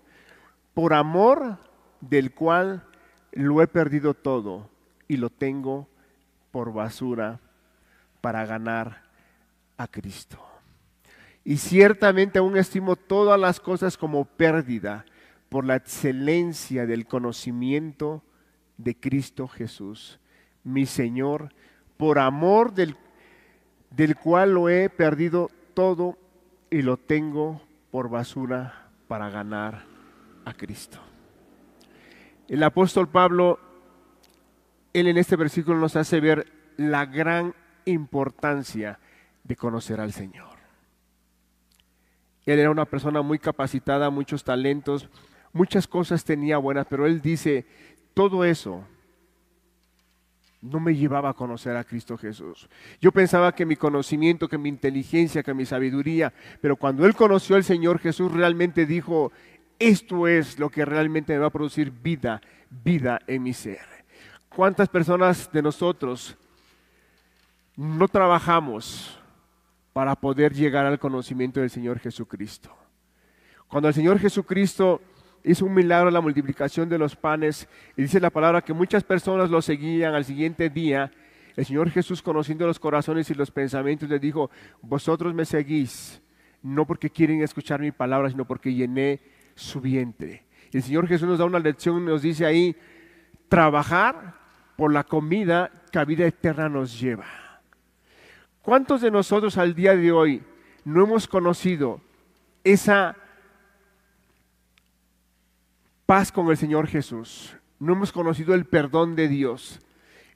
por 0.74 0.92
amor 0.94 1.58
del 2.00 2.34
cual 2.34 2.84
lo 3.30 3.62
he 3.62 3.68
perdido 3.68 4.14
todo 4.14 4.68
y 5.06 5.16
lo 5.16 5.30
tengo 5.30 5.88
por 6.50 6.72
basura 6.72 7.38
para 8.20 8.44
ganar 8.44 9.04
a 9.76 9.86
Cristo. 9.86 10.44
Y 11.44 11.56
ciertamente 11.56 12.38
aún 12.38 12.56
estimo 12.56 12.96
todas 12.96 13.38
las 13.38 13.60
cosas 13.60 13.96
como 13.96 14.24
pérdida 14.24 15.04
por 15.48 15.64
la 15.64 15.76
excelencia 15.76 16.86
del 16.86 17.06
conocimiento 17.06 18.22
de 18.78 18.94
Cristo 18.94 19.48
Jesús 19.48 20.20
mi 20.64 20.86
Señor, 20.86 21.52
por 21.96 22.18
amor 22.18 22.72
del, 22.72 22.96
del 23.90 24.16
cual 24.16 24.54
lo 24.54 24.68
he 24.68 24.88
perdido 24.88 25.50
todo 25.74 26.18
y 26.70 26.82
lo 26.82 26.96
tengo 26.96 27.62
por 27.90 28.08
basura 28.08 28.88
para 29.08 29.30
ganar 29.30 29.84
a 30.44 30.54
Cristo. 30.54 30.98
El 32.48 32.62
apóstol 32.62 33.08
Pablo, 33.08 33.58
él 34.92 35.06
en 35.06 35.16
este 35.16 35.36
versículo 35.36 35.78
nos 35.78 35.96
hace 35.96 36.20
ver 36.20 36.52
la 36.76 37.06
gran 37.06 37.54
importancia 37.84 38.98
de 39.44 39.56
conocer 39.56 40.00
al 40.00 40.12
Señor. 40.12 40.61
Él 42.44 42.58
era 42.58 42.70
una 42.70 42.84
persona 42.84 43.22
muy 43.22 43.38
capacitada, 43.38 44.10
muchos 44.10 44.42
talentos, 44.44 45.08
muchas 45.52 45.86
cosas 45.86 46.24
tenía 46.24 46.58
buenas, 46.58 46.86
pero 46.88 47.06
él 47.06 47.20
dice, 47.20 47.66
todo 48.14 48.44
eso 48.44 48.84
no 50.60 50.78
me 50.78 50.94
llevaba 50.94 51.30
a 51.30 51.34
conocer 51.34 51.76
a 51.76 51.84
Cristo 51.84 52.16
Jesús. 52.16 52.68
Yo 53.00 53.10
pensaba 53.12 53.52
que 53.52 53.66
mi 53.66 53.76
conocimiento, 53.76 54.48
que 54.48 54.58
mi 54.58 54.68
inteligencia, 54.68 55.42
que 55.42 55.54
mi 55.54 55.66
sabiduría, 55.66 56.32
pero 56.60 56.76
cuando 56.76 57.04
él 57.04 57.14
conoció 57.14 57.56
al 57.56 57.64
Señor 57.64 57.98
Jesús 57.98 58.32
realmente 58.32 58.86
dijo, 58.86 59.32
esto 59.78 60.28
es 60.28 60.58
lo 60.58 60.70
que 60.70 60.84
realmente 60.84 61.32
me 61.32 61.40
va 61.40 61.48
a 61.48 61.50
producir 61.50 61.90
vida, 61.90 62.40
vida 62.70 63.20
en 63.26 63.42
mi 63.42 63.52
ser. 63.52 63.80
¿Cuántas 64.48 64.88
personas 64.88 65.50
de 65.50 65.62
nosotros 65.62 66.36
no 67.76 68.06
trabajamos 68.06 69.18
para 69.92 70.16
poder 70.16 70.54
llegar 70.54 70.86
al 70.86 70.98
conocimiento 70.98 71.60
del 71.60 71.70
Señor 71.70 71.98
Jesucristo. 71.98 72.74
Cuando 73.68 73.88
el 73.88 73.94
Señor 73.94 74.18
Jesucristo 74.18 75.00
hizo 75.44 75.66
un 75.66 75.74
milagro 75.74 76.10
la 76.10 76.20
multiplicación 76.20 76.88
de 76.88 76.98
los 76.98 77.16
panes 77.16 77.68
y 77.96 78.02
dice 78.02 78.20
la 78.20 78.30
palabra 78.30 78.62
que 78.62 78.72
muchas 78.72 79.02
personas 79.02 79.50
lo 79.50 79.60
seguían 79.60 80.14
al 80.14 80.24
siguiente 80.24 80.70
día, 80.70 81.10
el 81.56 81.66
Señor 81.66 81.90
Jesús 81.90 82.22
conociendo 82.22 82.66
los 82.66 82.78
corazones 82.78 83.30
y 83.30 83.34
los 83.34 83.50
pensamientos 83.50 84.08
le 84.08 84.18
dijo, 84.18 84.50
vosotros 84.80 85.34
me 85.34 85.44
seguís 85.44 86.22
no 86.62 86.86
porque 86.86 87.10
quieren 87.10 87.42
escuchar 87.42 87.80
mi 87.80 87.90
palabra, 87.90 88.30
sino 88.30 88.46
porque 88.46 88.72
llené 88.72 89.20
su 89.54 89.80
vientre. 89.80 90.46
El 90.72 90.82
Señor 90.82 91.08
Jesús 91.08 91.28
nos 91.28 91.38
da 91.38 91.44
una 91.44 91.58
lección, 91.58 92.04
nos 92.04 92.22
dice 92.22 92.46
ahí, 92.46 92.76
trabajar 93.48 94.34
por 94.76 94.92
la 94.92 95.04
comida 95.04 95.70
que 95.90 95.98
a 95.98 96.04
vida 96.04 96.24
eterna 96.24 96.68
nos 96.68 96.98
lleva. 96.98 97.41
¿Cuántos 98.62 99.00
de 99.00 99.10
nosotros 99.10 99.58
al 99.58 99.74
día 99.74 99.96
de 99.96 100.12
hoy 100.12 100.42
no 100.84 101.02
hemos 101.04 101.26
conocido 101.26 102.00
esa 102.62 103.16
paz 106.06 106.30
con 106.30 106.48
el 106.48 106.56
Señor 106.56 106.86
Jesús? 106.86 107.56
No 107.80 107.94
hemos 107.94 108.12
conocido 108.12 108.54
el 108.54 108.64
perdón 108.64 109.16
de 109.16 109.26
Dios 109.26 109.80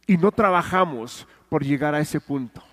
y 0.09 0.17
no 0.17 0.33
trabajamos 0.33 1.29
por 1.49 1.65
llegar 1.65 1.95
a 1.95 2.01
ese 2.01 2.21
punto. 2.21 2.65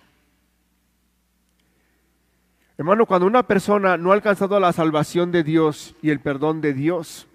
Hermano, 2.76 3.06
cuando 3.06 3.28
una 3.28 3.44
persona 3.44 3.96
no 3.96 4.10
ha 4.10 4.16
alcanzado 4.16 4.60
la 4.60 4.74
salvación 4.74 5.32
de 5.32 5.44
Dios 5.44 5.96
y 6.02 6.10
el 6.10 6.20
perdón 6.20 6.62
de 6.62 6.74
Dios, 6.74 7.28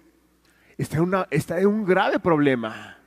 está 0.77 0.97
en, 0.97 1.03
una, 1.03 1.27
está 1.31 1.59
en 1.61 1.67
un 1.67 1.85
grave 1.85 2.19
problema, 2.19 2.97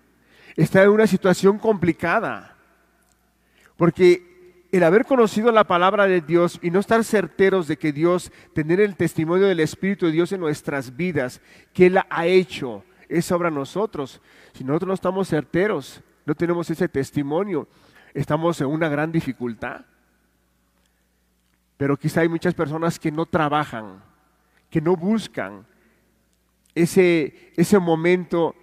está 0.56 0.82
en 0.82 0.88
una 0.88 1.06
situación 1.06 1.58
complicada. 1.58 2.56
Porque 3.76 4.31
el 4.72 4.84
haber 4.84 5.04
conocido 5.04 5.52
la 5.52 5.64
palabra 5.64 6.06
de 6.06 6.22
Dios 6.22 6.58
y 6.62 6.70
no 6.70 6.80
estar 6.80 7.04
certeros 7.04 7.68
de 7.68 7.76
que 7.76 7.92
Dios, 7.92 8.32
tener 8.54 8.80
el 8.80 8.96
testimonio 8.96 9.46
del 9.46 9.60
Espíritu 9.60 10.06
de 10.06 10.12
Dios 10.12 10.32
en 10.32 10.40
nuestras 10.40 10.96
vidas, 10.96 11.42
que 11.74 11.86
Él 11.86 11.98
ha 12.08 12.26
hecho, 12.26 12.82
es 13.06 13.30
obra 13.30 13.50
nosotros. 13.50 14.22
Si 14.54 14.64
nosotros 14.64 14.88
no 14.88 14.94
estamos 14.94 15.28
certeros, 15.28 16.00
no 16.24 16.34
tenemos 16.34 16.70
ese 16.70 16.88
testimonio, 16.88 17.68
estamos 18.14 18.62
en 18.62 18.68
una 18.68 18.88
gran 18.88 19.12
dificultad. 19.12 19.84
Pero 21.76 21.98
quizá 21.98 22.22
hay 22.22 22.28
muchas 22.30 22.54
personas 22.54 22.98
que 22.98 23.12
no 23.12 23.26
trabajan, 23.26 24.02
que 24.70 24.80
no 24.80 24.96
buscan 24.96 25.66
ese, 26.74 27.52
ese 27.56 27.78
momento. 27.78 28.54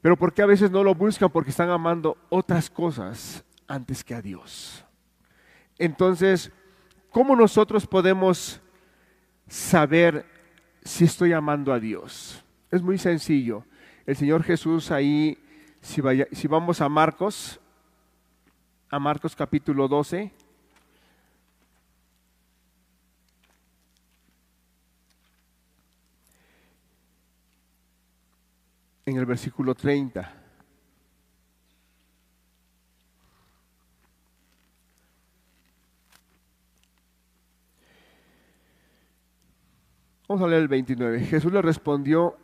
Pero 0.00 0.16
¿por 0.16 0.32
qué 0.32 0.40
a 0.40 0.46
veces 0.46 0.70
no 0.70 0.82
lo 0.82 0.94
buscan? 0.94 1.28
Porque 1.28 1.50
están 1.50 1.68
amando 1.68 2.16
otras 2.30 2.70
cosas 2.70 3.44
antes 3.66 4.02
que 4.02 4.14
a 4.14 4.22
Dios. 4.22 4.86
Entonces, 5.78 6.50
¿cómo 7.10 7.36
nosotros 7.36 7.86
podemos 7.86 8.60
saber 9.46 10.26
si 10.82 11.04
estoy 11.04 11.32
amando 11.32 11.72
a 11.72 11.78
Dios? 11.78 12.44
Es 12.70 12.82
muy 12.82 12.98
sencillo. 12.98 13.64
El 14.04 14.16
Señor 14.16 14.42
Jesús 14.42 14.90
ahí, 14.90 15.38
si, 15.80 16.02
si 16.32 16.48
vamos 16.48 16.80
a 16.80 16.88
Marcos, 16.88 17.60
a 18.90 18.98
Marcos 18.98 19.36
capítulo 19.36 19.86
12, 19.86 20.32
en 29.06 29.16
el 29.16 29.24
versículo 29.24 29.74
30. 29.74 30.37
Vamos 40.28 40.44
a 40.44 40.48
leer 40.48 40.60
el 40.60 40.68
29. 40.68 41.20
Jesús 41.20 41.50
le 41.50 41.62
respondió, 41.62 42.36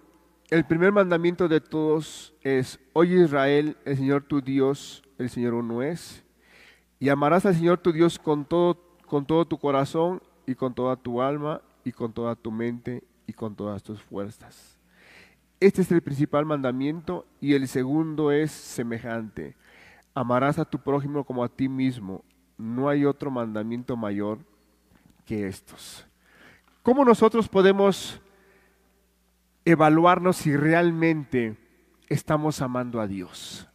el 0.49 0.65
primer 0.65 0.91
mandamiento 0.91 1.49
de 1.49 1.61
todos 1.61 2.33
es, 2.41 2.81
oye 2.95 3.23
Israel, 3.23 3.77
el 3.85 3.99
Señor 3.99 4.23
tu 4.23 4.41
Dios, 4.41 5.03
el 5.19 5.29
Señor 5.29 5.53
uno 5.53 5.83
es, 5.83 6.25
y 6.99 7.11
amarás 7.11 7.45
al 7.45 7.55
Señor 7.55 7.77
tu 7.77 7.93
Dios 7.93 8.19
con 8.19 8.47
todo, 8.47 8.79
con 9.07 9.27
todo 9.27 9.45
tu 9.45 9.59
corazón 9.59 10.23
y 10.47 10.55
con 10.55 10.73
toda 10.73 10.97
tu 10.97 11.21
alma 11.21 11.61
y 11.85 11.93
con 11.93 12.15
toda 12.15 12.35
tu 12.37 12.51
mente 12.51 13.05
y 13.27 13.35
con 13.35 13.55
todas 13.55 13.83
tus 13.83 14.01
fuerzas. 14.01 14.79
Este 15.61 15.83
es 15.83 15.93
el 15.93 16.01
principal 16.01 16.47
mandamiento 16.47 17.27
y 17.39 17.53
el 17.53 17.69
segundo 17.69 18.33
es 18.33 18.51
semejante. 18.51 19.57
Amarás 20.15 20.59
a 20.59 20.65
tu 20.65 20.79
prójimo 20.79 21.25
como 21.25 21.45
a 21.45 21.51
ti 21.51 21.69
mismo. 21.69 22.25
No 22.57 22.89
hay 22.89 23.05
otro 23.05 23.31
mandamiento 23.31 23.95
mayor 23.95 24.39
que 25.27 25.47
estos. 25.47 26.07
¿Cómo 26.85 27.03
nosotros 27.03 27.49
podemos 27.49 28.21
evaluarnos 29.65 30.37
si 30.37 30.55
realmente 30.55 31.57
estamos 32.11 32.61
amando 32.61 33.01
a 33.01 33.07
Dios? 33.07 33.67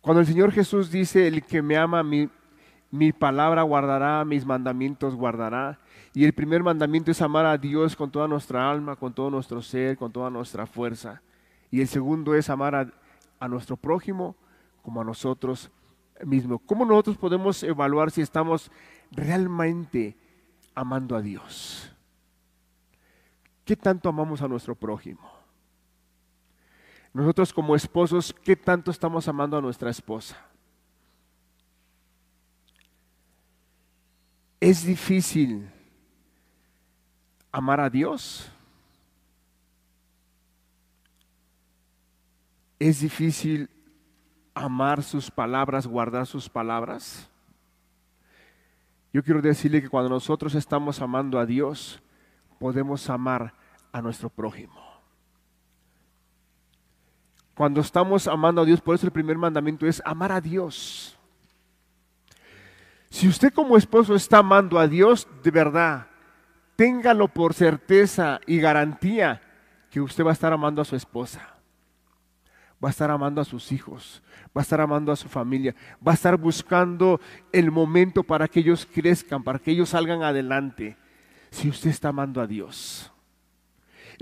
Cuando 0.00 0.20
el 0.20 0.28
Señor 0.28 0.52
Jesús 0.52 0.92
dice, 0.92 1.26
el 1.26 1.42
que 1.42 1.60
me 1.60 1.76
ama, 1.76 2.04
mi, 2.04 2.30
mi 2.92 3.12
palabra 3.12 3.62
guardará, 3.62 4.24
mis 4.24 4.46
mandamientos 4.46 5.16
guardará, 5.16 5.80
y 6.14 6.24
el 6.24 6.32
primer 6.32 6.62
mandamiento 6.62 7.10
es 7.10 7.20
amar 7.20 7.46
a 7.46 7.58
Dios 7.58 7.96
con 7.96 8.12
toda 8.12 8.28
nuestra 8.28 8.70
alma, 8.70 8.94
con 8.94 9.12
todo 9.12 9.28
nuestro 9.28 9.62
ser, 9.62 9.96
con 9.96 10.12
toda 10.12 10.30
nuestra 10.30 10.66
fuerza. 10.66 11.20
Y 11.68 11.80
el 11.80 11.88
segundo 11.88 12.32
es 12.36 12.48
amar 12.48 12.92
a, 13.40 13.48
nuestro 13.48 13.76
prójimo 13.76 14.36
como 14.82 15.00
a 15.00 15.04
nosotros 15.04 15.68
mismos. 16.24 16.60
¿Cómo 16.64 16.84
nosotros 16.84 17.16
podemos 17.16 17.60
evaluar 17.64 18.12
si 18.12 18.20
estamos 18.20 18.70
realmente 19.10 20.16
amando 20.76 21.16
a 21.16 21.22
Dios? 21.22 21.90
¿Qué 23.64 23.74
tanto 23.74 24.08
amamos 24.08 24.40
a 24.42 24.46
nuestro 24.46 24.76
prójimo? 24.76 25.28
Nosotros 27.12 27.52
como 27.52 27.74
esposos, 27.74 28.32
¿qué 28.44 28.54
tanto 28.54 28.92
estamos 28.92 29.26
amando 29.26 29.56
a 29.56 29.60
nuestra 29.60 29.90
esposa? 29.90 30.36
Es 34.60 34.84
difícil 34.84 35.68
amar 37.50 37.80
a 37.80 37.90
Dios? 37.90 38.48
¿Es 42.78 43.00
difícil 43.00 43.70
amar 44.54 45.02
sus 45.02 45.30
palabras, 45.30 45.86
guardar 45.86 46.26
sus 46.26 46.48
palabras? 46.48 47.30
Yo 49.16 49.24
quiero 49.24 49.40
decirle 49.40 49.80
que 49.80 49.88
cuando 49.88 50.10
nosotros 50.10 50.54
estamos 50.54 51.00
amando 51.00 51.38
a 51.38 51.46
Dios, 51.46 52.02
podemos 52.58 53.08
amar 53.08 53.54
a 53.90 54.02
nuestro 54.02 54.28
prójimo. 54.28 54.78
Cuando 57.54 57.80
estamos 57.80 58.28
amando 58.28 58.60
a 58.60 58.66
Dios, 58.66 58.82
por 58.82 58.94
eso 58.94 59.06
el 59.06 59.12
primer 59.12 59.38
mandamiento 59.38 59.86
es 59.86 60.02
amar 60.04 60.32
a 60.32 60.40
Dios. 60.42 61.18
Si 63.08 63.26
usted 63.26 63.54
como 63.54 63.78
esposo 63.78 64.14
está 64.14 64.36
amando 64.36 64.78
a 64.78 64.86
Dios 64.86 65.26
de 65.42 65.50
verdad, 65.50 66.08
téngalo 66.76 67.28
por 67.28 67.54
certeza 67.54 68.38
y 68.46 68.58
garantía 68.58 69.40
que 69.88 70.02
usted 70.02 70.26
va 70.26 70.28
a 70.28 70.34
estar 70.34 70.52
amando 70.52 70.82
a 70.82 70.84
su 70.84 70.94
esposa, 70.94 71.55
va 72.86 72.90
a 72.90 72.92
estar 72.92 73.10
amando 73.10 73.40
a 73.40 73.44
sus 73.44 73.72
hijos, 73.72 74.22
va 74.56 74.60
a 74.60 74.62
estar 74.62 74.80
amando 74.80 75.10
a 75.10 75.16
su 75.16 75.28
familia, 75.28 75.74
va 76.06 76.12
a 76.12 76.14
estar 76.14 76.36
buscando 76.36 77.20
el 77.50 77.72
momento 77.72 78.22
para 78.22 78.46
que 78.46 78.60
ellos 78.60 78.86
crezcan, 78.86 79.42
para 79.42 79.58
que 79.58 79.72
ellos 79.72 79.88
salgan 79.88 80.22
adelante, 80.22 80.96
si 81.50 81.68
usted 81.68 81.90
está 81.90 82.10
amando 82.10 82.40
a 82.40 82.46
Dios. 82.46 83.10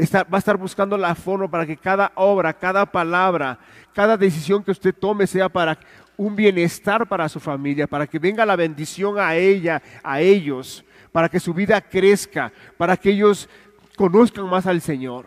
va 0.00 0.24
a 0.30 0.38
estar 0.38 0.56
buscando 0.56 0.96
la 0.96 1.14
forma 1.14 1.46
para 1.46 1.66
que 1.66 1.76
cada 1.76 2.10
obra, 2.14 2.54
cada 2.54 2.86
palabra, 2.86 3.58
cada 3.92 4.16
decisión 4.16 4.64
que 4.64 4.70
usted 4.70 4.94
tome 4.94 5.26
sea 5.26 5.50
para 5.50 5.78
un 6.16 6.34
bienestar 6.34 7.06
para 7.06 7.28
su 7.28 7.40
familia, 7.40 7.86
para 7.86 8.06
que 8.06 8.18
venga 8.18 8.46
la 8.46 8.56
bendición 8.56 9.18
a 9.18 9.34
ella, 9.34 9.82
a 10.02 10.22
ellos, 10.22 10.82
para 11.12 11.28
que 11.28 11.38
su 11.38 11.52
vida 11.52 11.82
crezca, 11.82 12.50
para 12.78 12.96
que 12.96 13.10
ellos 13.10 13.46
conozcan 13.94 14.48
más 14.48 14.66
al 14.66 14.80
Señor. 14.80 15.26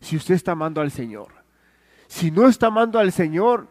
Si 0.00 0.16
usted 0.16 0.36
está 0.36 0.52
amando 0.52 0.80
al 0.80 0.90
Señor. 0.90 1.39
Si 2.10 2.32
no 2.32 2.48
está 2.48 2.66
amando 2.66 2.98
al 2.98 3.12
Señor, 3.12 3.68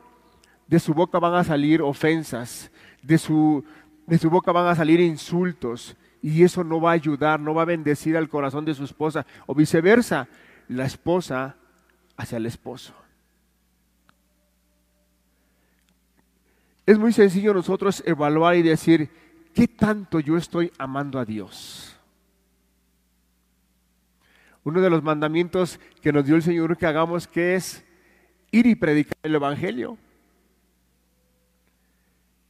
de 0.65 0.79
su 0.79 0.93
boca 0.93 1.19
van 1.19 1.35
a 1.35 1.43
salir 1.43 1.81
ofensas, 1.81 2.71
de 3.03 3.17
su, 3.17 3.65
de 4.07 4.17
su 4.17 4.29
boca 4.29 4.53
van 4.53 4.67
a 4.67 4.75
salir 4.75 5.01
insultos, 5.01 5.97
y 6.21 6.41
eso 6.43 6.63
no 6.63 6.79
va 6.79 6.91
a 6.91 6.93
ayudar, 6.93 7.41
no 7.41 7.53
va 7.53 7.63
a 7.63 7.65
bendecir 7.65 8.15
al 8.15 8.29
corazón 8.29 8.63
de 8.63 8.73
su 8.73 8.85
esposa, 8.85 9.25
o 9.45 9.53
viceversa, 9.53 10.29
la 10.69 10.85
esposa 10.85 11.57
hacia 12.15 12.37
el 12.37 12.45
esposo. 12.45 12.93
Es 16.85 16.97
muy 16.97 17.11
sencillo 17.11 17.53
nosotros 17.53 18.01
evaluar 18.05 18.55
y 18.55 18.61
decir, 18.61 19.09
¿qué 19.53 19.67
tanto 19.67 20.21
yo 20.21 20.37
estoy 20.37 20.71
amando 20.77 21.19
a 21.19 21.25
Dios? 21.25 21.93
Uno 24.63 24.79
de 24.79 24.89
los 24.89 25.03
mandamientos 25.03 25.77
que 26.01 26.13
nos 26.13 26.25
dio 26.25 26.37
el 26.37 26.41
Señor 26.41 26.77
que 26.77 26.85
hagamos 26.85 27.27
que 27.27 27.55
es 27.55 27.83
ir 28.51 28.65
y 28.65 28.75
predicar 28.75 29.17
el 29.23 29.35
Evangelio. 29.35 29.97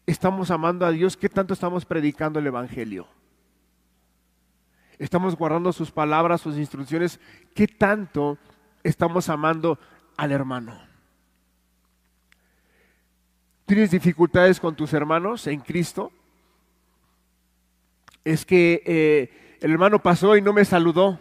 estamos 0.05 0.49
amando 0.49 0.85
a 0.85 0.91
Dios? 0.91 1.15
¿Qué 1.15 1.29
tanto 1.29 1.53
estamos 1.53 1.85
predicando 1.85 2.39
el 2.39 2.47
Evangelio? 2.47 3.07
¿Estamos 4.97 5.35
guardando 5.35 5.71
sus 5.71 5.91
palabras, 5.91 6.41
sus 6.41 6.57
instrucciones? 6.57 7.19
¿Qué 7.55 7.67
tanto 7.67 8.37
estamos 8.83 9.29
amando 9.29 9.79
al 10.17 10.31
hermano? 10.31 10.77
¿Tienes 13.65 13.91
dificultades 13.91 14.59
con 14.59 14.75
tus 14.75 14.91
hermanos 14.93 15.45
en 15.45 15.59
Cristo? 15.59 16.11
Es 18.25 18.45
que 18.45 18.81
eh, 18.85 19.57
el 19.61 19.71
hermano 19.71 19.99
pasó 19.99 20.35
y 20.35 20.41
no 20.41 20.53
me 20.53 20.65
saludó. 20.65 21.19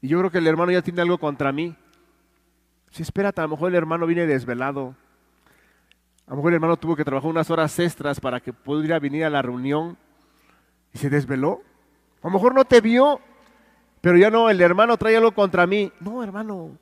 Y 0.00 0.08
yo 0.08 0.18
creo 0.18 0.30
que 0.30 0.38
el 0.38 0.46
hermano 0.46 0.72
ya 0.72 0.82
tiene 0.82 1.02
algo 1.02 1.18
contra 1.18 1.52
mí. 1.52 1.76
Si 2.94 3.02
espérate, 3.02 3.40
a 3.40 3.44
lo 3.44 3.48
mejor 3.48 3.70
el 3.70 3.74
hermano 3.74 4.06
viene 4.06 4.24
desvelado. 4.24 4.94
A 6.28 6.30
lo 6.30 6.36
mejor 6.36 6.52
el 6.52 6.54
hermano 6.54 6.76
tuvo 6.76 6.94
que 6.94 7.04
trabajar 7.04 7.28
unas 7.28 7.50
horas 7.50 7.76
extras 7.80 8.20
para 8.20 8.38
que 8.38 8.52
pudiera 8.52 9.00
venir 9.00 9.24
a 9.24 9.30
la 9.30 9.42
reunión 9.42 9.98
y 10.92 10.98
se 10.98 11.10
desveló. 11.10 11.60
A 12.22 12.28
lo 12.28 12.34
mejor 12.34 12.54
no 12.54 12.64
te 12.64 12.80
vio, 12.80 13.20
pero 14.00 14.16
ya 14.16 14.30
no, 14.30 14.48
el 14.48 14.60
hermano 14.60 14.96
trae 14.96 15.16
algo 15.16 15.32
contra 15.32 15.66
mí. 15.66 15.90
No, 15.98 16.22
hermano. 16.22 16.78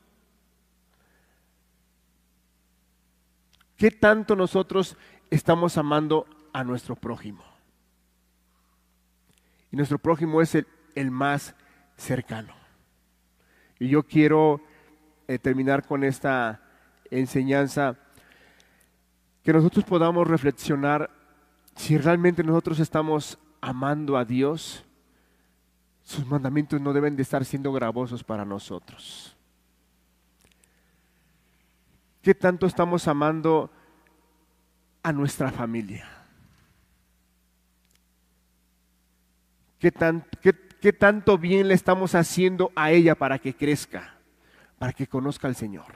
¿Qué 3.79 3.91
tanto 3.91 4.37
nosotros 4.37 4.99
estamos 5.31 5.79
amando 5.79 6.27
a 6.53 6.63
nuestro 6.63 6.95
prójimo? 6.95 7.43
Y 9.71 9.77
nuestro 9.77 9.99
prójimo 9.99 10.43
es 10.43 10.59
el 10.95 11.11
más 11.11 11.55
cercano. 11.97 12.53
Y 13.79 13.89
yo 13.89 14.03
quiero 14.03 14.61
eh, 15.29 15.39
terminar 15.39 15.87
con 15.87 16.05
esta 16.05 16.61
enseñanza, 17.11 17.97
que 19.43 19.53
nosotros 19.53 19.85
podamos 19.85 20.27
reflexionar 20.27 21.11
si 21.77 21.99
realmente 21.99 22.45
nosotros 22.45 22.79
estamos 22.81 23.39
amando 23.61 24.17
a 24.17 24.25
Dios, 24.25 24.85
sus 26.03 26.27
mandamientos 26.27 26.81
no 26.81 26.93
deben 26.93 27.17
de 27.17 27.23
estar 27.23 27.45
siendo 27.45 27.73
gravosos 27.73 28.25
para 28.25 28.45
nosotros. 28.45 29.37
¿Qué 32.23 32.35
tanto 32.35 32.67
estamos 32.67 33.09
amando 33.09 33.71
a 35.03 35.13
nuestra 35.13 35.51
familia? 35.51 36.09
¿Qué, 39.79 39.93
¿Qué, 40.81 40.93
tanto 40.93 41.39
bien 41.39 41.67
le 41.67 41.75
estamos 41.75 42.15
haciendo 42.15 42.71
a 42.77 42.93
ella 42.93 43.17
para 43.17 43.41
que 43.41 43.55
crezca, 43.55 44.15
para 44.83 44.93
que 44.93 45.07
conozca 45.07 45.47
al 45.47 45.55
Señor? 45.55 45.95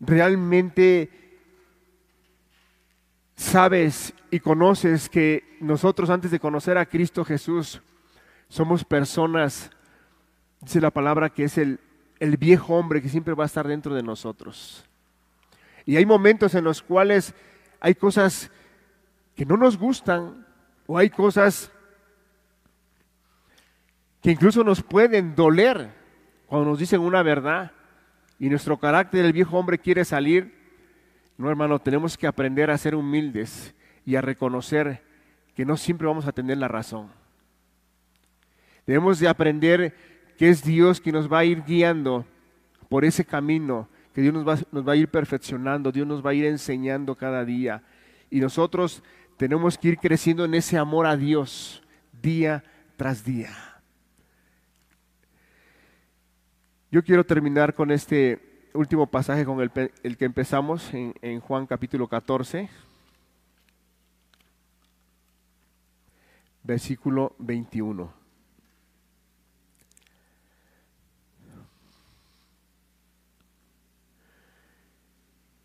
¿Realmente 0.00 1.08
sabes 3.36 4.12
y 4.32 4.40
conoces 4.40 5.08
que 5.08 5.56
nosotros 5.60 6.10
antes 6.10 6.32
de 6.32 6.40
conocer 6.40 6.76
a 6.76 6.84
Cristo 6.84 7.24
Jesús 7.24 7.80
somos 8.48 8.82
personas, 8.84 9.70
dice 10.62 10.80
la 10.80 10.90
palabra, 10.90 11.30
que 11.30 11.44
es 11.44 11.58
el, 11.58 11.78
el 12.18 12.36
viejo 12.36 12.74
hombre 12.74 13.00
que 13.00 13.08
siempre 13.08 13.34
va 13.34 13.44
a 13.44 13.46
estar 13.46 13.68
dentro 13.68 13.94
de 13.94 14.02
nosotros. 14.02 14.84
Y 15.86 15.94
hay 15.94 16.06
momentos 16.06 16.56
en 16.56 16.64
los 16.64 16.82
cuales 16.82 17.34
hay 17.78 17.94
cosas 17.94 18.50
que 19.36 19.46
no 19.46 19.56
nos 19.56 19.78
gustan 19.78 20.44
o 20.88 20.98
hay 20.98 21.08
cosas 21.08 21.70
que 24.22 24.30
incluso 24.30 24.62
nos 24.64 24.82
pueden 24.82 25.34
doler 25.34 25.90
cuando 26.46 26.70
nos 26.70 26.78
dicen 26.78 27.00
una 27.00 27.22
verdad 27.22 27.72
y 28.38 28.48
nuestro 28.48 28.78
carácter, 28.78 29.24
el 29.24 29.32
viejo 29.32 29.58
hombre 29.58 29.78
quiere 29.78 30.04
salir 30.04 30.60
no, 31.40 31.48
hermano, 31.48 31.78
tenemos 31.78 32.18
que 32.18 32.26
aprender 32.26 32.70
a 32.70 32.76
ser 32.76 32.94
humildes 32.94 33.74
y 34.04 34.14
a 34.14 34.20
reconocer 34.20 35.02
que 35.54 35.64
no 35.64 35.78
siempre 35.78 36.06
vamos 36.06 36.26
a 36.26 36.32
tener 36.32 36.58
la 36.58 36.68
razón. 36.68 37.08
Debemos 38.86 39.18
de 39.18 39.26
aprender 39.26 39.96
que 40.36 40.50
es 40.50 40.62
Dios 40.62 41.00
quien 41.00 41.14
nos 41.14 41.32
va 41.32 41.38
a 41.38 41.44
ir 41.46 41.64
guiando 41.64 42.26
por 42.90 43.06
ese 43.06 43.24
camino, 43.24 43.88
que 44.12 44.20
Dios 44.20 44.34
nos 44.34 44.46
va, 44.46 44.58
nos 44.70 44.86
va 44.86 44.92
a 44.92 44.96
ir 44.96 45.08
perfeccionando, 45.08 45.90
Dios 45.90 46.06
nos 46.06 46.24
va 46.24 46.28
a 46.28 46.34
ir 46.34 46.44
enseñando 46.44 47.14
cada 47.14 47.42
día. 47.42 47.82
Y 48.28 48.38
nosotros 48.40 49.02
tenemos 49.38 49.78
que 49.78 49.88
ir 49.88 49.96
creciendo 49.96 50.44
en 50.44 50.52
ese 50.52 50.76
amor 50.76 51.06
a 51.06 51.16
Dios 51.16 51.82
día 52.20 52.64
tras 52.98 53.24
día. 53.24 53.69
Yo 56.92 57.04
quiero 57.04 57.24
terminar 57.24 57.72
con 57.72 57.92
este 57.92 58.68
último 58.74 59.06
pasaje 59.06 59.44
con 59.44 59.60
el, 59.60 60.16
que 60.16 60.24
empezamos 60.24 60.92
en, 60.92 61.14
en 61.22 61.38
Juan 61.38 61.64
capítulo 61.64 62.08
14, 62.08 62.68
versículo 66.64 67.36
21. 67.38 68.12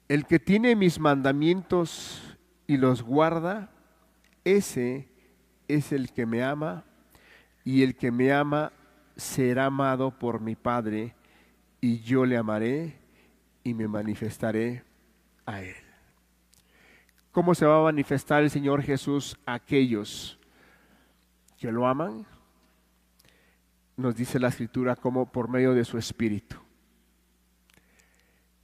El 0.07 0.27
que 0.27 0.37
tiene 0.37 0.75
mis 0.75 0.99
mandamientos 0.99 2.37
y 2.67 2.77
los 2.77 3.01
guarda, 3.01 3.71
ese 4.43 5.09
es 5.67 5.91
el 5.91 6.11
que 6.11 6.27
me 6.27 6.43
ama, 6.43 6.85
y 7.63 7.81
el 7.81 7.95
que 7.95 8.11
me 8.11 8.31
ama 8.31 8.71
será 9.15 9.65
amado 9.65 10.11
por 10.11 10.41
mi 10.41 10.55
Padre 10.55 11.15
y 11.81 11.99
yo 11.99 12.25
le 12.25 12.37
amaré 12.37 12.99
y 13.63 13.73
me 13.73 13.87
manifestaré 13.87 14.83
a 15.45 15.61
él. 15.61 15.75
¿Cómo 17.31 17.53
se 17.53 17.65
va 17.65 17.79
a 17.79 17.83
manifestar 17.83 18.43
el 18.43 18.49
Señor 18.49 18.81
Jesús 18.81 19.37
a 19.45 19.55
aquellos 19.55 20.39
que 21.57 21.71
lo 21.71 21.87
aman? 21.87 22.25
Nos 23.97 24.15
dice 24.15 24.39
la 24.39 24.49
escritura 24.49 24.95
como 24.95 25.31
por 25.31 25.49
medio 25.49 25.73
de 25.73 25.85
su 25.85 25.97
espíritu. 25.97 26.57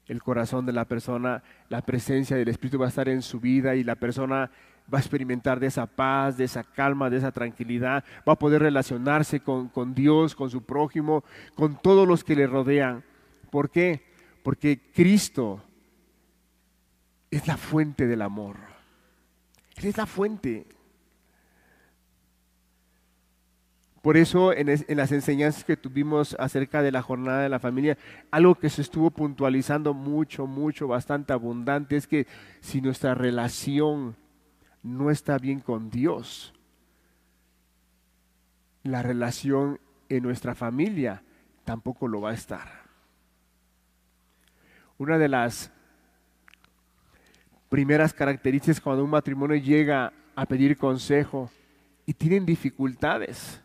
El 0.06 0.22
corazón 0.22 0.66
de 0.66 0.74
la 0.74 0.86
persona, 0.86 1.44
la 1.70 1.82
presencia 1.82 2.36
del 2.36 2.50
espíritu 2.50 2.80
va 2.80 2.86
a 2.86 2.90
estar 2.90 3.08
en 3.08 3.22
su 3.22 3.40
vida 3.40 3.76
y 3.76 3.84
la 3.84 3.96
persona 3.96 4.52
va 4.92 4.98
a 4.98 5.02
experimentar 5.02 5.60
de 5.60 5.68
esa 5.68 5.86
paz, 5.86 6.38
de 6.38 6.44
esa 6.44 6.64
calma, 6.64 7.10
de 7.10 7.18
esa 7.18 7.32
tranquilidad, 7.32 8.04
va 8.28 8.34
a 8.34 8.40
poder 8.40 8.62
relacionarse 8.62 9.40
con, 9.40 9.70
con 9.70 9.94
Dios, 9.94 10.36
con 10.36 10.50
su 10.50 10.64
prójimo, 10.64 11.24
con 11.56 11.80
todos 11.82 12.08
los 12.08 12.24
que 12.24 12.36
le 12.36 12.48
rodean. 12.48 13.04
¿Por 13.50 13.70
qué? 13.70 14.04
Porque 14.44 14.92
Cristo 14.94 15.64
es 17.30 17.48
la 17.48 17.58
fuente 17.58 18.08
del 18.08 18.22
amor. 18.22 18.58
Él 19.78 19.86
es 19.86 19.98
la 19.98 20.06
fuente. 20.06 20.68
Por 24.02 24.18
eso 24.18 24.52
en, 24.52 24.68
las 24.98 25.12
enseñanzas 25.12 25.64
que 25.64 25.78
tuvimos 25.78 26.36
acerca 26.40 26.82
de 26.82 26.92
la 26.92 27.04
jornada 27.04 27.44
de 27.44 27.50
la 27.50 27.60
familia, 27.60 27.98
algo 28.32 28.56
que 28.56 28.70
se 28.70 28.82
estuvo 28.82 29.12
puntualizando 29.12 29.94
mucho, 29.94 30.48
mucho, 30.48 30.88
bastante 30.88 31.34
abundante, 31.34 31.96
es 31.96 32.08
que 32.08 32.26
si 32.62 32.82
nuestra 32.82 33.14
relación 33.14 34.16
no 34.84 35.12
está 35.12 35.38
bien 35.38 35.60
con 35.60 35.90
Dios, 35.90 36.54
la 38.84 39.04
relación 39.04 39.80
en 40.10 40.24
nuestra 40.24 40.56
familia 40.56 41.24
tampoco 41.64 42.08
lo 42.08 42.22
va 42.22 42.32
a 42.32 42.36
estar. 42.36 42.82
Una 44.98 45.18
de 45.18 45.30
las 45.30 45.72
primeras 47.70 48.14
características 48.14 48.82
cuando 48.82 49.04
un 49.04 49.10
matrimonio 49.10 49.56
llega 49.56 50.12
a 50.36 50.46
pedir 50.46 50.78
consejo 50.78 51.50
y 52.06 52.14
tienen 52.14 52.46
dificultades, 52.46 53.62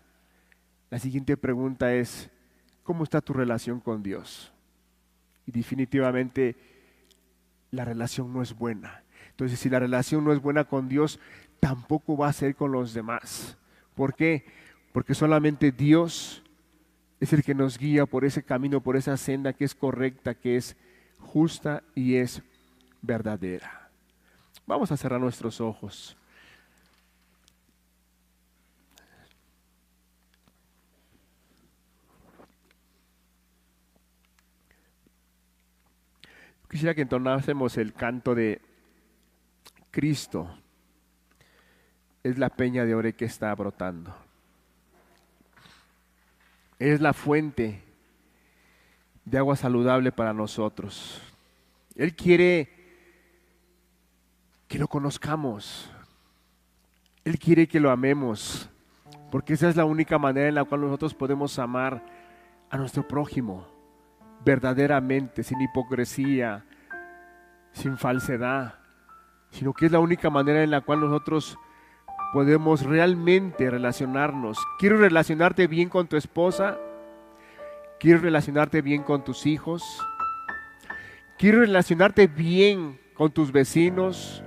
la 0.90 0.98
siguiente 0.98 1.36
pregunta 1.36 1.92
es, 1.92 2.30
¿cómo 2.82 3.04
está 3.04 3.20
tu 3.20 3.32
relación 3.32 3.80
con 3.80 4.02
Dios? 4.02 4.52
Y 5.46 5.52
definitivamente 5.52 6.56
la 7.70 7.84
relación 7.84 8.32
no 8.32 8.42
es 8.42 8.54
buena. 8.54 9.02
Entonces, 9.36 9.60
si 9.60 9.68
la 9.68 9.78
relación 9.78 10.24
no 10.24 10.32
es 10.32 10.40
buena 10.40 10.64
con 10.64 10.88
Dios, 10.88 11.20
tampoco 11.60 12.16
va 12.16 12.28
a 12.28 12.32
ser 12.32 12.54
con 12.54 12.72
los 12.72 12.94
demás. 12.94 13.58
¿Por 13.94 14.14
qué? 14.14 14.46
Porque 14.94 15.14
solamente 15.14 15.72
Dios 15.72 16.42
es 17.20 17.34
el 17.34 17.42
que 17.42 17.54
nos 17.54 17.76
guía 17.76 18.06
por 18.06 18.24
ese 18.24 18.42
camino, 18.42 18.80
por 18.80 18.96
esa 18.96 19.14
senda 19.18 19.52
que 19.52 19.66
es 19.66 19.74
correcta, 19.74 20.32
que 20.32 20.56
es 20.56 20.74
justa 21.18 21.82
y 21.94 22.14
es 22.14 22.40
verdadera. 23.02 23.90
Vamos 24.66 24.90
a 24.90 24.96
cerrar 24.96 25.20
nuestros 25.20 25.60
ojos. 25.60 26.16
Quisiera 36.70 36.94
que 36.94 37.02
entonásemos 37.02 37.76
el 37.76 37.92
canto 37.92 38.34
de 38.34 38.62
Cristo. 39.96 40.46
Es 42.22 42.36
la 42.36 42.50
peña 42.50 42.84
de 42.84 42.94
ore 42.94 43.14
que 43.14 43.24
está 43.24 43.54
brotando. 43.54 44.14
Es 46.78 47.00
la 47.00 47.14
fuente 47.14 47.82
de 49.24 49.38
agua 49.38 49.56
saludable 49.56 50.12
para 50.12 50.34
nosotros. 50.34 51.22
Él 51.94 52.14
quiere 52.14 52.68
que 54.68 54.78
lo 54.78 54.86
conozcamos. 54.86 55.90
Él 57.24 57.38
quiere 57.38 57.66
que 57.66 57.80
lo 57.80 57.90
amemos, 57.90 58.68
porque 59.30 59.54
esa 59.54 59.70
es 59.70 59.76
la 59.76 59.86
única 59.86 60.18
manera 60.18 60.48
en 60.50 60.56
la 60.56 60.64
cual 60.64 60.82
nosotros 60.82 61.14
podemos 61.14 61.58
amar 61.58 62.04
a 62.68 62.76
nuestro 62.76 63.08
prójimo 63.08 63.66
verdaderamente, 64.44 65.42
sin 65.42 65.58
hipocresía, 65.62 66.66
sin 67.72 67.96
falsedad, 67.96 68.85
sino 69.50 69.72
que 69.72 69.86
es 69.86 69.92
la 69.92 70.00
única 70.00 70.30
manera 70.30 70.62
en 70.62 70.70
la 70.70 70.80
cual 70.80 71.00
nosotros 71.00 71.58
podemos 72.32 72.82
realmente 72.82 73.70
relacionarnos. 73.70 74.58
¿Quieres 74.78 74.98
relacionarte 74.98 75.66
bien 75.66 75.88
con 75.88 76.06
tu 76.06 76.16
esposa? 76.16 76.78
¿Quieres 77.98 78.22
relacionarte 78.22 78.82
bien 78.82 79.02
con 79.02 79.24
tus 79.24 79.46
hijos? 79.46 79.82
¿Quieres 81.38 81.60
relacionarte 81.60 82.26
bien 82.26 82.98
con 83.14 83.30
tus 83.30 83.52
vecinos, 83.52 84.42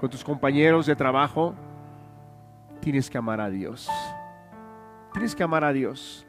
con 0.00 0.10
tus 0.10 0.24
compañeros 0.24 0.86
de 0.86 0.96
trabajo? 0.96 1.54
Tienes 2.80 3.10
que 3.10 3.18
amar 3.18 3.40
a 3.40 3.50
Dios. 3.50 3.88
Tienes 5.12 5.34
que 5.34 5.42
amar 5.42 5.64
a 5.64 5.72
Dios. 5.72 6.26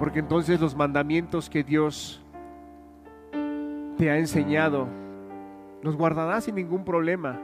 Porque 0.00 0.20
entonces 0.20 0.58
los 0.58 0.74
mandamientos 0.74 1.50
que 1.50 1.62
Dios 1.62 2.22
te 3.98 4.10
ha 4.10 4.16
enseñado, 4.16 4.88
los 5.82 5.94
guardarás 5.94 6.44
sin 6.44 6.54
ningún 6.54 6.86
problema. 6.86 7.38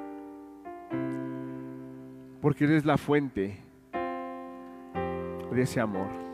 Porque 2.40 2.64
eres 2.64 2.86
la 2.86 2.96
fuente 2.96 3.58
de 5.52 5.62
ese 5.62 5.80
amor. 5.80 6.25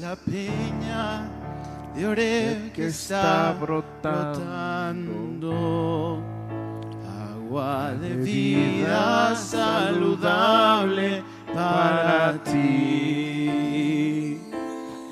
La 0.00 0.14
peña 0.14 1.26
de 1.94 2.06
Oreb 2.06 2.72
que 2.72 2.88
está 2.88 3.56
brotando. 3.58 4.60
Agua 7.34 7.94
de 7.94 8.16
vida 8.16 9.34
saludable 9.34 11.22
para 11.54 12.34
ti. 12.44 14.38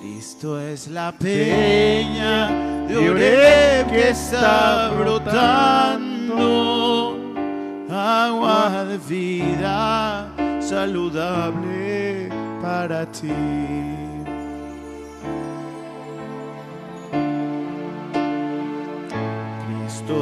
Cristo 0.03 0.61
es 0.61 0.89
la 0.89 1.12
peña 1.12 2.51
de 2.89 3.11
Oreb 3.11 3.91
que 3.91 4.11
está 4.11 4.91
brotando. 4.99 6.37
Agua 7.91 8.85
de 8.85 8.99
vida 8.99 10.29
saludable 10.61 12.29
para 12.61 13.07
ti. 13.07 14.10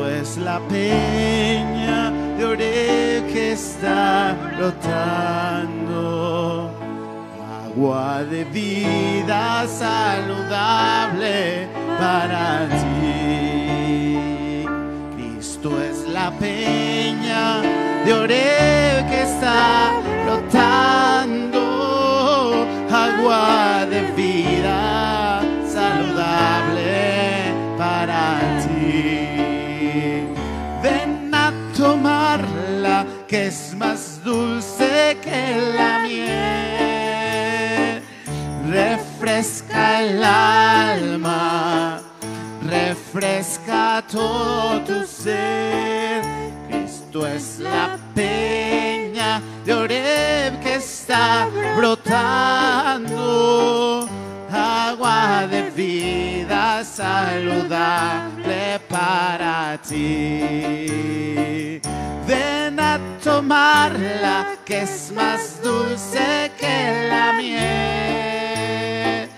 Es 0.06 0.36
la 0.36 0.60
peña 0.68 2.10
de 2.36 2.44
ore 2.44 3.24
que 3.32 3.52
está 3.52 4.36
brotando. 4.56 6.00
Agua 7.64 8.24
de 8.24 8.44
vida 8.44 9.66
saludable 9.66 11.36
para 11.98 12.68
ti. 12.80 14.64
Cristo 15.16 15.68
es 15.82 15.98
la 16.08 16.30
peña 16.32 17.60
de 18.04 18.12
ore 18.12 19.06
que 19.10 19.22
está 19.22 19.92
brotando. 20.24 21.64
Agua 22.90 23.57
que 33.28 33.46
es 33.48 33.74
más 33.76 34.24
dulce 34.24 35.18
que 35.22 35.72
la 35.76 35.98
miel. 36.00 38.02
Refresca 38.70 40.02
el 40.02 40.24
alma, 40.24 42.00
refresca 42.66 44.02
todo 44.10 44.80
tu 44.80 45.04
ser. 45.04 46.22
Cristo 46.68 47.26
es 47.26 47.58
la 47.58 47.98
peña 48.14 49.42
de 49.64 49.74
Oreb 49.74 50.58
que 50.60 50.76
está 50.76 51.48
brotando 51.76 53.18
agua 54.50 55.46
de 55.46 55.68
vida 55.70 56.82
saludable 56.82 58.80
para 58.88 59.78
ti. 59.86 60.88
Ven 62.28 62.78
a 62.78 63.00
tomarla 63.24 64.56
que 64.64 64.82
es 64.82 65.10
más 65.12 65.60
dulce 65.62 66.52
que 66.60 67.08
la 67.08 67.32
miel. 67.32 69.28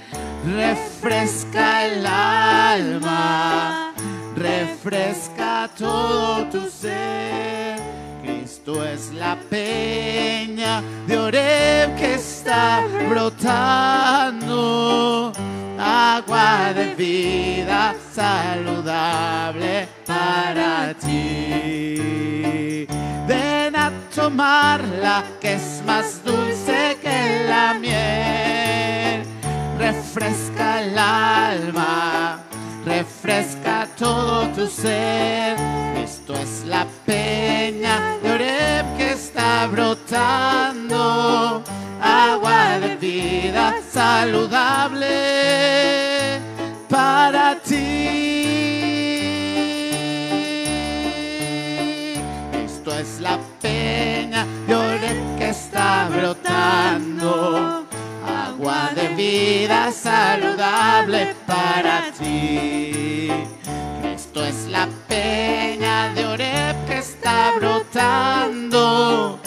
Refresca 0.44 1.86
el 1.86 2.04
alma, 2.04 3.94
refresca 4.36 5.70
todo 5.78 6.46
tu 6.50 6.68
ser 6.68 7.60
esto 8.60 8.84
es 8.84 9.12
la 9.12 9.36
peña 9.48 10.82
de 11.06 11.18
Oreb 11.18 11.96
que 11.96 12.14
está 12.14 12.84
brotando. 13.08 14.50
Agua 15.92 16.72
de 16.72 16.94
vida 16.94 17.94
saludable 18.12 19.88
para 20.06 20.94
ti. 20.94 22.86
Ven 23.26 23.74
a 23.74 23.90
tomarla 24.14 25.24
que 25.40 25.54
es 25.54 25.82
más 25.84 26.22
dulce 26.24 26.96
que 27.02 27.46
la 27.48 27.74
miel. 27.74 29.24
Refresca 29.78 30.82
el 30.82 30.96
alma 30.98 32.40
refresca 32.84 33.86
todo 33.96 34.48
tu 34.48 34.66
ser. 34.66 35.56
Esto 36.02 36.34
es 36.34 36.64
la 36.66 36.86
peña 37.06 38.18
de 38.22 38.32
Oreb 38.32 38.96
que 38.96 39.12
está 39.12 39.66
brotando, 39.66 40.98
saludable 43.92 45.08
para 46.88 47.56
ti. 47.60 48.10
Esto 52.64 52.92
es 52.98 53.20
la 53.20 53.38
peña 53.60 54.46
de 54.66 54.74
Oreb 54.74 55.38
que 55.38 55.48
está 55.50 56.08
brotando 56.08 57.86
agua 58.26 58.90
de 58.94 59.08
vida 59.14 59.90
saludable 59.92 61.34
para 61.46 62.10
ti. 62.18 63.30
Esto 64.14 64.44
es 64.44 64.66
la 64.68 64.86
peña 65.08 66.12
de 66.14 66.26
Oreb 66.26 66.76
que 66.86 66.98
está 66.98 67.52
brotando, 67.56 69.39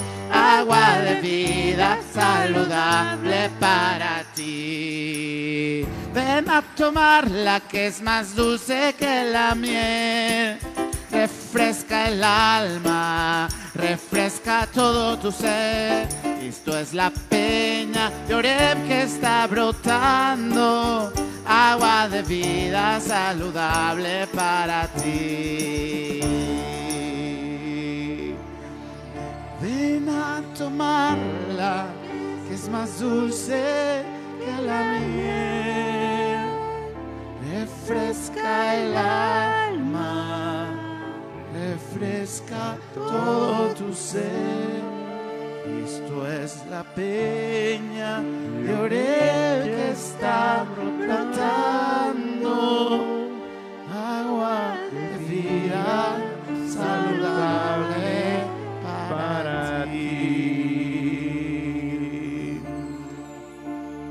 agua 0.64 0.98
de 1.00 1.16
vida 1.20 2.00
saludable 2.14 3.50
para 3.60 4.24
ti. 4.34 5.86
Ven 6.14 6.50
a 6.50 6.62
tomarla 6.62 7.60
que 7.60 7.88
es 7.88 8.02
más 8.02 8.34
dulce 8.34 8.96
que 8.98 9.26
la 9.26 9.56
miel 9.56 10.58
refresca 11.12 12.08
el 12.08 12.24
alma, 12.24 13.50
refresca 13.76 14.66
todo 14.74 15.20
tu 15.20 15.34
ser. 15.34 16.08
Esto 16.42 16.78
es 16.78 16.94
la 16.94 17.12
peña 17.12 18.10
de 18.28 18.34
Oreb 18.34 18.88
que 18.88 19.04
está 19.04 19.46
brotando, 19.48 21.12
agua 21.46 22.08
de 22.08 22.22
vida 22.22 23.02
saludable 23.02 24.28
para 24.28 24.88
ti. 24.88 26.22
Ven 29.64 30.10
a 30.10 30.42
tomarla, 30.58 31.88
que 32.48 32.54
es 32.54 32.68
más 32.70 33.00
dulce 33.00 34.04
que 34.40 34.62
la 34.62 35.00
miel. 35.00 36.50
Refresca 37.50 38.76
el 38.76 38.98
alma 38.98 40.34
refresca 41.74 42.78
todo 42.94 43.70
tu 43.74 43.94
ser. 43.94 44.82
Cristo 45.64 46.28
es 46.28 46.64
la 46.70 46.84
peña 46.84 48.22
de 48.22 48.74
Oreb 48.76 49.64
que 49.64 49.92
está 49.92 50.66
brotando 50.76 52.46
agua 53.90 54.76
de 54.92 55.18
vida 55.34 56.18
saludable 56.68 58.33
para 59.24 59.86
ti. 59.86 61.14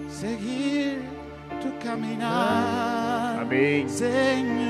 Seguir 0.09 1.01
tu 1.61 1.69
caminar. 1.85 3.41
Amén. 3.43 3.89
Señor, 3.89 4.62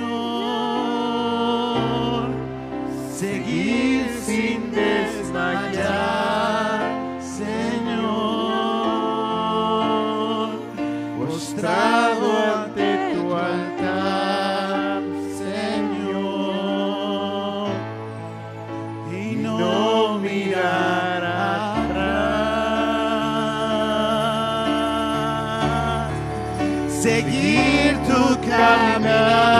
seguir 27.03 27.99
tu 28.07 28.23
caminar, 28.49 29.59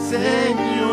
Señor, 0.00 0.88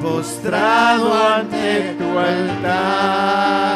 postrado 0.02 1.06
ante 1.36 1.94
tu 1.96 2.08
altar, 2.18 3.73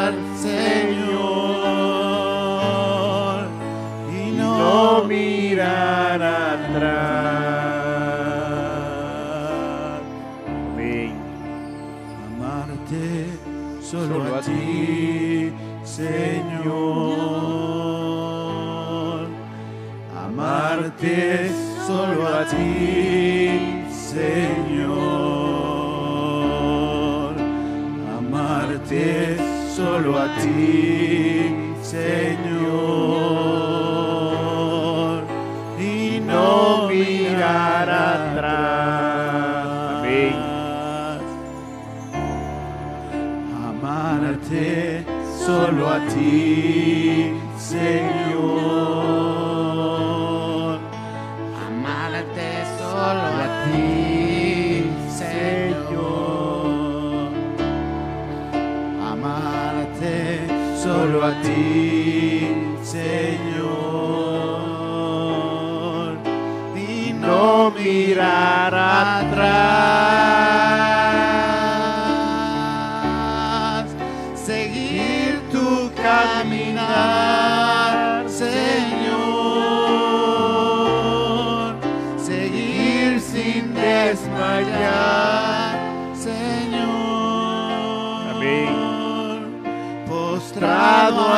ti, 22.49 23.85
Señor. 23.91 24.89
Amarte 28.17 29.37
solo 29.75 30.17
a 30.17 30.27
ti, 30.37 31.55
Señor. 31.81 32.79
Y 35.79 36.19
no 36.21 36.87
mirar 36.89 37.89
atrás. 37.89 38.39
Amén. 39.99 40.35
amarte 43.69 45.05
solo 45.45 45.89
a 45.89 45.99
ti, 46.07 47.33
Señor. 47.57 48.18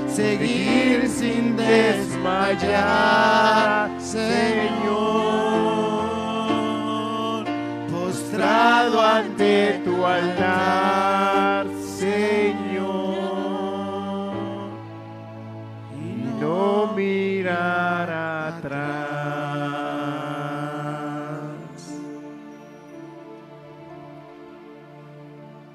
Seguir 0.08 1.08
sin 1.08 1.56
desmayar, 1.56 2.70
Ante 8.84 9.80
tu 9.84 10.04
altar, 10.04 11.68
Señor. 11.68 12.82
Y 15.94 16.40
no 16.40 16.92
mirar 16.96 18.10
atrás. 18.10 18.82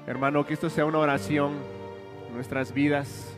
Hermano, 0.06 0.44
que 0.44 0.52
esto 0.52 0.68
sea 0.68 0.84
una 0.84 0.98
oración 0.98 1.54
en 2.28 2.34
nuestras 2.34 2.74
vidas. 2.74 3.34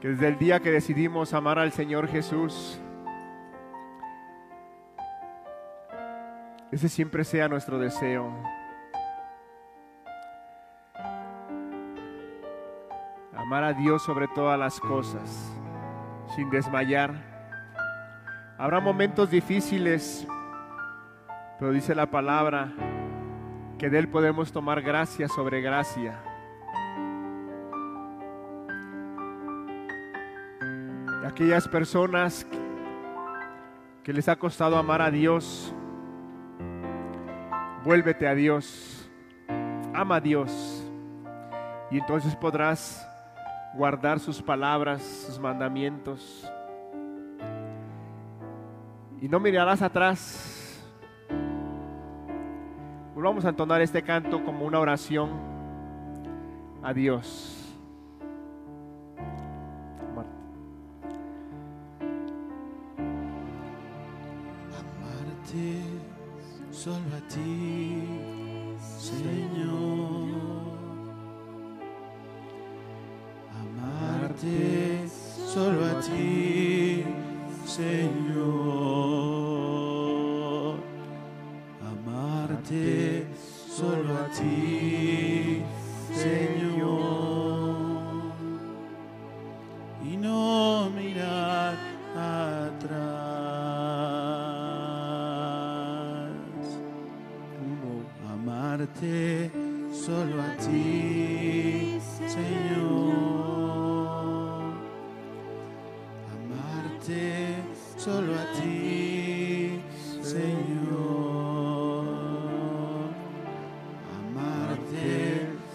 Que 0.00 0.08
desde 0.08 0.28
el 0.28 0.38
día 0.38 0.60
que 0.60 0.70
decidimos 0.70 1.34
amar 1.34 1.58
al 1.58 1.72
Señor 1.72 2.08
Jesús, 2.08 2.80
ese 6.72 6.88
siempre 6.88 7.24
sea 7.24 7.48
nuestro 7.48 7.78
deseo. 7.78 8.32
Amar 13.34 13.64
a 13.64 13.72
Dios 13.72 14.02
sobre 14.04 14.28
todas 14.28 14.58
las 14.58 14.78
cosas, 14.78 15.52
sin 16.36 16.50
desmayar. 16.50 17.12
Habrá 18.58 18.78
momentos 18.78 19.30
difíciles, 19.30 20.26
pero 21.58 21.72
dice 21.72 21.94
la 21.94 22.06
palabra 22.06 22.72
que 23.78 23.90
de 23.90 23.98
Él 23.98 24.08
podemos 24.08 24.52
tomar 24.52 24.82
gracia 24.82 25.26
sobre 25.26 25.62
gracia. 25.62 26.20
Aquellas 31.26 31.66
personas 31.66 32.46
que 34.04 34.12
les 34.12 34.28
ha 34.28 34.36
costado 34.36 34.76
amar 34.76 35.00
a 35.00 35.10
Dios, 35.10 35.74
vuélvete 37.84 38.26
a 38.26 38.34
Dios, 38.34 39.10
ama 39.94 40.16
a 40.16 40.20
Dios, 40.20 40.84
y 41.90 41.98
entonces 41.98 42.36
podrás 42.36 43.06
guardar 43.74 44.20
sus 44.20 44.42
palabras, 44.42 45.02
sus 45.02 45.38
mandamientos, 45.38 46.50
y 49.20 49.28
no 49.28 49.40
mirarás 49.40 49.82
atrás. 49.82 50.56
Volvamos 53.14 53.44
a 53.44 53.50
entonar 53.50 53.82
este 53.82 54.02
canto 54.02 54.42
como 54.44 54.64
una 54.64 54.78
oración 54.78 55.30
a 56.82 56.94
Dios. 56.94 57.76
Amarte 64.72 65.89
solo 66.82 66.96
a 67.14 67.20
ti, 67.28 68.08
Señor. 68.98 70.30
Amarte 73.60 75.06
solo 75.06 75.84
a 75.84 76.00
ti, 76.00 77.04
Señor. 77.66 79.10
amarte 81.92 83.26
solo 83.76 84.10
a 84.16 84.24
ti, 84.30 85.39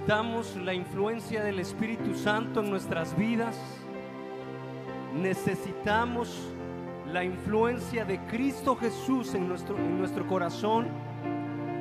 Necesitamos 0.05 0.57
la 0.57 0.75
influencia 0.75 1.43
del 1.43 1.61
Espíritu 1.61 2.15
Santo 2.15 2.61
en 2.61 2.69
nuestras 2.69 3.17
vidas. 3.17 3.57
Necesitamos 5.15 6.53
la 7.11 7.25
influencia 7.25 8.05
de 8.05 8.19
Cristo 8.27 8.77
Jesús 8.77 9.33
en 9.33 9.49
nuestro, 9.49 9.79
en 9.79 9.99
nuestro 9.99 10.27
corazón 10.27 10.89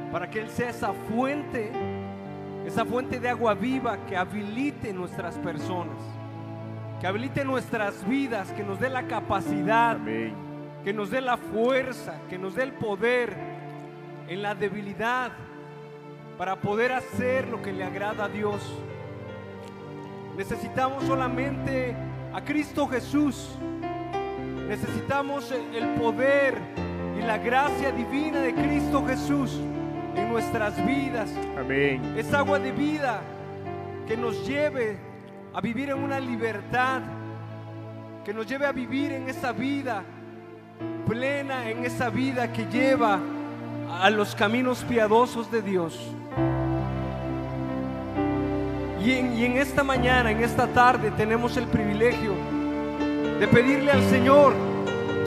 para 0.10 0.30
que 0.30 0.40
Él 0.40 0.48
sea 0.48 0.70
esa 0.70 0.94
fuente, 0.94 1.70
esa 2.66 2.86
fuente 2.86 3.20
de 3.20 3.28
agua 3.28 3.56
viva 3.56 3.98
que 4.06 4.16
habilite 4.16 4.94
nuestras 4.94 5.38
personas, 5.40 5.98
que 7.02 7.08
habilite 7.08 7.44
nuestras 7.44 8.08
vidas, 8.08 8.54
que 8.54 8.64
nos 8.64 8.80
dé 8.80 8.90
la 8.90 9.06
capacidad 9.06 9.98
Amén. 9.98 10.34
que 10.86 10.94
nos 10.94 11.12
dé 11.12 11.20
la 11.20 11.36
fuerza, 11.36 12.22
que 12.30 12.38
nos 12.38 12.56
dé 12.56 12.64
el 12.64 12.72
poder 12.72 13.36
en 14.30 14.42
la 14.42 14.56
debilidad 14.56 15.34
para 16.38 16.60
poder 16.60 16.92
hacer 16.92 17.48
lo 17.48 17.62
que 17.62 17.72
le 17.72 17.84
agrada 17.84 18.26
a 18.26 18.30
Dios. 18.30 18.62
Necesitamos 20.36 21.04
solamente 21.04 21.96
a 22.34 22.44
Cristo 22.44 22.88
Jesús. 22.88 23.50
Necesitamos 24.68 25.52
el 25.52 25.88
poder 26.00 26.58
y 27.18 27.22
la 27.22 27.38
gracia 27.38 27.92
divina 27.92 28.40
de 28.40 28.54
Cristo 28.54 29.06
Jesús 29.06 29.60
en 30.16 30.30
nuestras 30.30 30.84
vidas. 30.86 31.32
Amén. 31.58 32.16
Es 32.18 32.34
agua 32.34 32.60
de 32.60 32.72
vida 32.72 33.22
que 34.08 34.18
nos 34.18 34.48
lleve 34.48 34.98
a 35.54 35.62
vivir 35.62 35.90
en 35.90 36.04
una 36.04 36.20
libertad, 36.20 37.02
que 38.26 38.34
nos 38.34 38.48
lleve 38.48 38.66
a 38.66 38.72
vivir 38.72 39.12
en 39.12 39.30
esa 39.30 39.52
vida 39.52 40.04
plena, 41.08 41.70
en 41.70 41.86
esa 41.86 42.10
vida 42.10 42.52
que 42.52 42.66
lleva 42.66 43.20
a 44.02 44.10
los 44.10 44.34
caminos 44.34 44.84
piadosos 44.84 45.52
de 45.52 45.62
Dios. 45.62 46.14
Y 49.04 49.12
en, 49.12 49.34
y 49.34 49.46
en 49.46 49.58
esta 49.58 49.84
mañana, 49.84 50.32
en 50.32 50.42
esta 50.44 50.68
tarde, 50.68 51.12
tenemos 51.12 51.58
el 51.58 51.68
privilegio 51.68 52.32
de 53.40 53.48
pedirle 53.48 53.92
al 53.92 54.04
Señor, 54.04 54.54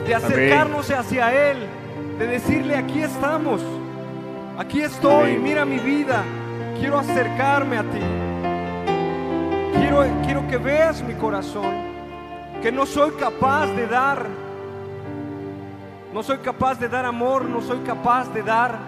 de 0.07 0.15
acercarnos 0.15 0.89
hacia 0.89 1.51
Él, 1.51 1.67
de 2.17 2.25
decirle, 2.25 2.75
aquí 2.75 3.01
estamos, 3.01 3.61
aquí 4.57 4.81
estoy, 4.81 5.31
Amén. 5.31 5.43
mira 5.43 5.65
mi 5.65 5.77
vida, 5.77 6.23
quiero 6.79 6.97
acercarme 6.97 7.77
a 7.77 7.83
ti. 7.83 7.99
Quiero, 9.75 10.05
quiero 10.25 10.47
que 10.47 10.57
veas 10.57 11.03
mi 11.03 11.13
corazón, 11.13 11.71
que 12.63 12.71
no 12.71 12.87
soy 12.87 13.11
capaz 13.11 13.67
de 13.67 13.85
dar, 13.85 14.25
no 16.11 16.23
soy 16.23 16.39
capaz 16.39 16.79
de 16.79 16.89
dar 16.89 17.05
amor, 17.05 17.45
no 17.45 17.61
soy 17.61 17.77
capaz 17.85 18.33
de 18.33 18.41
dar 18.41 18.79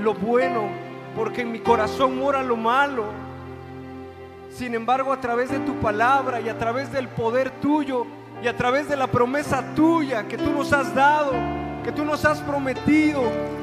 lo 0.00 0.14
bueno, 0.14 0.62
porque 1.14 1.42
en 1.42 1.52
mi 1.52 1.60
corazón 1.60 2.18
mora 2.18 2.42
lo 2.42 2.56
malo. 2.56 3.04
Sin 4.50 4.74
embargo, 4.74 5.12
a 5.12 5.20
través 5.20 5.50
de 5.50 5.58
tu 5.60 5.74
palabra 5.80 6.40
y 6.40 6.48
a 6.48 6.58
través 6.58 6.92
del 6.92 7.08
poder 7.08 7.50
tuyo 7.50 8.06
y 8.42 8.46
a 8.46 8.56
través 8.56 8.88
de 8.88 8.96
la 8.96 9.06
promesa 9.06 9.64
tuya 9.74 10.28
que 10.28 10.38
tú 10.38 10.50
nos 10.52 10.72
has 10.72 10.94
dado, 10.94 11.32
que 11.82 11.92
tú 11.92 12.04
nos 12.04 12.24
has 12.24 12.40
prometido, 12.40 13.22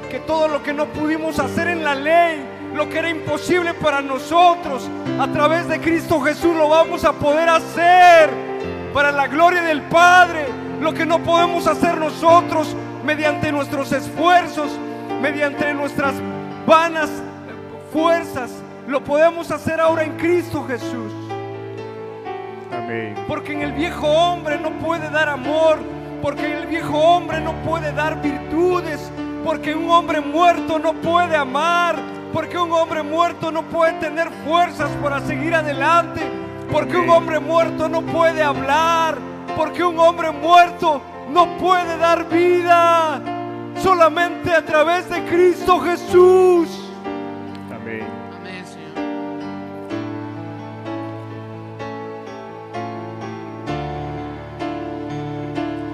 que 0.10 0.20
todo 0.20 0.48
lo 0.48 0.62
que 0.64 0.74
no 0.74 0.88
pudimos 0.88 1.40
hacer 1.40 1.68
en 1.68 1.84
la 1.84 1.96
ley, 1.96 2.44
lo 2.76 2.90
que 2.90 3.00
era 3.00 3.10
imposible 3.10 3.74
para 3.74 4.02
nosotros, 4.02 4.90
a 5.20 5.28
través 5.28 5.68
de 5.68 5.80
Cristo 5.80 6.20
Jesús 6.22 6.56
lo 6.56 6.68
vamos 6.70 7.06
a 7.06 7.14
poder 7.14 7.48
hacer 7.48 8.30
para 8.94 9.12
la 9.12 9.28
gloria 9.28 9.62
del 9.62 9.82
Padre, 9.84 10.46
lo 10.82 10.94
que 10.94 11.06
no 11.06 11.20
podemos 11.20 11.68
hacer 11.68 11.98
nosotros 11.98 12.76
mediante 13.06 13.52
nuestros 13.52 13.92
esfuerzos, 13.94 14.72
mediante 15.22 15.74
nuestras 15.74 16.16
vanas 16.66 17.10
fuerzas, 17.92 18.52
lo 18.88 19.04
podemos 19.04 19.52
hacer 19.52 19.80
ahora 19.80 20.04
en 20.04 20.18
Cristo 20.18 20.66
Jesús. 20.68 21.12
Amén. 22.72 23.16
Porque 23.28 23.54
en 23.54 23.62
el 23.62 23.74
viejo 23.74 24.08
hombre 24.08 24.58
no 24.60 24.72
puede 24.80 25.10
dar 25.10 25.30
amor, 25.30 25.78
porque 26.22 26.46
en 26.46 26.54
el 26.54 26.68
viejo 26.68 26.98
hombre 26.98 27.40
no 27.42 27.54
puede 27.64 27.92
dar 27.92 28.22
virtudes, 28.22 29.12
porque 29.44 29.76
un 29.76 29.90
hombre 29.90 30.22
muerto 30.22 30.80
no 30.80 30.94
puede 30.94 31.36
amar, 31.36 31.96
porque 32.34 32.58
un 32.58 32.72
hombre 32.72 33.04
muerto 33.04 33.52
no 33.52 33.64
puede 33.64 33.94
tener 33.94 34.30
fuerzas 34.46 34.90
para 35.02 35.20
seguir 35.22 35.54
adelante, 35.54 36.22
Porque 36.72 36.96
un 36.96 37.10
hombre 37.10 37.38
muerto 37.40 37.90
no 37.90 38.02
puede 38.02 38.42
hablar. 38.42 39.18
Porque 39.58 39.84
un 39.84 40.00
hombre 40.00 40.32
muerto 40.32 41.02
no 41.30 41.58
puede 41.58 41.98
dar 41.98 42.30
vida. 42.30 43.22
Solamente 43.76 44.54
a 44.54 44.64
través 44.66 45.10
de 45.10 45.22
Cristo 45.26 45.80
Jesús. 45.82 46.81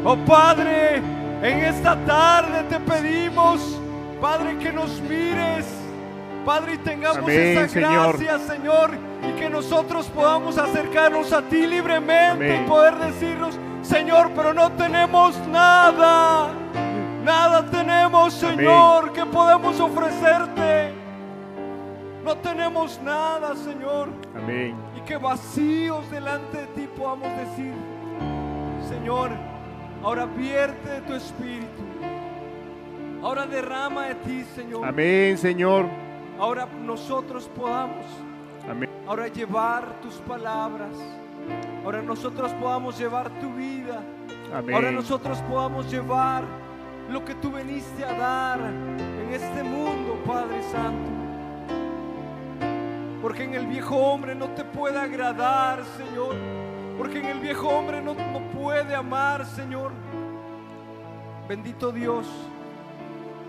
Oh 0.10 0.16
Padre, 0.16 1.00
en 1.42 1.66
esta 1.66 1.94
tarde 2.06 2.64
te 2.70 2.80
pedimos, 2.80 3.78
Padre, 4.22 4.58
que 4.58 4.72
nos 4.72 5.02
mires. 5.02 5.66
Padre, 6.46 6.76
y 6.76 6.78
tengamos 6.78 7.18
Amén, 7.18 7.58
esa 7.58 7.78
gracia, 7.78 8.40
Señor, 8.40 8.92
y 9.22 9.38
que 9.38 9.50
nosotros 9.50 10.06
podamos 10.08 10.58
acercarnos 10.58 11.34
a 11.34 11.42
ti 11.42 11.68
libremente 11.68 12.54
Amén. 12.56 12.64
y 12.64 12.68
poder 12.70 12.96
decirnos, 12.96 13.60
Señor, 13.82 14.32
pero 14.34 14.54
no 14.54 14.72
tenemos 14.72 15.38
nada. 15.50 16.52
Nada 17.26 17.66
tenemos, 17.70 18.42
Amén. 18.42 18.56
Señor, 18.56 19.12
que 19.12 19.26
podemos 19.26 19.78
ofrecerte. 19.78 20.94
No 22.24 22.34
tenemos 22.38 22.98
nada, 23.02 23.58
Señor. 23.58 24.08
Amén. 24.34 24.74
Y 24.96 25.02
que 25.02 25.18
vacíos 25.18 26.10
delante 26.10 26.60
de 26.60 26.68
ti 26.68 26.90
podamos 26.96 27.28
decir, 27.36 27.74
Señor, 28.88 29.32
ahora 30.08 30.26
vierte 30.26 30.90
de 30.90 31.02
tu 31.02 31.14
espíritu. 31.14 31.84
Ahora 33.22 33.46
derrama 33.46 34.06
de 34.06 34.16
ti, 34.16 34.46
Señor. 34.56 34.86
Amén, 34.86 35.38
Señor. 35.38 35.86
Ahora 36.40 36.66
nosotros 36.66 37.50
podamos 37.54 38.06
Amén. 38.70 38.90
ahora 39.06 39.28
llevar 39.28 40.00
tus 40.02 40.14
palabras. 40.16 40.96
Ahora 41.84 42.02
nosotros 42.02 42.54
podamos 42.54 42.98
llevar 42.98 43.30
tu 43.42 43.54
vida. 43.54 44.02
Amén. 44.54 44.76
Ahora 44.76 44.92
nosotros 44.92 45.40
podamos 45.42 45.92
llevar 45.92 46.46
lo 47.10 47.26
que 47.26 47.36
tú 47.36 47.52
veniste 47.52 48.06
a 48.06 48.14
dar 48.14 48.62
en 48.62 49.34
este 49.34 49.62
mundo, 49.62 50.22
Padre 50.26 50.64
Santo. 50.72 51.10
Porque 53.22 53.44
en 53.44 53.56
el 53.56 53.68
viejo 53.68 53.98
hombre 53.98 54.36
no 54.36 54.48
te 54.52 54.64
puede 54.64 54.98
agradar, 54.98 55.84
Señor. 55.98 56.57
Porque 56.98 57.20
en 57.20 57.26
el 57.28 57.40
viejo 57.40 57.68
hombre 57.70 58.02
no, 58.02 58.14
no 58.14 58.40
puede 58.52 58.96
amar, 58.96 59.46
Señor. 59.46 59.92
Bendito 61.48 61.92
Dios. 61.92 62.26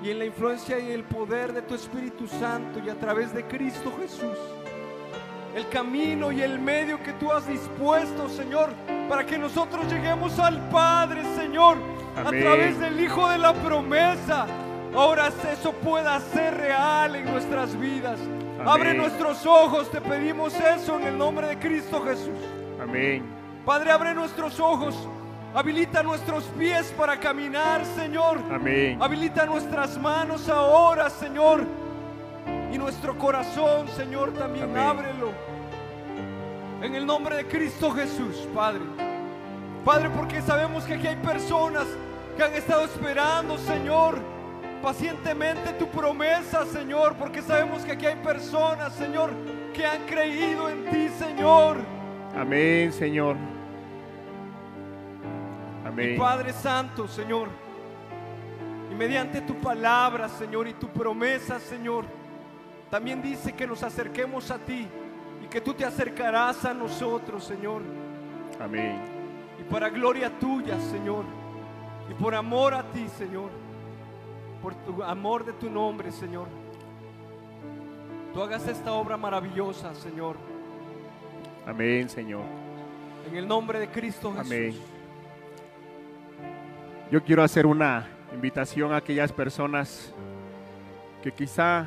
Y 0.02 0.10
en 0.10 0.18
la 0.18 0.26
influencia 0.26 0.78
y 0.78 0.92
el 0.92 1.02
poder 1.02 1.52
de 1.52 1.62
tu 1.62 1.74
Espíritu 1.74 2.28
Santo 2.28 2.78
y 2.78 2.88
a 2.88 2.94
través 2.94 3.34
de 3.34 3.44
Cristo 3.46 3.92
Jesús. 4.00 4.38
El 5.56 5.68
camino 5.68 6.30
y 6.30 6.42
el 6.42 6.58
medio 6.60 7.02
que 7.02 7.14
tú 7.14 7.32
has 7.32 7.48
dispuesto, 7.48 8.28
Señor, 8.28 8.70
para 9.08 9.26
que 9.26 9.38
nosotros 9.38 9.90
lleguemos 9.90 10.38
al 10.38 10.68
Padre, 10.68 11.22
Señor, 11.34 11.78
a 12.16 12.30
través 12.30 12.78
del 12.78 13.00
Hijo 13.00 13.28
de 13.28 13.38
la 13.38 13.54
promesa. 13.54 14.46
Ahora 14.94 15.32
eso 15.52 15.72
pueda 15.72 16.20
ser 16.20 16.56
real 16.56 17.16
en 17.16 17.24
nuestras 17.24 17.78
vidas. 17.78 18.20
Amén. 18.20 18.68
Abre 18.68 18.94
nuestros 18.94 19.44
ojos, 19.46 19.90
te 19.90 20.00
pedimos 20.00 20.54
eso 20.54 20.98
en 20.98 21.06
el 21.08 21.18
nombre 21.18 21.48
de 21.48 21.58
Cristo 21.58 22.02
Jesús. 22.04 22.38
Amén. 22.80 23.37
Padre, 23.68 23.90
abre 23.90 24.14
nuestros 24.14 24.58
ojos. 24.60 24.96
Habilita 25.54 26.02
nuestros 26.02 26.44
pies 26.58 26.90
para 26.96 27.20
caminar, 27.20 27.84
Señor. 27.84 28.38
Amén. 28.50 28.96
Habilita 28.98 29.44
nuestras 29.44 29.98
manos 29.98 30.48
ahora, 30.48 31.10
Señor. 31.10 31.66
Y 32.72 32.78
nuestro 32.78 33.18
corazón, 33.18 33.86
Señor, 33.88 34.32
también 34.32 34.70
Amén. 34.70 34.78
ábrelo. 34.78 35.32
En 36.80 36.94
el 36.94 37.04
nombre 37.04 37.36
de 37.36 37.46
Cristo 37.46 37.90
Jesús, 37.90 38.48
Padre. 38.54 38.80
Padre, 39.84 40.08
porque 40.16 40.40
sabemos 40.40 40.84
que 40.84 40.94
aquí 40.94 41.06
hay 41.06 41.16
personas 41.16 41.84
que 42.38 42.44
han 42.44 42.54
estado 42.54 42.86
esperando, 42.86 43.58
Señor, 43.58 44.18
pacientemente 44.82 45.74
tu 45.74 45.88
promesa, 45.88 46.64
Señor. 46.64 47.16
Porque 47.16 47.42
sabemos 47.42 47.82
que 47.82 47.92
aquí 47.92 48.06
hay 48.06 48.16
personas, 48.16 48.94
Señor, 48.94 49.28
que 49.74 49.84
han 49.84 50.06
creído 50.06 50.70
en 50.70 50.86
ti, 50.86 51.10
Señor. 51.18 51.76
Amén, 52.34 52.90
Señor. 52.94 53.36
Amén. 56.04 56.18
Padre 56.18 56.52
Santo, 56.52 57.08
Señor. 57.08 57.48
Y 58.90 58.94
mediante 58.94 59.40
tu 59.40 59.54
palabra, 59.56 60.28
Señor, 60.28 60.68
y 60.68 60.74
tu 60.74 60.88
promesa, 60.88 61.58
Señor, 61.58 62.04
también 62.90 63.20
dice 63.20 63.52
que 63.52 63.66
nos 63.66 63.82
acerquemos 63.82 64.50
a 64.50 64.58
ti 64.58 64.86
y 65.44 65.46
que 65.48 65.60
tú 65.60 65.74
te 65.74 65.84
acercarás 65.84 66.64
a 66.64 66.72
nosotros, 66.72 67.44
Señor. 67.44 67.82
Amén. 68.60 68.98
Y 69.60 69.62
para 69.70 69.88
gloria 69.90 70.30
tuya, 70.38 70.80
Señor. 70.80 71.24
Y 72.10 72.14
por 72.14 72.34
amor 72.34 72.74
a 72.74 72.82
ti, 72.82 73.06
Señor. 73.16 73.50
Por 74.62 74.74
tu 74.74 75.02
amor 75.02 75.44
de 75.44 75.52
tu 75.52 75.68
nombre, 75.68 76.10
Señor. 76.10 76.48
Tú 78.32 78.42
hagas 78.42 78.66
esta 78.66 78.92
obra 78.92 79.16
maravillosa, 79.16 79.94
Señor. 79.94 80.36
Amén, 81.66 82.08
Señor. 82.08 82.44
En 83.28 83.36
el 83.36 83.46
nombre 83.46 83.78
de 83.78 83.88
Cristo 83.88 84.32
Jesús. 84.32 84.46
Amén. 84.46 84.97
Yo 87.10 87.22
quiero 87.22 87.42
hacer 87.42 87.64
una 87.64 88.06
invitación 88.34 88.92
a 88.92 88.98
aquellas 88.98 89.32
personas 89.32 90.12
que 91.22 91.32
quizá 91.32 91.86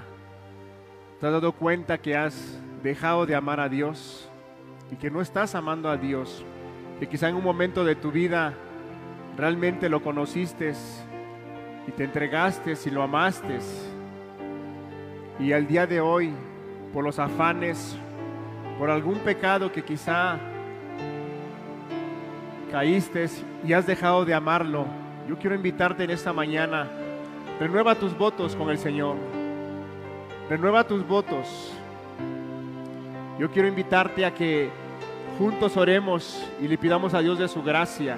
te 1.19 1.27
has 1.27 1.31
dado 1.31 1.51
cuenta 1.51 1.99
que 1.99 2.17
has 2.17 2.59
dejado 2.81 3.27
de 3.27 3.35
amar 3.35 3.59
a 3.59 3.69
Dios 3.69 4.27
y 4.91 4.95
que 4.95 5.11
no 5.11 5.21
estás 5.21 5.53
amando 5.53 5.91
a 5.91 5.97
Dios, 5.97 6.43
que 6.99 7.07
quizá 7.07 7.29
en 7.29 7.35
un 7.35 7.43
momento 7.43 7.85
de 7.85 7.93
tu 7.93 8.11
vida 8.11 8.55
realmente 9.37 9.89
lo 9.89 10.01
conociste 10.01 10.73
y 11.87 11.91
te 11.91 12.03
entregaste 12.03 12.73
y 12.83 12.89
lo 12.89 13.03
amaste. 13.03 13.59
Y 15.39 15.53
al 15.53 15.67
día 15.67 15.85
de 15.85 16.01
hoy 16.01 16.33
por 16.91 17.03
los 17.03 17.19
afanes, 17.19 17.95
por 18.79 18.89
algún 18.89 19.19
pecado 19.19 19.71
que 19.71 19.83
quizá 19.83 20.39
caíste 22.71 23.27
y 23.63 23.73
has 23.73 23.85
dejado 23.85 24.25
de 24.25 24.33
amarlo, 24.33 25.00
yo 25.27 25.37
quiero 25.37 25.55
invitarte 25.55 26.03
en 26.03 26.09
esta 26.09 26.33
mañana, 26.33 26.87
renueva 27.59 27.95
tus 27.95 28.17
votos 28.17 28.55
con 28.55 28.69
el 28.69 28.77
Señor, 28.77 29.15
renueva 30.49 30.85
tus 30.85 31.07
votos. 31.07 31.71
Yo 33.39 33.49
quiero 33.49 33.67
invitarte 33.67 34.25
a 34.25 34.33
que 34.33 34.69
juntos 35.37 35.77
oremos 35.77 36.45
y 36.61 36.67
le 36.67 36.77
pidamos 36.77 37.13
a 37.13 37.21
Dios 37.21 37.39
de 37.39 37.47
su 37.47 37.63
gracia. 37.63 38.17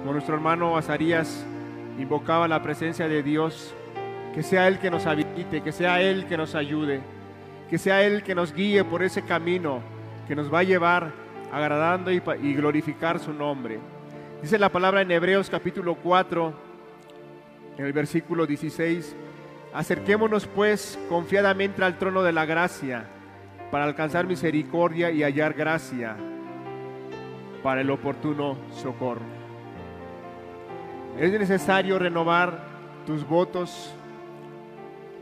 Como 0.00 0.12
nuestro 0.12 0.34
hermano 0.34 0.76
Azarías 0.76 1.44
invocaba 1.98 2.48
la 2.48 2.62
presencia 2.62 3.08
de 3.08 3.22
Dios, 3.22 3.74
que 4.34 4.42
sea 4.42 4.68
Él 4.68 4.78
que 4.78 4.90
nos 4.90 5.06
habilite, 5.06 5.62
que 5.62 5.72
sea 5.72 6.00
Él 6.00 6.26
que 6.26 6.36
nos 6.36 6.54
ayude, 6.54 7.00
que 7.68 7.78
sea 7.78 8.02
Él 8.02 8.22
que 8.22 8.34
nos 8.34 8.52
guíe 8.54 8.84
por 8.84 9.02
ese 9.02 9.22
camino 9.22 9.80
que 10.26 10.36
nos 10.36 10.52
va 10.52 10.60
a 10.60 10.62
llevar 10.62 11.12
agradando 11.52 12.10
y, 12.10 12.20
glorificar 12.54 13.18
su 13.18 13.32
nombre. 13.32 13.78
Dice 14.42 14.58
la 14.58 14.70
palabra 14.70 15.02
en 15.02 15.10
Hebreos 15.12 15.48
capítulo 15.48 15.94
4, 15.94 16.52
en 17.78 17.86
el 17.86 17.92
versículo 17.92 18.44
16, 18.44 19.14
acerquémonos 19.72 20.48
pues 20.48 20.98
confiadamente 21.08 21.84
al 21.84 21.96
trono 21.96 22.24
de 22.24 22.32
la 22.32 22.44
gracia 22.44 23.04
para 23.70 23.84
alcanzar 23.84 24.26
misericordia 24.26 25.12
y 25.12 25.22
hallar 25.22 25.54
gracia 25.54 26.16
para 27.62 27.82
el 27.82 27.90
oportuno 27.90 28.58
socorro. 28.72 29.22
Es 31.20 31.30
necesario 31.30 32.00
renovar 32.00 32.64
tus 33.06 33.24
votos, 33.24 33.94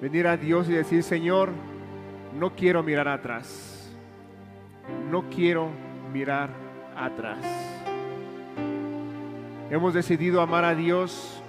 venir 0.00 0.28
a 0.28 0.38
Dios 0.38 0.66
y 0.70 0.72
decir, 0.72 1.02
Señor, 1.02 1.50
no 2.38 2.56
quiero 2.56 2.82
mirar 2.82 3.08
atrás, 3.08 3.94
no 5.10 5.28
quiero 5.28 5.68
mirar 6.10 6.48
atrás. 6.96 7.69
Hemos 9.70 9.94
decidido 9.94 10.40
amar 10.40 10.64
a 10.64 10.74
Dios 10.74 11.40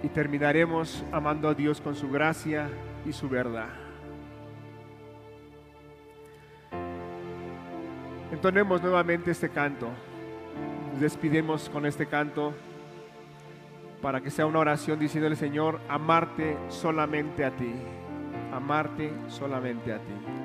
y 0.00 0.08
terminaremos 0.08 1.04
amando 1.10 1.48
a 1.48 1.54
Dios 1.54 1.80
con 1.80 1.96
su 1.96 2.08
gracia 2.08 2.70
y 3.04 3.12
su 3.12 3.28
verdad. 3.28 3.70
Entonemos 8.30 8.80
nuevamente 8.80 9.32
este 9.32 9.48
canto. 9.48 9.88
Nos 10.92 11.00
despidemos 11.00 11.68
con 11.68 11.84
este 11.84 12.06
canto 12.06 12.54
para 14.00 14.20
que 14.20 14.30
sea 14.30 14.46
una 14.46 14.60
oración 14.60 15.00
diciéndole 15.00 15.34
Señor, 15.34 15.80
amarte 15.88 16.56
solamente 16.68 17.44
a 17.44 17.50
ti. 17.50 17.72
Amarte 18.52 19.12
solamente 19.26 19.92
a 19.92 19.98
ti. 19.98 20.39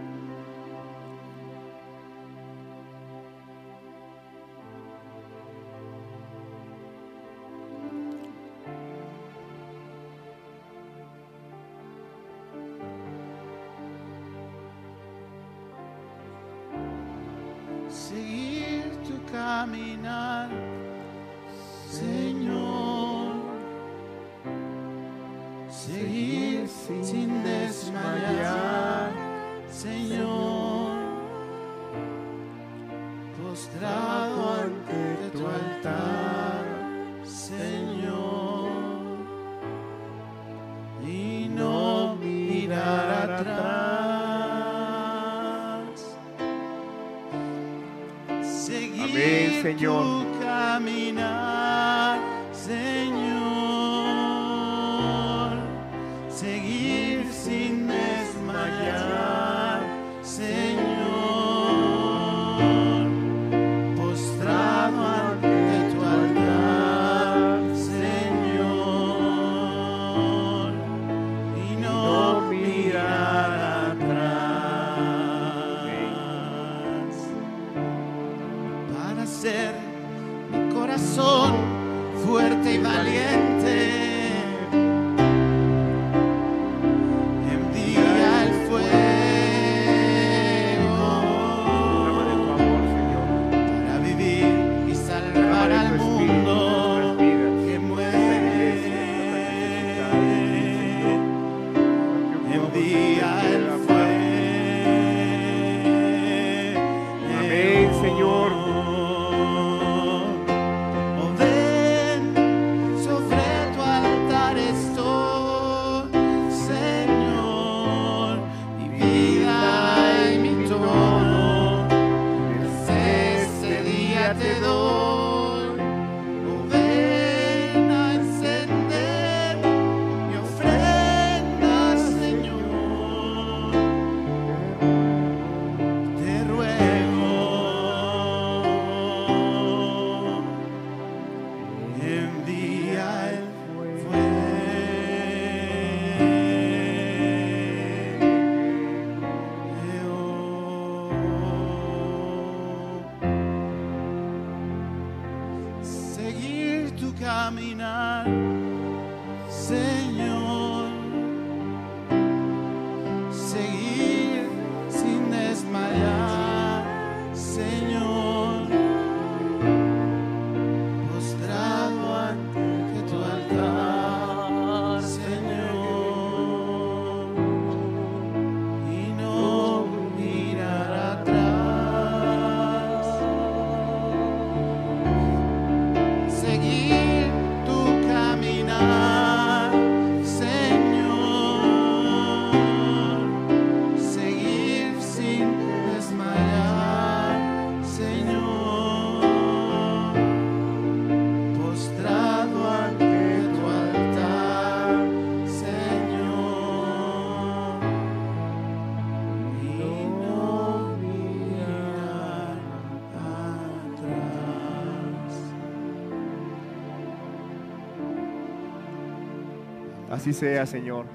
Así 220.25 220.33
sea, 220.33 220.65
Señor. 220.65 221.05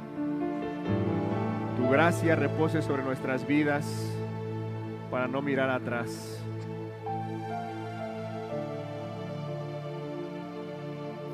Tu 1.77 1.91
gracia 1.91 2.37
repose 2.37 2.81
sobre 2.81 3.03
nuestras 3.03 3.45
vidas 3.45 3.85
para 5.11 5.27
no 5.27 5.43
mirar 5.43 5.69
atrás. 5.69 6.41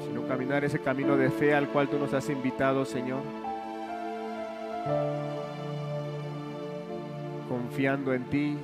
Sino 0.07 0.27
caminar 0.27 0.65
ese 0.65 0.79
camino 0.79 1.19
de 1.19 1.29
fe 1.29 1.55
al 1.55 1.69
cual 1.69 1.91
tú 1.91 1.99
nos 1.99 2.15
has 2.15 2.31
invitado, 2.31 2.87
Señor. 2.87 3.21
Confiando 7.47 8.15
en 8.15 8.25
ti 8.31 8.57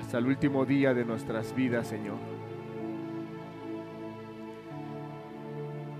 hasta 0.00 0.18
el 0.18 0.26
último 0.26 0.64
día 0.64 0.94
de 0.94 1.04
nuestras 1.04 1.52
vidas, 1.56 1.88
Señor. 1.88 2.18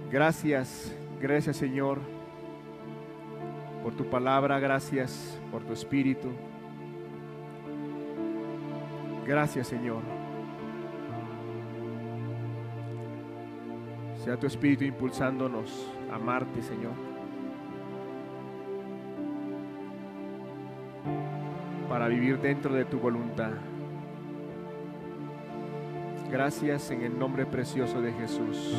Gracias 0.08 0.94
Gracias 1.22 1.56
Señor 1.56 2.00
por 3.84 3.94
tu 3.94 4.04
palabra, 4.10 4.58
gracias 4.58 5.40
por 5.52 5.62
tu 5.62 5.72
espíritu. 5.72 6.30
Gracias 9.24 9.68
Señor. 9.68 10.02
Sea 14.24 14.36
tu 14.36 14.48
espíritu 14.48 14.82
impulsándonos 14.82 15.88
a 16.10 16.16
amarte 16.16 16.60
Señor. 16.60 16.94
Para 21.88 22.08
vivir 22.08 22.40
dentro 22.40 22.74
de 22.74 22.84
tu 22.84 22.98
voluntad. 22.98 23.52
Gracias 26.32 26.90
en 26.90 27.02
el 27.02 27.16
nombre 27.16 27.46
precioso 27.46 28.00
de 28.00 28.12
Jesús. 28.12 28.74